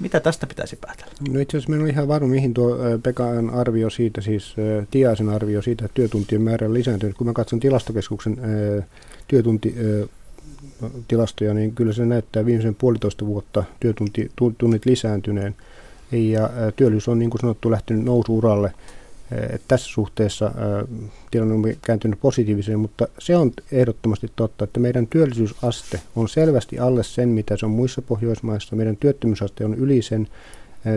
Mitä 0.01 0.21
tästä 0.21 0.47
pitäisi 0.47 0.77
päätellä? 0.77 1.13
No 1.31 1.41
itse 1.41 1.57
asiassa 1.57 1.71
meillä 1.71 1.85
on 1.85 1.91
ihan 1.91 2.09
varma, 2.09 2.29
mihin 2.29 2.55
tuo 2.55 2.77
Pekan 3.03 3.51
arvio 3.51 3.91
siitä, 3.91 4.21
siis 4.21 4.55
Tiaisen 4.91 5.29
arvio 5.29 5.63
siitä, 5.63 5.85
että 5.85 5.95
työtuntien 5.95 6.43
määrä 6.43 6.67
on 6.67 6.75
lisääntynyt. 6.75 7.17
Kun 7.17 7.27
mä 7.27 7.33
katson 7.33 7.61
tilastokeskuksen 7.61 8.37
työtunti 9.29 9.75
tilastoja, 11.09 11.55
niin 11.55 11.75
kyllä 11.75 11.93
se 11.93 12.07
näyttää 12.07 12.47
viimeisen 12.47 12.75
puolitoista 12.75 13.27
vuotta 13.27 13.65
työtunnit 14.47 14.87
lisääntyneen. 14.87 15.57
Ja 16.13 16.51
työllisyys 16.77 17.09
on 17.09 17.19
niin 17.19 17.31
kuin 17.31 17.41
sanottu 17.41 17.71
lähtenyt 17.71 18.05
nousuuralle. 18.05 18.73
Tässä 19.69 19.89
suhteessa 19.89 20.53
tilanne 21.31 21.55
on 21.55 21.63
kääntynyt 21.83 22.21
positiiviseen, 22.21 22.81
mutta 22.81 23.09
se 23.19 23.37
on 23.37 23.53
ehdottomasti 23.73 24.33
totta, 24.37 24.65
että 24.65 24.81
meidän 24.81 25.07
työllisyysaste 25.07 26.01
on 26.17 26.29
selvästi 26.29 26.79
alle 26.79 27.03
sen, 27.03 27.29
mitä 27.29 27.57
se 27.57 27.67
on 27.67 27.73
muissa 27.73 28.03
Pohjoismaissa. 28.03 28.77
Meidän 28.77 28.97
työttömyysaste 28.97 29.65
on 29.65 29.75
yli 29.75 30.03
sen. 30.03 30.29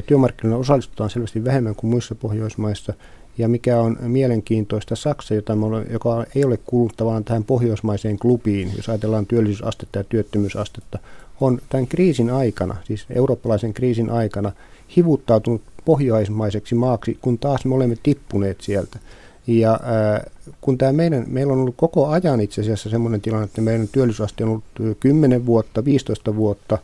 Työmarkkinoilla 0.07 0.62
osallistutaan 0.62 1.09
selvästi 1.09 1.43
vähemmän 1.43 1.76
kuin 1.76 1.91
muissa 1.91 2.16
Pohjoismaissa. 2.16 2.93
Ja 3.38 3.48
mikä 3.48 3.80
on 3.80 3.98
mielenkiintoista, 4.02 4.96
Saksa, 4.96 5.34
jota 5.34 5.56
me 5.56 5.66
ole, 5.66 5.86
joka 5.90 6.26
ei 6.36 6.46
ole 6.46 6.58
kuuluttavaan 6.58 7.24
tähän 7.24 7.44
pohjoismaiseen 7.44 8.20
klubiin, 8.20 8.72
jos 8.78 8.90
ajatellaan 8.90 9.26
työllisyysastetta 9.26 9.98
ja 9.98 10.04
työttömyysastetta, 10.04 11.00
on 11.42 11.62
tämän 11.70 11.88
kriisin 11.88 12.30
aikana, 12.30 12.76
siis 12.84 13.06
eurooppalaisen 13.10 13.74
kriisin 13.74 14.10
aikana, 14.10 14.52
hivuttautunut 14.96 15.62
pohjoismaiseksi 15.86 16.76
maaksi, 16.76 17.18
kun 17.22 17.38
taas 17.38 17.66
me 17.66 17.76
olemme 17.76 17.98
tippuneet 18.04 18.62
sieltä. 18.62 19.00
Ja 19.48 19.74
äh, 19.74 20.22
kun 20.62 20.78
tämä 20.78 20.92
meidän, 20.92 21.26
meillä 21.28 21.54
on 21.54 21.60
ollut 21.60 21.76
koko 21.78 22.08
ajan 22.08 22.42
itse 22.42 22.62
asiassa 22.62 22.90
sellainen 22.90 23.22
tilanne, 23.22 23.46
että 23.46 23.62
meidän 23.62 23.88
työllisyysaste 23.88 24.44
on 24.44 24.50
ollut 24.50 24.98
10 25.00 25.46
vuotta, 25.46 25.86
15 25.86 26.36
vuotta, 26.36 26.78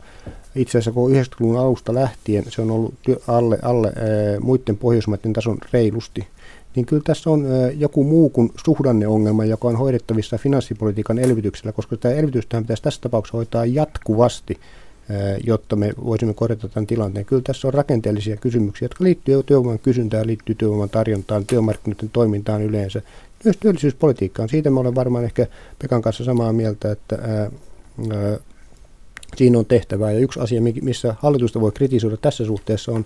itse 0.54 0.70
asiassa 0.78 0.92
koko 0.92 1.08
90-luvun 1.08 1.58
alusta 1.58 1.94
lähtien 1.94 2.44
se 2.48 2.62
on 2.62 2.70
ollut 2.70 2.94
alle, 3.26 3.58
alle 3.62 3.88
äh, 3.88 3.94
muiden 4.40 4.76
pohjoismaiden 4.76 5.32
tason 5.32 5.58
reilusti 5.72 6.26
niin 6.76 6.86
kyllä 6.86 7.02
tässä 7.04 7.30
on 7.30 7.46
joku 7.76 8.04
muu 8.04 8.28
kuin 8.30 8.52
suhdanneongelma, 8.64 9.44
joka 9.44 9.68
on 9.68 9.76
hoidettavissa 9.76 10.38
finanssipolitiikan 10.38 11.18
elvytyksellä, 11.18 11.72
koska 11.72 11.96
tämä 11.96 12.14
elvytystähän 12.14 12.64
pitäisi 12.64 12.82
tässä 12.82 13.00
tapauksessa 13.00 13.36
hoitaa 13.36 13.66
jatkuvasti, 13.66 14.58
jotta 15.46 15.76
me 15.76 15.92
voisimme 16.04 16.34
korjata 16.34 16.68
tämän 16.68 16.86
tilanteen. 16.86 17.26
Kyllä 17.26 17.42
tässä 17.42 17.68
on 17.68 17.74
rakenteellisia 17.74 18.36
kysymyksiä, 18.36 18.84
jotka 18.84 19.04
liittyy 19.04 19.42
työvoiman 19.42 19.78
kysyntään, 19.78 20.26
liittyy 20.26 20.54
työvoiman 20.54 20.90
tarjontaan, 20.90 21.46
työmarkkinoiden 21.46 22.10
toimintaan 22.10 22.62
yleensä, 22.62 23.02
myös 23.44 23.56
työllisyyspolitiikkaan. 23.56 24.48
Siitä 24.48 24.70
me 24.70 24.80
olen 24.80 24.94
varmaan 24.94 25.24
ehkä 25.24 25.46
Pekan 25.82 26.02
kanssa 26.02 26.24
samaa 26.24 26.52
mieltä, 26.52 26.92
että 26.92 27.18
ää, 27.22 27.38
ää, 27.38 28.38
siinä 29.36 29.58
on 29.58 29.66
tehtävää. 29.66 30.12
Ja 30.12 30.18
yksi 30.18 30.40
asia, 30.40 30.60
missä 30.82 31.14
hallitusta 31.18 31.60
voi 31.60 31.72
kritisoida 31.72 32.16
tässä 32.16 32.44
suhteessa 32.44 32.92
on 32.92 33.04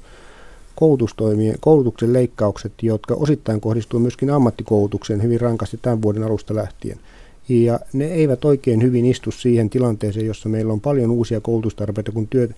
koulutustoimien, 0.74 1.56
koulutuksen 1.60 2.12
leikkaukset, 2.12 2.72
jotka 2.82 3.14
osittain 3.14 3.60
kohdistuu 3.60 4.00
myöskin 4.00 4.30
ammattikoulutukseen 4.30 5.22
hyvin 5.22 5.40
rankasti 5.40 5.78
tämän 5.82 6.02
vuoden 6.02 6.22
alusta 6.22 6.54
lähtien. 6.54 6.98
Ja 7.48 7.80
ne 7.92 8.04
eivät 8.04 8.44
oikein 8.44 8.82
hyvin 8.82 9.04
istu 9.04 9.30
siihen 9.30 9.70
tilanteeseen, 9.70 10.26
jossa 10.26 10.48
meillä 10.48 10.72
on 10.72 10.80
paljon 10.80 11.10
uusia 11.10 11.40
koulutustarpeita, 11.40 12.12
kun 12.12 12.28
työt, 12.28 12.50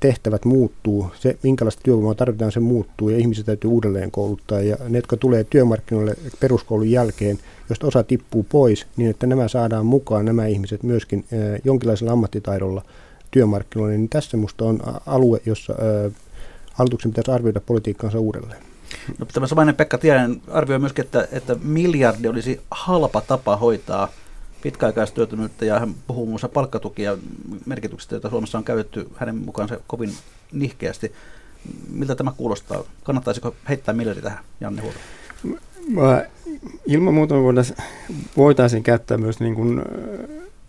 tehtävät 0.00 0.44
muuttuu, 0.44 1.06
se 1.20 1.38
minkälaista 1.42 1.82
työvoimaa 1.84 2.14
tarvitaan, 2.14 2.52
se 2.52 2.60
muuttuu 2.60 3.08
ja 3.08 3.18
ihmiset 3.18 3.46
täytyy 3.46 3.70
uudelleen 3.70 4.10
kouluttaa. 4.10 4.60
Ja 4.60 4.76
ne, 4.88 4.98
jotka 4.98 5.16
tulee 5.16 5.44
työmarkkinoille 5.44 6.14
peruskoulun 6.40 6.90
jälkeen, 6.90 7.38
josta 7.68 7.86
osa 7.86 8.02
tippuu 8.02 8.46
pois, 8.48 8.86
niin 8.96 9.10
että 9.10 9.26
nämä 9.26 9.48
saadaan 9.48 9.86
mukaan, 9.86 10.24
nämä 10.24 10.46
ihmiset 10.46 10.82
myöskin 10.82 11.24
jonkinlaisella 11.64 12.12
ammattitaidolla 12.12 12.82
työmarkkinoille, 13.30 13.96
niin 13.96 14.08
tässä 14.08 14.36
minusta 14.36 14.64
on 14.64 14.80
alue, 15.06 15.40
jossa 15.46 15.74
hallituksen 16.74 17.10
pitäisi 17.10 17.30
arvioida 17.30 17.60
politiikkaansa 17.60 18.18
uudelleen. 18.18 18.62
No, 19.18 19.26
tämä 19.26 19.46
samainen 19.46 19.76
Pekka 19.76 19.98
Tiainen 19.98 20.42
arvioi 20.50 20.78
myöskin, 20.78 21.04
että, 21.04 21.28
että 21.32 21.56
miljardi 21.62 22.28
olisi 22.28 22.60
halpa 22.70 23.20
tapa 23.20 23.56
hoitaa 23.56 24.08
pitkäaikaistyöttömyyttä 24.62 25.64
ja 25.64 25.80
hän 25.80 25.94
puhuu 26.06 26.24
muun 26.24 26.32
muassa 26.32 26.48
palkkatukia 26.48 27.18
merkityksestä, 27.66 28.14
joita 28.14 28.30
Suomessa 28.30 28.58
on 28.58 28.64
käytetty 28.64 29.08
hänen 29.16 29.36
mukaansa 29.36 29.80
kovin 29.86 30.12
nihkeästi. 30.52 31.12
Miltä 31.90 32.14
tämä 32.14 32.32
kuulostaa? 32.36 32.84
Kannattaisiko 33.02 33.54
heittää 33.68 33.94
miljardi 33.94 34.22
tähän, 34.22 34.44
Janne 34.60 34.82
Huuto? 34.82 34.98
Ilman 36.86 37.14
muuta 37.14 37.34
voitaisiin 38.36 38.82
käyttää 38.82 39.18
myös 39.18 39.40
niin 39.40 39.54
kuin 39.54 39.82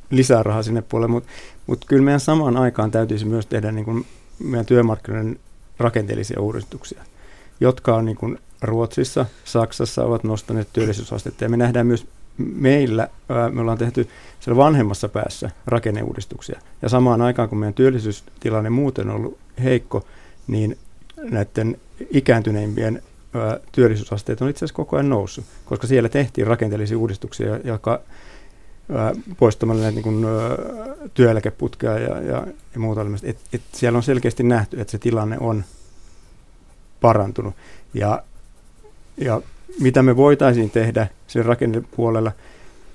lisää 0.10 0.44
rahaa 0.44 0.64
sinne 0.64 0.82
puolelle, 0.82 1.12
mutta, 1.12 1.30
mutta 1.68 1.88
kyllä 1.88 2.04
meidän 2.04 2.20
samaan 2.20 2.58
aikaan 2.58 2.92
täytyisi 2.92 3.26
myös 3.26 3.46
tehdä 3.46 3.72
niin 3.72 3.86
kuin 3.86 4.06
meidän 4.40 4.66
työmarkkinoiden 4.66 5.40
rakenteellisia 5.82 6.42
uudistuksia, 6.42 7.04
jotka 7.60 7.96
on 7.96 8.06
niin 8.06 8.18
kuin 8.18 8.38
Ruotsissa, 8.62 9.26
Saksassa 9.46 10.04
ovat 10.04 10.24
nostaneet 10.24 10.68
työllisyysastetta. 10.74 11.44
Ja 11.44 11.50
me 11.50 11.58
nähdään 11.58 11.88
myös 11.88 12.08
meillä, 12.38 13.08
me 13.52 13.62
ollaan 13.62 13.78
tehty 13.78 14.10
siellä 14.40 14.58
vanhemmassa 14.58 15.10
päässä 15.10 15.50
rakenneuudistuksia. 15.66 16.60
Ja 16.82 16.90
samaan 16.90 17.22
aikaan, 17.22 17.50
kun 17.50 17.58
meidän 17.58 17.74
työllisyystilanne 17.74 18.70
muuten 18.70 19.10
on 19.10 19.16
ollut 19.16 19.38
heikko, 19.64 20.06
niin 20.48 20.78
näiden 21.18 21.78
ikääntyneimpien 22.12 23.02
työllisyysasteet 23.72 24.42
on 24.42 24.50
itse 24.50 24.60
asiassa 24.66 24.76
koko 24.76 24.96
ajan 24.96 25.10
noussut, 25.10 25.46
koska 25.66 25.88
siellä 25.88 26.10
tehtiin 26.10 26.48
rakenteellisia 26.48 26.98
uudistuksia, 26.98 27.60
jotka 27.64 28.02
poistamalla 29.38 29.82
näitä 29.82 30.02
niin 30.02 30.26
työeläkeputkea 31.14 32.00
ja, 32.00 32.22
ja, 32.22 32.48
ja 32.74 32.80
muuta. 32.80 33.02
Et, 33.24 33.38
et 33.54 33.62
siellä 33.72 33.98
on 33.98 34.04
selkeästi 34.04 34.44
nähty, 34.44 34.82
että 34.82 34.92
se 34.92 34.98
tilanne 34.98 35.38
on 35.40 35.64
parantunut. 37.02 37.56
Ja, 37.94 38.24
ja 39.18 39.42
mitä 39.80 40.04
me 40.04 40.16
voitaisiin 40.16 40.70
tehdä 40.70 41.08
sen 41.28 41.46
rakennepuolella, 41.46 42.32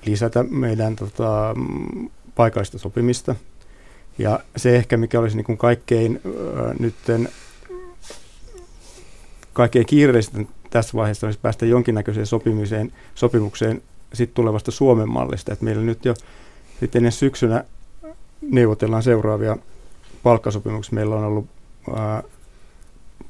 lisätä 0.05 0.43
meidän 0.43 0.95
tota, 0.95 1.55
paikallista 2.35 2.77
sopimista. 2.77 3.35
Ja 4.17 4.39
se 4.57 4.75
ehkä, 4.75 4.97
mikä 4.97 5.19
olisi 5.19 5.35
niin 5.35 5.45
kuin 5.45 5.57
kaikkein 5.57 6.21
äh, 6.25 6.75
nytten, 6.79 7.29
kaikkein 9.53 9.85
kiireellistä 9.85 10.39
tässä 10.69 10.93
vaiheessa 10.93 11.27
olisi 11.27 11.39
päästä 11.39 11.65
jonkinnäköiseen 11.65 12.25
sopimiseen, 12.25 12.93
sopimukseen 13.15 13.81
sit 14.13 14.33
tulevasta 14.33 14.71
Suomen 14.71 15.09
mallista. 15.09 15.53
Et 15.53 15.61
meillä 15.61 15.83
nyt 15.83 16.05
jo 16.05 16.13
sitten 16.79 16.99
ennen 16.99 17.11
syksynä 17.11 17.63
neuvotellaan 18.41 19.03
seuraavia 19.03 19.57
palkkasopimuksia. 20.23 20.95
Meillä 20.95 21.15
on 21.15 21.23
ollut 21.23 21.47
ää, 21.95 22.23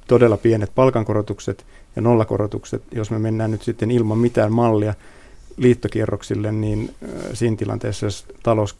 todella 0.07 0.38
pienet 0.38 0.71
palkankorotukset 0.75 1.65
ja 1.95 2.01
nollakorotukset. 2.01 2.84
Jos 2.91 3.11
me 3.11 3.19
mennään 3.19 3.51
nyt 3.51 3.63
sitten 3.63 3.91
ilman 3.91 4.17
mitään 4.17 4.51
mallia 4.51 4.93
liittokierroksille, 5.57 6.51
niin 6.51 6.95
ää, 7.03 7.36
siinä 7.36 7.55
tilanteessa, 7.57 8.05
jos 8.05 8.25
talous 8.43 8.75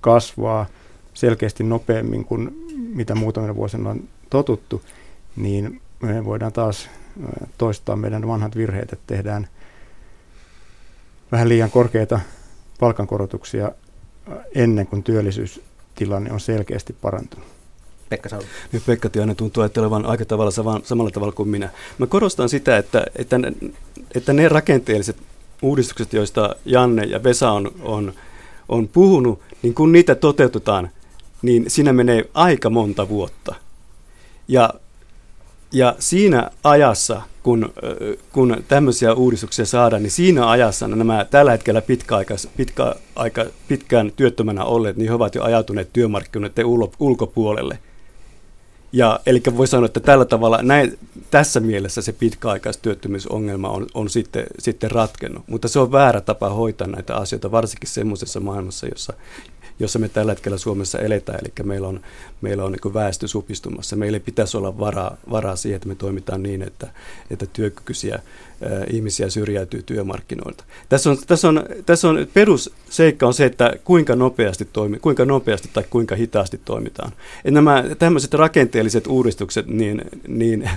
kasvaa 0.00 0.66
selkeästi 1.14 1.64
nopeammin 1.64 2.24
kuin 2.24 2.64
mitä 2.94 3.14
muutamina 3.14 3.54
vuosina 3.54 3.90
on 3.90 4.04
totuttu, 4.30 4.82
niin 5.36 5.80
me 6.00 6.24
voidaan 6.24 6.52
taas 6.52 6.88
toistaa 7.58 7.96
meidän 7.96 8.28
vanhat 8.28 8.56
virheet, 8.56 8.92
että 8.92 9.04
tehdään 9.06 9.48
vähän 11.34 11.48
liian 11.48 11.70
korkeita 11.70 12.20
palkankorotuksia 12.80 13.72
ennen 14.54 14.86
kuin 14.86 15.02
työllisyystilanne 15.02 16.32
on 16.32 16.40
selkeästi 16.40 16.92
parantunut. 16.92 17.46
Pekka 18.08 18.28
Saulu. 18.28 18.44
Nyt 18.72 18.86
Pekka 18.86 19.08
Tiainen 19.08 19.36
tuntuu 19.36 19.62
ajattelevan 19.62 20.06
aika 20.06 20.24
tavalla 20.24 20.50
samalla 20.84 21.10
tavalla 21.10 21.32
kuin 21.32 21.48
minä. 21.48 21.70
Mä 21.98 22.06
korostan 22.06 22.48
sitä, 22.48 22.76
että, 22.76 23.04
että, 23.16 23.38
ne, 23.38 23.52
että 24.14 24.32
ne 24.32 24.48
rakenteelliset 24.48 25.16
uudistukset, 25.62 26.12
joista 26.12 26.56
Janne 26.64 27.04
ja 27.04 27.22
Vesa 27.22 27.50
on, 27.50 27.72
on, 27.82 28.12
on 28.68 28.88
puhunut, 28.88 29.40
niin 29.62 29.74
kun 29.74 29.92
niitä 29.92 30.14
toteutetaan, 30.14 30.90
niin 31.42 31.64
siinä 31.70 31.92
menee 31.92 32.30
aika 32.34 32.70
monta 32.70 33.08
vuotta. 33.08 33.54
Ja, 34.48 34.74
ja 35.72 35.96
siinä 35.98 36.50
ajassa– 36.64 37.22
kun, 37.44 37.72
kun 38.32 38.64
tämmöisiä 38.68 39.14
uudistuksia 39.14 39.66
saadaan, 39.66 40.02
niin 40.02 40.10
siinä 40.10 40.50
ajassa 40.50 40.88
nämä 40.88 41.26
tällä 41.30 41.50
hetkellä 41.50 41.82
pitkäaikas, 41.82 42.48
pitkä, 42.56 42.94
aika, 43.16 43.44
pitkään 43.68 44.12
työttömänä 44.16 44.64
olleet, 44.64 44.96
niin 44.96 45.08
he 45.08 45.14
ovat 45.14 45.34
jo 45.34 45.42
ajatuneet 45.42 45.92
työmarkkinoiden 45.92 46.66
ulkopuolelle. 46.98 47.78
Ja 48.92 49.20
eli 49.26 49.42
voi 49.56 49.66
sanoa, 49.66 49.86
että 49.86 50.00
tällä 50.00 50.24
tavalla 50.24 50.62
näin, 50.62 50.98
tässä 51.30 51.60
mielessä 51.60 52.02
se 52.02 52.12
pitkäaikaistyöttömyysongelma 52.12 53.68
on, 53.68 53.86
on 53.94 54.10
sitten, 54.10 54.46
sitten 54.58 54.90
ratkennut. 54.90 55.48
Mutta 55.48 55.68
se 55.68 55.78
on 55.78 55.92
väärä 55.92 56.20
tapa 56.20 56.48
hoitaa 56.48 56.86
näitä 56.86 57.16
asioita, 57.16 57.50
varsinkin 57.50 57.88
semmoisessa 57.88 58.40
maailmassa, 58.40 58.86
jossa, 58.86 59.12
jossa 59.78 59.98
me 59.98 60.08
tällä 60.08 60.32
hetkellä 60.32 60.58
Suomessa 60.58 60.98
eletään, 60.98 61.38
eli 61.42 61.52
meillä 61.62 61.88
on, 61.88 62.00
meillä 62.40 62.64
on 62.64 62.72
niin 62.72 62.94
väestö 62.94 63.28
supistumassa. 63.28 63.96
Meillä 63.96 64.20
pitäisi 64.20 64.56
olla 64.56 64.78
varaa, 64.78 65.16
varaa 65.30 65.56
siihen, 65.56 65.76
että 65.76 65.88
me 65.88 65.94
toimitaan 65.94 66.42
niin, 66.42 66.62
että, 66.62 66.88
että 67.30 67.46
työkykyisiä 67.46 68.22
ihmisiä 68.90 69.30
syrjäytyy 69.30 69.82
työmarkkinoilta. 69.82 70.64
Tässä 70.88 71.10
on, 71.10 71.18
tässä 71.26 71.48
on, 71.48 71.64
tässä 71.86 72.08
on 72.08 72.26
perusseikka 72.34 73.26
on 73.26 73.34
se, 73.34 73.44
että 73.44 73.72
kuinka 73.84 74.16
nopeasti, 74.16 74.68
toimi, 74.72 74.98
kuinka 74.98 75.24
nopeasti 75.24 75.70
tai 75.72 75.84
kuinka 75.90 76.16
hitaasti 76.16 76.60
toimitaan. 76.64 77.12
Et 77.44 77.54
nämä 77.54 77.84
tämmöiset 77.98 78.34
rakenteelliset 78.34 79.06
uudistukset, 79.06 79.66
niin, 79.66 80.02
niin 80.28 80.70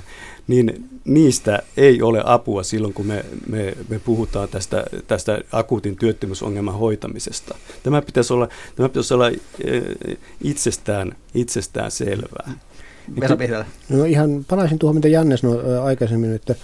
niin 0.47 0.89
niistä 1.05 1.59
ei 1.77 2.01
ole 2.01 2.21
apua 2.25 2.63
silloin, 2.63 2.93
kun 2.93 3.05
me, 3.05 3.25
me, 3.47 3.73
me 3.89 3.99
puhutaan 3.99 4.49
tästä, 4.49 4.85
tästä 5.07 5.39
akuutin 5.51 5.95
työttömyysongelman 5.95 6.73
hoitamisesta. 6.73 7.55
Tämä 7.83 8.01
pitäisi 8.01 8.33
olla, 8.33 8.47
tämä 8.75 8.89
pitäisi 8.89 9.13
olla 9.13 9.31
itsestään, 10.43 11.15
itsestään 11.33 11.91
selvää. 11.91 12.51
No 13.89 14.05
ihan 14.05 14.45
palaisin 14.47 14.79
tuohon, 14.79 14.95
mitä 14.95 15.07
Janne 15.07 15.37
sanoi 15.37 15.77
aikaisemmin, 15.77 16.35
että 16.35 16.55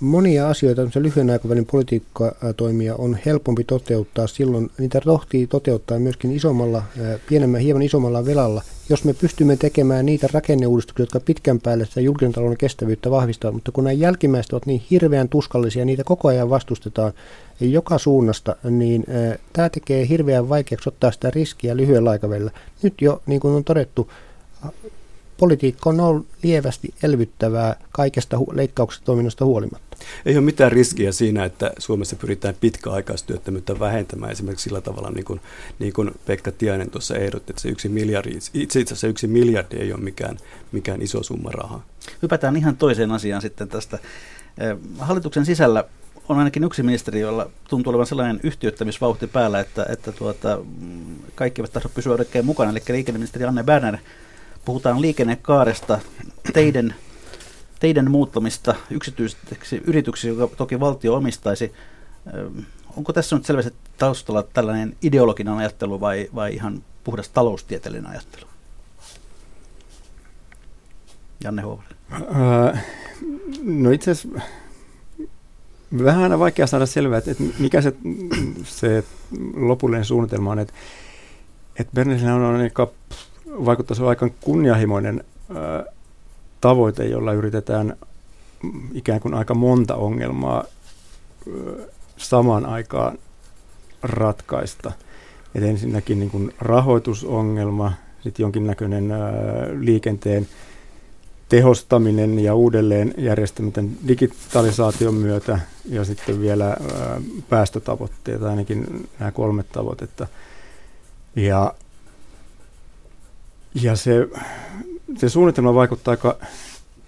monia 0.00 0.48
asioita, 0.48 0.82
lyhyen 0.94 1.30
aikavälin 1.30 1.66
politiikkatoimia 1.66 2.96
on 2.96 3.18
helpompi 3.26 3.64
toteuttaa 3.64 4.26
silloin, 4.26 4.70
niitä 4.78 5.00
rohtii 5.04 5.46
toteuttaa 5.46 5.98
myöskin 5.98 6.32
isommalla, 6.32 6.82
pienemmän, 7.28 7.60
hieman 7.60 7.82
isommalla 7.82 8.26
velalla, 8.26 8.62
jos 8.88 9.04
me 9.04 9.14
pystymme 9.14 9.56
tekemään 9.56 10.06
niitä 10.06 10.28
rakenneuudistuksia, 10.32 11.02
jotka 11.02 11.20
pitkän 11.20 11.60
päälle 11.60 11.86
sitä 11.86 12.00
julkisen 12.00 12.32
talouden 12.32 12.58
kestävyyttä 12.58 13.10
vahvistavat, 13.10 13.54
mutta 13.54 13.72
kun 13.72 13.84
nämä 13.84 13.92
jälkimmäiset 13.92 14.52
ovat 14.52 14.66
niin 14.66 14.82
hirveän 14.90 15.28
tuskallisia, 15.28 15.84
niitä 15.84 16.04
koko 16.04 16.28
ajan 16.28 16.50
vastustetaan 16.50 17.12
joka 17.60 17.98
suunnasta, 17.98 18.56
niin 18.70 19.04
tämä 19.52 19.68
tekee 19.68 20.08
hirveän 20.08 20.48
vaikeaksi 20.48 20.88
ottaa 20.88 21.12
sitä 21.12 21.30
riskiä 21.30 21.76
lyhyellä 21.76 22.10
aikavälillä. 22.10 22.50
Nyt 22.82 22.94
jo, 23.00 23.22
niin 23.26 23.40
kuin 23.40 23.54
on 23.54 23.64
todettu, 23.64 24.10
politiikka 25.42 25.90
on 25.90 26.00
ollut 26.00 26.26
lievästi 26.42 26.94
elvyttävää 27.02 27.76
kaikesta 27.92 28.36
hu- 28.36 28.56
leikkauksesta 28.56 29.04
toiminnasta 29.04 29.44
huolimatta. 29.44 29.96
Ei 30.26 30.36
ole 30.36 30.44
mitään 30.44 30.72
riskiä 30.72 31.12
siinä, 31.12 31.44
että 31.44 31.72
Suomessa 31.78 32.16
pyritään 32.16 32.54
pitkäaikaistyöttömyyttä 32.60 33.80
vähentämään 33.80 34.32
esimerkiksi 34.32 34.64
sillä 34.64 34.80
tavalla, 34.80 35.10
niin 35.10 35.24
kuin, 35.24 35.40
niin 35.78 35.92
kuin 35.92 36.10
Pekka 36.26 36.52
Tiainen 36.52 36.90
tuossa 36.90 37.16
ehdotti, 37.16 37.52
että 37.52 37.62
se 37.62 37.68
yksi 37.68 37.88
miljardi, 37.88 38.38
itse 38.54 38.82
asiassa 38.82 39.06
yksi 39.06 39.26
miljardi 39.26 39.76
ei 39.76 39.92
ole 39.92 40.00
mikään, 40.00 40.36
mikään 40.72 41.02
iso 41.02 41.22
summa 41.22 41.50
rahaa. 41.50 41.84
Hypätään 42.22 42.56
ihan 42.56 42.76
toiseen 42.76 43.10
asiaan 43.10 43.42
sitten 43.42 43.68
tästä. 43.68 43.98
Hallituksen 44.98 45.46
sisällä 45.46 45.84
on 46.28 46.38
ainakin 46.38 46.64
yksi 46.64 46.82
ministeri, 46.82 47.20
jolla 47.20 47.50
tuntuu 47.68 47.90
olevan 47.90 48.06
sellainen 48.06 48.40
yhtiöittämisvauhti 48.42 49.26
päällä, 49.26 49.60
että, 49.60 49.86
että 49.88 50.12
tuota, 50.12 50.58
kaikki 51.34 51.60
eivät 51.60 51.72
tahdo 51.72 51.88
pysyä 51.94 52.12
oikein 52.12 52.46
mukana. 52.46 52.70
Eli 52.70 52.80
liikenneministeri 52.88 53.44
Anne 53.44 53.62
Berner 53.62 53.96
puhutaan 54.64 55.00
liikennekaaresta, 55.00 56.00
teidän, 56.52 56.94
teidän 57.80 58.10
muuttamista 58.10 58.74
yksityiseksi 58.90 59.82
yrityksiksi, 59.84 60.28
joka 60.28 60.56
toki 60.56 60.80
valtio 60.80 61.14
omistaisi. 61.14 61.72
Onko 62.96 63.12
tässä 63.12 63.36
nyt 63.36 63.44
selvästi 63.44 63.72
taustalla 63.98 64.42
tällainen 64.42 64.96
ideologinen 65.02 65.54
ajattelu 65.54 66.00
vai, 66.00 66.28
vai 66.34 66.54
ihan 66.54 66.82
puhdas 67.04 67.28
taloustieteellinen 67.28 68.10
ajattelu? 68.10 68.46
Janne 71.44 71.62
Huovonen. 71.62 71.96
no 73.62 73.90
itse 73.90 74.10
asiassa 74.10 74.40
vähän 76.04 76.22
aina 76.22 76.38
vaikea 76.38 76.66
saada 76.66 76.86
selvää, 76.86 77.18
että, 77.18 77.30
että 77.30 77.44
mikä 77.58 77.80
se, 77.80 77.94
se 78.64 79.04
lopullinen 79.54 80.04
suunnitelma 80.04 80.50
on. 80.50 80.58
Että, 80.58 80.74
että 81.78 81.92
Bernesillä 81.94 82.34
on 82.34 82.56
aika 82.56 82.90
vaikuttaisi 83.52 84.02
aika 84.02 84.28
kunnianhimoinen 84.40 85.24
tavoite, 86.60 87.04
jolla 87.04 87.32
yritetään 87.32 87.96
ikään 88.92 89.20
kuin 89.20 89.34
aika 89.34 89.54
monta 89.54 89.94
ongelmaa 89.94 90.64
samaan 92.16 92.66
aikaan 92.66 93.18
ratkaista. 94.02 94.92
Et 95.54 95.62
ensinnäkin 95.62 96.18
niin 96.18 96.30
kuin 96.30 96.54
rahoitusongelma, 96.58 97.92
sitten 98.22 98.44
jonkinnäköinen 98.44 99.12
liikenteen 99.80 100.48
tehostaminen 101.48 102.38
ja 102.38 102.54
uudelleen 102.54 103.14
järjestäminen 103.18 103.90
digitalisaation 104.08 105.14
myötä 105.14 105.58
ja 105.88 106.04
sitten 106.04 106.40
vielä 106.40 106.66
ää, 106.66 107.20
päästötavoitteet, 107.48 108.42
ainakin 108.42 109.08
nämä 109.18 109.32
kolme 109.32 109.62
tavoitetta. 109.62 110.26
Ja 111.36 111.74
ja 113.74 113.96
se, 113.96 114.28
se 115.16 115.28
suunnitelma 115.28 115.74
vaikuttaa 115.74 116.12
aika 116.12 116.38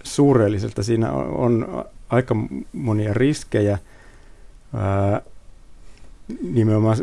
suureelliselta. 0.03 0.83
Siinä 0.83 1.11
on, 1.11 1.35
on 1.35 1.85
aika 2.09 2.35
monia 2.73 3.13
riskejä 3.13 3.77
ää, 4.73 5.21
nimenomaan 6.41 6.97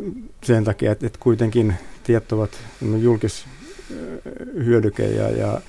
sen 0.44 0.64
takia, 0.64 0.92
että, 0.92 1.06
että 1.06 1.18
kuitenkin 1.22 1.74
tiet 2.04 2.32
ovat 2.32 2.50
julkishyödyke 3.00 5.06
ja, 5.06 5.30
ja, 5.30 5.60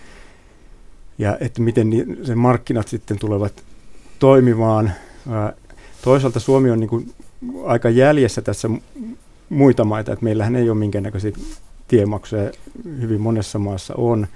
ja 1.18 1.38
että 1.40 1.62
miten 1.62 1.90
se 2.24 2.36
markkinat 2.36 2.88
sitten 2.88 3.20
tulevat 3.20 3.64
toimimaan. 4.20 4.92
Ää, 5.30 5.54
toisaalta 6.02 6.40
Suomi 6.40 6.72
on 6.72 6.80
niin 6.80 6.90
kuin 6.90 7.14
aika 7.66 7.90
jäljessä 7.90 8.42
tässä 8.42 8.70
muita 9.50 9.84
maita, 9.84 10.14
että 10.14 10.24
meillähän 10.24 10.56
ei 10.56 10.70
ole 10.70 10.78
minkäännäköisiä 10.78 11.32
tiemaksuja 11.94 12.52
hyvin 13.02 13.22
monessa 13.22 13.60
maassa 13.60 13.94
on. 13.98 14.28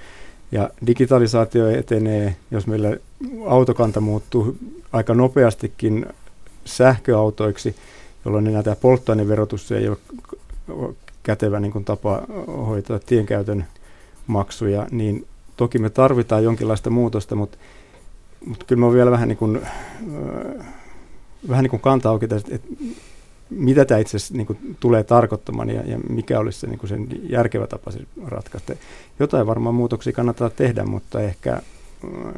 Ja 0.51 0.69
digitalisaatio 0.87 1.69
etenee, 1.69 2.35
jos 2.51 2.67
meillä 2.67 2.97
autokanta 3.47 4.01
muuttuu 4.01 4.57
aika 4.91 5.13
nopeastikin 5.13 6.05
sähköautoiksi, 6.65 7.75
jolloin 8.25 8.47
enää 8.47 8.63
tämä 8.63 8.75
polttoaineverotus 8.75 9.71
ei 9.71 9.89
ole 9.89 9.97
kätevä 11.23 11.59
niin 11.59 11.71
kuin 11.71 11.85
tapa 11.85 12.21
hoitaa 12.47 12.99
tienkäytön 12.99 13.65
maksuja, 14.27 14.87
niin 14.91 15.27
toki 15.57 15.79
me 15.79 15.89
tarvitaan 15.89 16.43
jonkinlaista 16.43 16.89
muutosta, 16.89 17.35
mutta, 17.35 17.57
mutta 18.45 18.65
kyllä 18.65 18.79
mä 18.79 18.93
vielä 18.93 19.11
vähän 19.11 19.27
niin 19.27 19.37
kuin, 19.37 19.61
vähän 21.49 21.63
niin 21.63 21.71
kuin 21.71 21.81
kanta 21.81 22.09
auki, 22.09 22.25
että 22.25 22.59
mitä 23.49 23.85
tämä 23.85 23.99
itse 23.99 24.17
asiassa 24.17 24.33
niin 24.33 24.77
tulee 24.79 25.03
tarkoittamaan 25.03 25.69
ja, 25.69 25.81
ja 25.81 25.99
mikä 26.09 26.39
olisi 26.39 26.59
se, 26.59 26.67
niin 26.67 26.79
kuin 26.79 26.89
sen 26.89 27.07
järkevä 27.29 27.67
tapa 27.67 27.91
se 27.91 27.99
ratkaista. 28.25 28.73
Jotain 29.19 29.47
varmaan 29.47 29.75
muutoksia 29.75 30.13
kannattaa 30.13 30.49
tehdä, 30.49 30.83
mutta 30.83 31.21
ehkä, 31.21 31.61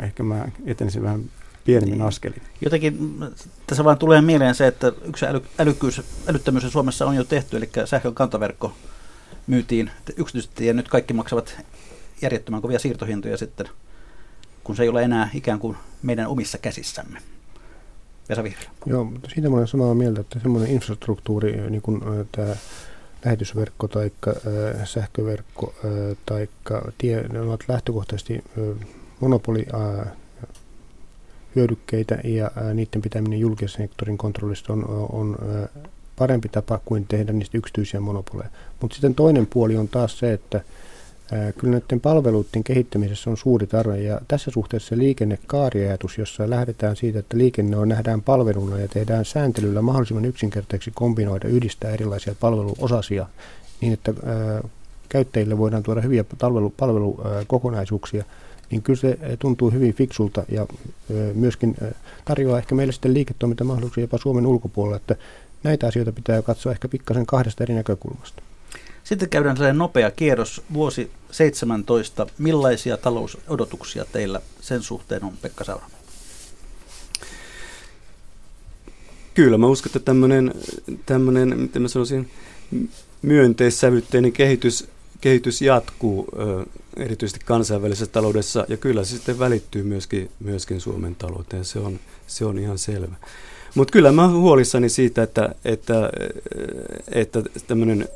ehkä 0.02 0.24
mä 0.24 0.48
etenisin 0.66 1.04
vähän 1.04 1.22
pienemmin 1.66 2.02
askelin. 2.02 2.42
Jotenkin 2.62 3.20
tässä 3.68 3.84
vaan 3.84 3.98
tulee 3.98 4.22
mieleen 4.22 4.56
se, 4.56 4.68
että 4.68 4.92
yksi 5.04 5.26
äly, 5.26 5.42
älykkyys, 5.60 6.02
älyttömyys 6.28 6.72
Suomessa 6.72 7.06
on 7.06 7.16
jo 7.16 7.24
tehty, 7.24 7.58
eli 7.58 7.70
sähkön 7.86 8.14
kantaverkko 8.14 8.74
myytiin 9.48 9.92
yksityisesti 10.18 10.66
ja 10.66 10.74
nyt 10.74 10.88
kaikki 10.88 11.14
maksavat 11.14 11.62
järjettömän 12.22 12.62
kovia 12.62 12.80
siirtohintoja 12.80 13.38
sitten, 13.38 13.70
kun 14.64 14.76
se 14.76 14.84
ei 14.84 14.90
ole 14.90 15.04
enää 15.04 15.30
ikään 15.34 15.60
kuin 15.60 15.78
meidän 16.04 16.28
omissa 16.28 16.58
käsissämme. 16.58 17.20
Vesa 18.30 18.44
Vihreä. 18.44 18.70
Joo, 18.86 19.04
mutta 19.04 19.30
siitä 19.34 19.50
olen 19.50 19.68
samaa 19.68 19.94
mieltä, 19.94 20.22
että 20.22 20.40
semmoinen 20.40 20.72
infrastruktuuri, 20.72 21.70
niin 21.70 21.82
kuin 21.82 22.02
tämä 22.32 22.56
lähetysverkko 23.26 23.88
tai 23.88 24.12
sähköverkko 24.84 25.74
tai 26.26 26.48
tie, 26.98 27.28
ne 27.28 27.42
ovat 27.42 27.60
lähtökohtaisesti 27.68 28.44
monopoli 29.20 29.66
hyödykkeitä 31.56 32.18
ja 32.24 32.52
niiden 32.74 33.02
pitäminen 33.02 33.40
julkisen 33.40 33.82
sektorin 33.82 34.18
kontrollista 34.18 34.74
on, 34.74 34.86
on 35.12 35.38
parempi 36.16 36.50
tapa 36.50 36.80
kuin 36.86 37.06
tehdä 37.08 37.34
niistä 37.34 37.58
yksityisiä 37.58 38.00
monopoleja. 38.00 38.50
Mutta 38.82 38.94
sitten 38.96 39.16
toinen 39.16 39.48
puoli 39.48 39.78
on 39.78 39.88
taas 39.88 40.20
se, 40.20 40.34
että 40.34 40.62
Kyllä 41.58 41.72
näiden 41.72 42.00
palveluiden 42.00 42.64
kehittämisessä 42.64 43.30
on 43.30 43.38
suuri 43.38 43.68
tarve 43.68 44.02
ja 44.02 44.22
tässä 44.28 44.52
suhteessa 44.52 44.98
liikennekaariajatus, 44.98 46.18
jossa 46.18 46.50
lähdetään 46.50 46.96
siitä, 46.96 47.20
että 47.20 47.38
liikenne 47.38 47.78
on, 47.78 47.90
nähdään 47.90 48.22
palveluna 48.22 48.80
ja 48.80 48.88
tehdään 48.88 49.26
sääntelyllä 49.26 49.82
mahdollisimman 49.82 50.26
yksinkertaiseksi 50.26 50.92
kombinoida, 50.96 51.48
yhdistää 51.48 51.92
erilaisia 51.92 52.36
palveluosasia 52.40 53.26
niin, 53.82 53.94
että 53.94 54.14
käyttäjille 55.10 55.58
voidaan 55.58 55.84
tuoda 55.84 56.02
hyviä 56.02 56.26
palvelu, 56.40 56.70
palvelukokonaisuuksia, 56.70 58.24
niin 58.72 58.82
kyllä 58.82 59.00
se 59.00 59.18
tuntuu 59.40 59.72
hyvin 59.72 59.94
fiksulta 59.94 60.44
ja 60.52 60.68
myöskin 61.34 61.76
tarjoaa 62.26 62.58
ehkä 62.58 62.76
meille 62.76 62.94
sitten 62.94 63.14
liiketoimintamahdollisuuksia 63.14 64.04
jopa 64.04 64.18
Suomen 64.18 64.46
ulkopuolella, 64.46 64.96
että 64.96 65.16
näitä 65.64 65.88
asioita 65.88 66.12
pitää 66.12 66.42
katsoa 66.42 66.72
ehkä 66.72 66.88
pikkasen 66.88 67.26
kahdesta 67.26 67.64
eri 67.64 67.74
näkökulmasta. 67.74 68.44
Sitten 69.10 69.30
käydään 69.30 69.58
sellainen 69.58 69.78
nopea 69.78 70.12
kierros. 70.12 70.62
Vuosi 70.74 71.12
17. 71.32 72.28
Millaisia 72.38 72.98
talousodotuksia 72.98 74.06
teillä 74.06 74.42
sen 74.62 74.84
suhteen 74.84 75.24
on, 75.24 75.38
Pekka 75.42 75.64
Sauramo? 75.64 75.92
Kyllä, 79.34 79.58
mä 79.58 79.68
uskon, 79.68 79.90
että 79.90 80.00
tämmöinen, 80.00 80.54
tämmöinen 81.06 81.60
miten 81.60 81.82
mä 81.82 81.88
sanoisin, 81.88 82.32
myönteissävytteinen 83.22 84.32
kehitys, 84.32 84.88
kehitys 85.22 85.62
jatkuu 85.62 86.28
erityisesti 86.98 87.46
kansainvälisessä 87.46 88.12
taloudessa 88.12 88.66
ja 88.68 88.78
kyllä 88.78 89.04
se 89.04 89.16
sitten 89.16 89.40
välittyy 89.40 89.84
myöskin, 89.84 90.32
myöskin 90.40 90.82
Suomen 90.82 91.16
talouteen, 91.16 91.66
se 91.66 91.80
on, 91.80 92.00
se 92.28 92.46
on 92.46 92.60
ihan 92.60 92.78
selvä. 92.78 93.16
Mutta 93.76 93.92
kyllä 93.92 94.12
mä 94.12 94.24
olen 94.24 94.36
huolissani 94.36 94.90
siitä, 94.90 95.24
että, 95.24 95.56
että, 95.66 96.10
että 97.12 97.44
tämmöinen 97.68 98.08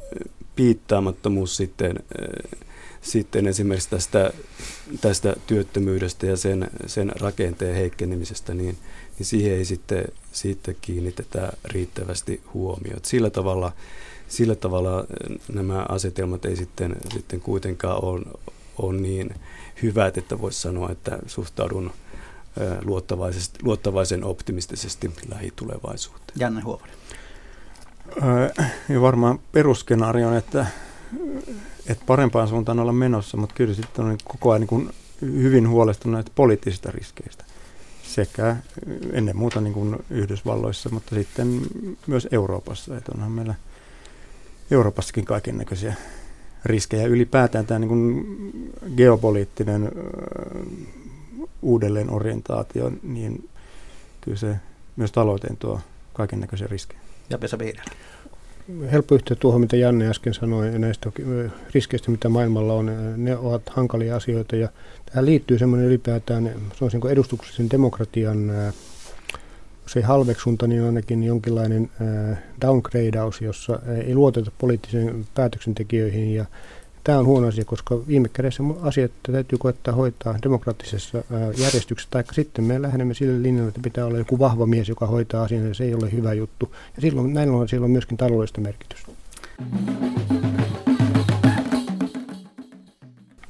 piittaamattomuus 0.56 1.58
sitten, 1.58 2.00
sitten 3.02 3.48
esimerkiksi 3.48 3.90
tästä, 3.90 4.34
tästä 5.02 5.36
työttömyydestä 5.48 6.26
ja 6.26 6.38
sen, 6.38 6.70
sen 6.86 7.12
rakenteen 7.20 7.76
heikkenemisestä, 7.76 8.54
niin, 8.54 8.78
niin 9.18 9.26
siihen 9.26 9.54
ei 9.54 9.66
sitten, 9.66 10.06
sitten 10.32 10.76
kiinnitetä 10.82 11.54
riittävästi 11.66 12.42
huomiota. 12.54 13.10
Sillä 13.10 13.30
tavalla, 13.30 13.72
sillä 14.28 14.56
tavalla 14.56 15.06
nämä 15.54 15.86
asetelmat 15.90 16.46
ei 16.46 16.56
sitten, 16.56 16.96
sitten 17.14 17.42
kuitenkaan 17.42 18.04
ole, 18.04 18.26
ole 18.78 19.02
niin 19.02 19.36
hyvät, 19.84 20.18
että 20.18 20.42
voisi 20.42 20.62
sanoa, 20.62 20.92
että 20.92 21.20
suhtaudun 21.28 21.92
luottavaisen 23.64 24.24
optimistisesti 24.24 25.12
lähitulevaisuuteen. 25.30 26.40
Janne 26.40 26.62
Huovari. 26.62 26.92
Ja 28.90 29.02
varmaan 29.02 29.40
perusskenaario 29.52 30.28
on, 30.28 30.38
että, 30.38 30.66
että 31.88 32.04
parempaan 32.08 32.48
suuntaan 32.48 32.80
olla 32.80 32.94
menossa, 32.94 33.38
mutta 33.38 33.56
kyllä 33.56 33.74
sitten 33.74 34.06
on 34.06 34.18
koko 34.24 34.52
ajan 34.52 34.68
niin 34.72 34.90
hyvin 35.22 35.70
huolestunut 35.70 36.32
poliittisista 36.36 36.92
riskeistä 36.92 37.44
sekä 38.04 38.56
ennen 39.12 39.38
muuta 39.38 39.62
niin 39.62 39.74
kuin 39.74 39.96
Yhdysvalloissa, 40.10 40.90
mutta 40.90 41.16
sitten 41.16 41.62
myös 42.08 42.28
Euroopassa. 42.32 42.98
Että 42.98 43.12
onhan 43.16 43.32
meillä 43.32 43.56
Euroopassakin 44.72 45.26
kaiken 45.26 45.58
näköisiä 45.58 45.94
riskejä. 46.66 47.08
Ylipäätään 47.08 47.66
tämä 47.66 47.80
niin 47.80 47.90
kuin 47.90 48.26
geopoliittinen 48.98 49.92
uudelleen 51.62 52.10
orientaatio, 52.10 52.92
niin 53.04 53.50
kyllä 54.22 54.38
se 54.38 54.56
myös 54.96 55.12
talouteen 55.12 55.58
tuo 55.58 55.80
kaiken 56.14 56.40
näköisiä 56.40 56.68
riskejä. 56.68 57.03
Ja 57.34 57.42
Vesa 57.42 57.60
Viidellä. 57.60 57.92
Helppo 58.92 59.16
yhtyä 59.16 59.38
tuohon, 59.40 59.62
mitä 59.62 59.78
Janne 59.78 60.10
äsken 60.10 60.34
sanoi 60.34 60.80
näistä 60.80 61.12
riskeistä, 61.74 62.12
mitä 62.12 62.30
maailmalla 62.30 62.74
on. 62.74 62.92
Ne 63.18 63.38
ovat 63.38 63.70
hankalia 63.70 64.16
asioita 64.16 64.56
ja 64.56 64.70
tähän 65.06 65.26
liittyy 65.26 65.60
semmoinen 65.60 65.88
ylipäätään, 65.88 66.52
kuin 67.02 67.12
edustuksellisen 67.12 67.70
demokratian 67.70 68.52
jos 69.84 69.96
ei 69.96 70.02
halveksunta, 70.04 70.68
niin 70.68 70.84
ainakin 70.84 71.24
jonkinlainen 71.24 71.90
downgradeaus, 72.62 73.42
jossa 73.42 73.80
ei 74.06 74.16
luoteta 74.16 74.52
poliittisiin 74.58 75.26
päätöksentekijöihin 75.34 76.36
ja 76.36 76.46
Tämä 77.04 77.20
on 77.20 77.26
huono 77.26 77.48
asia, 77.48 77.66
koska 77.66 78.08
viime 78.08 78.30
kädessä 78.30 78.64
asiat 78.82 79.12
täytyy 79.32 79.58
koettaa 79.58 79.94
hoitaa 79.94 80.36
demokraattisessa 80.44 81.24
järjestyksessä, 81.58 82.12
tai 82.12 82.24
sitten 82.32 82.66
me 82.66 82.82
lähdemme 82.82 83.14
sille 83.14 83.44
linjalle, 83.44 83.68
että 83.68 83.82
pitää 83.84 84.06
olla 84.06 84.18
joku 84.18 84.40
vahva 84.40 84.66
mies, 84.66 84.90
joka 84.90 85.08
hoitaa 85.08 85.44
asian, 85.44 85.68
ja 85.68 85.74
se 85.74 85.84
ei 85.84 85.94
ole 85.94 86.12
hyvä 86.12 86.34
juttu. 86.34 86.76
Ja 86.96 87.02
silloin, 87.02 87.34
näin 87.34 87.50
on, 87.50 87.70
silloin 87.70 87.92
myöskin 87.92 88.18
taloudellista 88.18 88.62
merkitystä. 88.62 89.12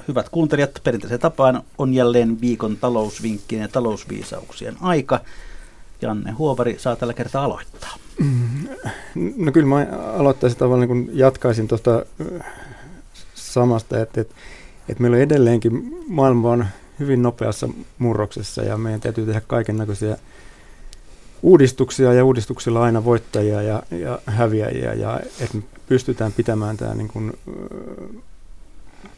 Hyvät 0.07 0.29
kuuntelijat, 0.29 0.81
perinteisen 0.83 1.19
tapaan 1.19 1.63
on 1.77 1.93
jälleen 1.93 2.41
viikon 2.41 2.77
talousvinkkien 2.77 3.61
ja 3.61 3.67
talousviisauksien 3.67 4.75
aika. 4.81 5.19
Janne 6.01 6.31
Huovari 6.31 6.75
saa 6.79 6.95
tällä 6.95 7.13
kertaa 7.13 7.43
aloittaa. 7.43 7.95
No 9.37 9.51
kyllä 9.51 9.67
mä 9.67 9.87
aloittaisin 10.17 10.59
tavallaan, 10.59 10.87
kun 10.87 11.09
jatkaisin 11.13 11.67
tuosta 11.67 12.05
samasta, 13.53 14.01
että, 14.01 14.21
että, 14.21 14.35
että 14.89 15.01
meillä 15.01 15.15
on 15.15 15.21
edelleenkin 15.21 15.97
maailma 16.07 16.51
on 16.51 16.65
hyvin 16.99 17.21
nopeassa 17.21 17.69
murroksessa 17.97 18.63
ja 18.63 18.77
meidän 18.77 19.01
täytyy 19.01 19.25
tehdä 19.25 19.41
kaiken 19.41 19.77
näköisiä 19.77 20.17
uudistuksia 21.41 22.13
ja 22.13 22.25
uudistuksilla 22.25 22.83
aina 22.83 23.05
voittajia 23.05 23.61
ja, 23.61 23.83
ja 23.91 24.19
häviäjiä 24.25 24.93
ja 24.93 25.19
että 25.39 25.57
me 25.57 25.63
pystytään 25.87 26.31
pitämään 26.31 26.77
tämä 26.77 26.93
niin 26.93 27.07
kuin, 27.07 27.33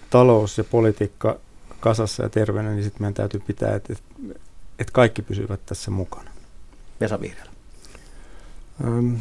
talous 0.09 0.57
ja 0.57 0.63
politiikka 0.63 1.39
kasassa 1.79 2.23
ja 2.23 2.29
terveenä, 2.29 2.71
niin 2.71 2.83
sitten 2.83 3.01
meidän 3.01 3.13
täytyy 3.13 3.39
pitää, 3.47 3.75
että, 3.75 3.93
että, 4.79 4.93
kaikki 4.93 5.21
pysyvät 5.21 5.59
tässä 5.65 5.91
mukana. 5.91 6.31
Vesa 7.01 7.21
Vihreälä. 7.21 7.51
Um, 8.83 9.19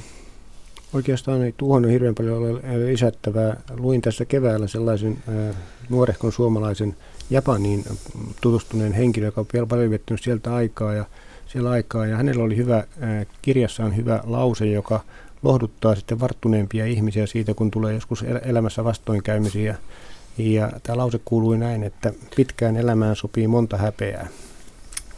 Oikeastaan 0.95 1.42
ei 1.42 1.55
tuohon 1.57 1.88
hirveän 1.88 2.14
paljon 2.14 2.38
ole 2.38 2.86
lisättävää. 2.86 3.61
Luin 3.76 4.03
tässä 4.03 4.24
keväällä 4.24 4.66
sellaisen 4.68 5.18
äh, 5.28 5.57
nuorehkon 5.88 6.32
suomalaisen 6.32 6.97
Japaniin 7.30 7.84
tutustuneen 8.40 8.92
henkilön, 8.92 9.26
joka 9.26 9.40
on 9.61 9.68
paljon 9.68 9.90
viettänyt 9.90 10.22
sieltä 10.22 10.55
aikaa 10.55 10.95
ja 10.95 11.05
siellä 11.47 11.70
aikaa. 11.70 12.07
Ja 12.07 12.16
hänellä 12.16 12.45
oli 12.45 12.57
hyvä, 12.57 12.76
äh, 12.76 12.86
kirjassaan 13.42 13.97
hyvä 13.97 14.20
lause, 14.24 14.66
joka 14.66 15.01
lohduttaa 15.42 15.95
sitten 15.95 16.20
varttuneempia 16.20 16.86
ihmisiä 16.86 17.26
siitä, 17.26 17.55
kun 17.55 17.70
tulee 17.70 17.95
joskus 17.95 18.24
elämässä 18.42 18.84
vastoinkäymisiä. 18.84 19.76
Ja 20.38 20.72
tämä 20.82 20.97
lause 20.97 21.20
kuului 21.24 21.59
näin, 21.59 21.82
että 21.82 22.12
pitkään 22.36 22.76
elämään 22.76 23.16
sopii 23.16 23.47
monta 23.47 23.76
häpeää. 23.76 24.28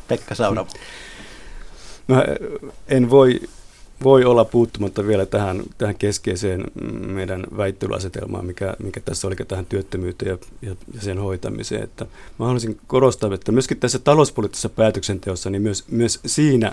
Pekka 0.09 0.35
Sauramo. 0.35 0.71
Mä 2.09 2.25
en 2.89 3.11
voi 3.11 3.41
voi 4.05 4.25
olla 4.25 4.45
puuttumatta 4.45 5.07
vielä 5.07 5.27
tähän, 5.27 5.63
tähän 5.79 5.95
keskeiseen 5.95 6.65
meidän 7.07 7.47
väittelyasetelmaan, 7.57 8.47
mikä, 8.47 8.75
mikä 8.83 9.01
tässä 9.01 9.27
oli 9.27 9.37
tähän 9.37 9.67
työttömyyteen 9.67 10.29
ja, 10.29 10.39
ja, 10.63 10.77
ja 10.95 11.01
sen 11.01 11.19
hoitamiseen. 11.19 11.83
Että 11.83 12.05
mä 12.39 12.45
haluaisin 12.45 12.81
korostaa, 12.87 13.35
että 13.35 13.53
myöskin 13.53 13.81
tässä 13.81 13.99
talouspoliittisessa 13.99 14.69
päätöksenteossa, 14.69 15.51
niin 15.51 15.63
myös, 15.63 15.85
myös 15.91 16.21
siinä, 16.27 16.73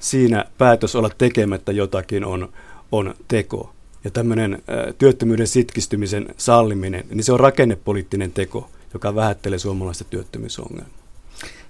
siinä 0.00 0.44
päätös 0.58 0.96
olla 0.96 1.10
tekemättä 1.18 1.72
jotakin 1.72 2.24
on, 2.24 2.48
on 2.92 3.14
teko. 3.28 3.72
Ja 4.04 4.10
tämmöinen 4.10 4.62
työttömyyden 4.98 5.46
sitkistymisen 5.46 6.34
salliminen, 6.36 7.04
niin 7.10 7.24
se 7.24 7.32
on 7.32 7.40
rakennepoliittinen 7.40 8.32
teko, 8.32 8.70
joka 8.94 9.14
vähättelee 9.14 9.58
suomalaista 9.58 10.04
työttömyysongelmaa. 10.04 11.01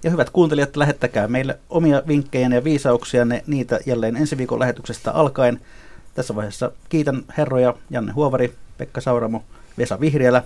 Ja 0.03 0.11
hyvät 0.11 0.29
kuuntelijat, 0.29 0.75
lähettäkää 0.75 1.27
meille 1.27 1.59
omia 1.69 2.03
vinkkejä 2.07 2.47
ja 2.47 2.63
viisauksia 2.63 3.25
niitä 3.47 3.79
jälleen 3.85 4.17
ensi 4.17 4.37
viikon 4.37 4.59
lähetyksestä 4.59 5.11
alkaen. 5.11 5.61
Tässä 6.15 6.35
vaiheessa 6.35 6.71
kiitän 6.89 7.23
herroja 7.37 7.73
Janne 7.89 8.11
Huovari, 8.11 8.53
Pekka 8.77 9.01
Sauramo, 9.01 9.43
Vesa 9.77 9.99
Vihriälä. 9.99 10.43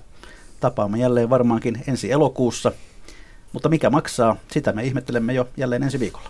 Tapaamme 0.60 0.97
jälleen 0.97 1.30
varmaankin 1.30 1.84
ensi 1.88 2.12
elokuussa. 2.12 2.72
Mutta 3.53 3.70
mikä 3.70 3.89
maksaa, 3.89 4.36
sitä 4.51 4.74
me 4.74 4.84
ihmettelemme 4.84 5.34
jo 5.34 5.49
jälleen 5.58 5.84
ensi 5.84 5.99
viikolla. 5.99 6.30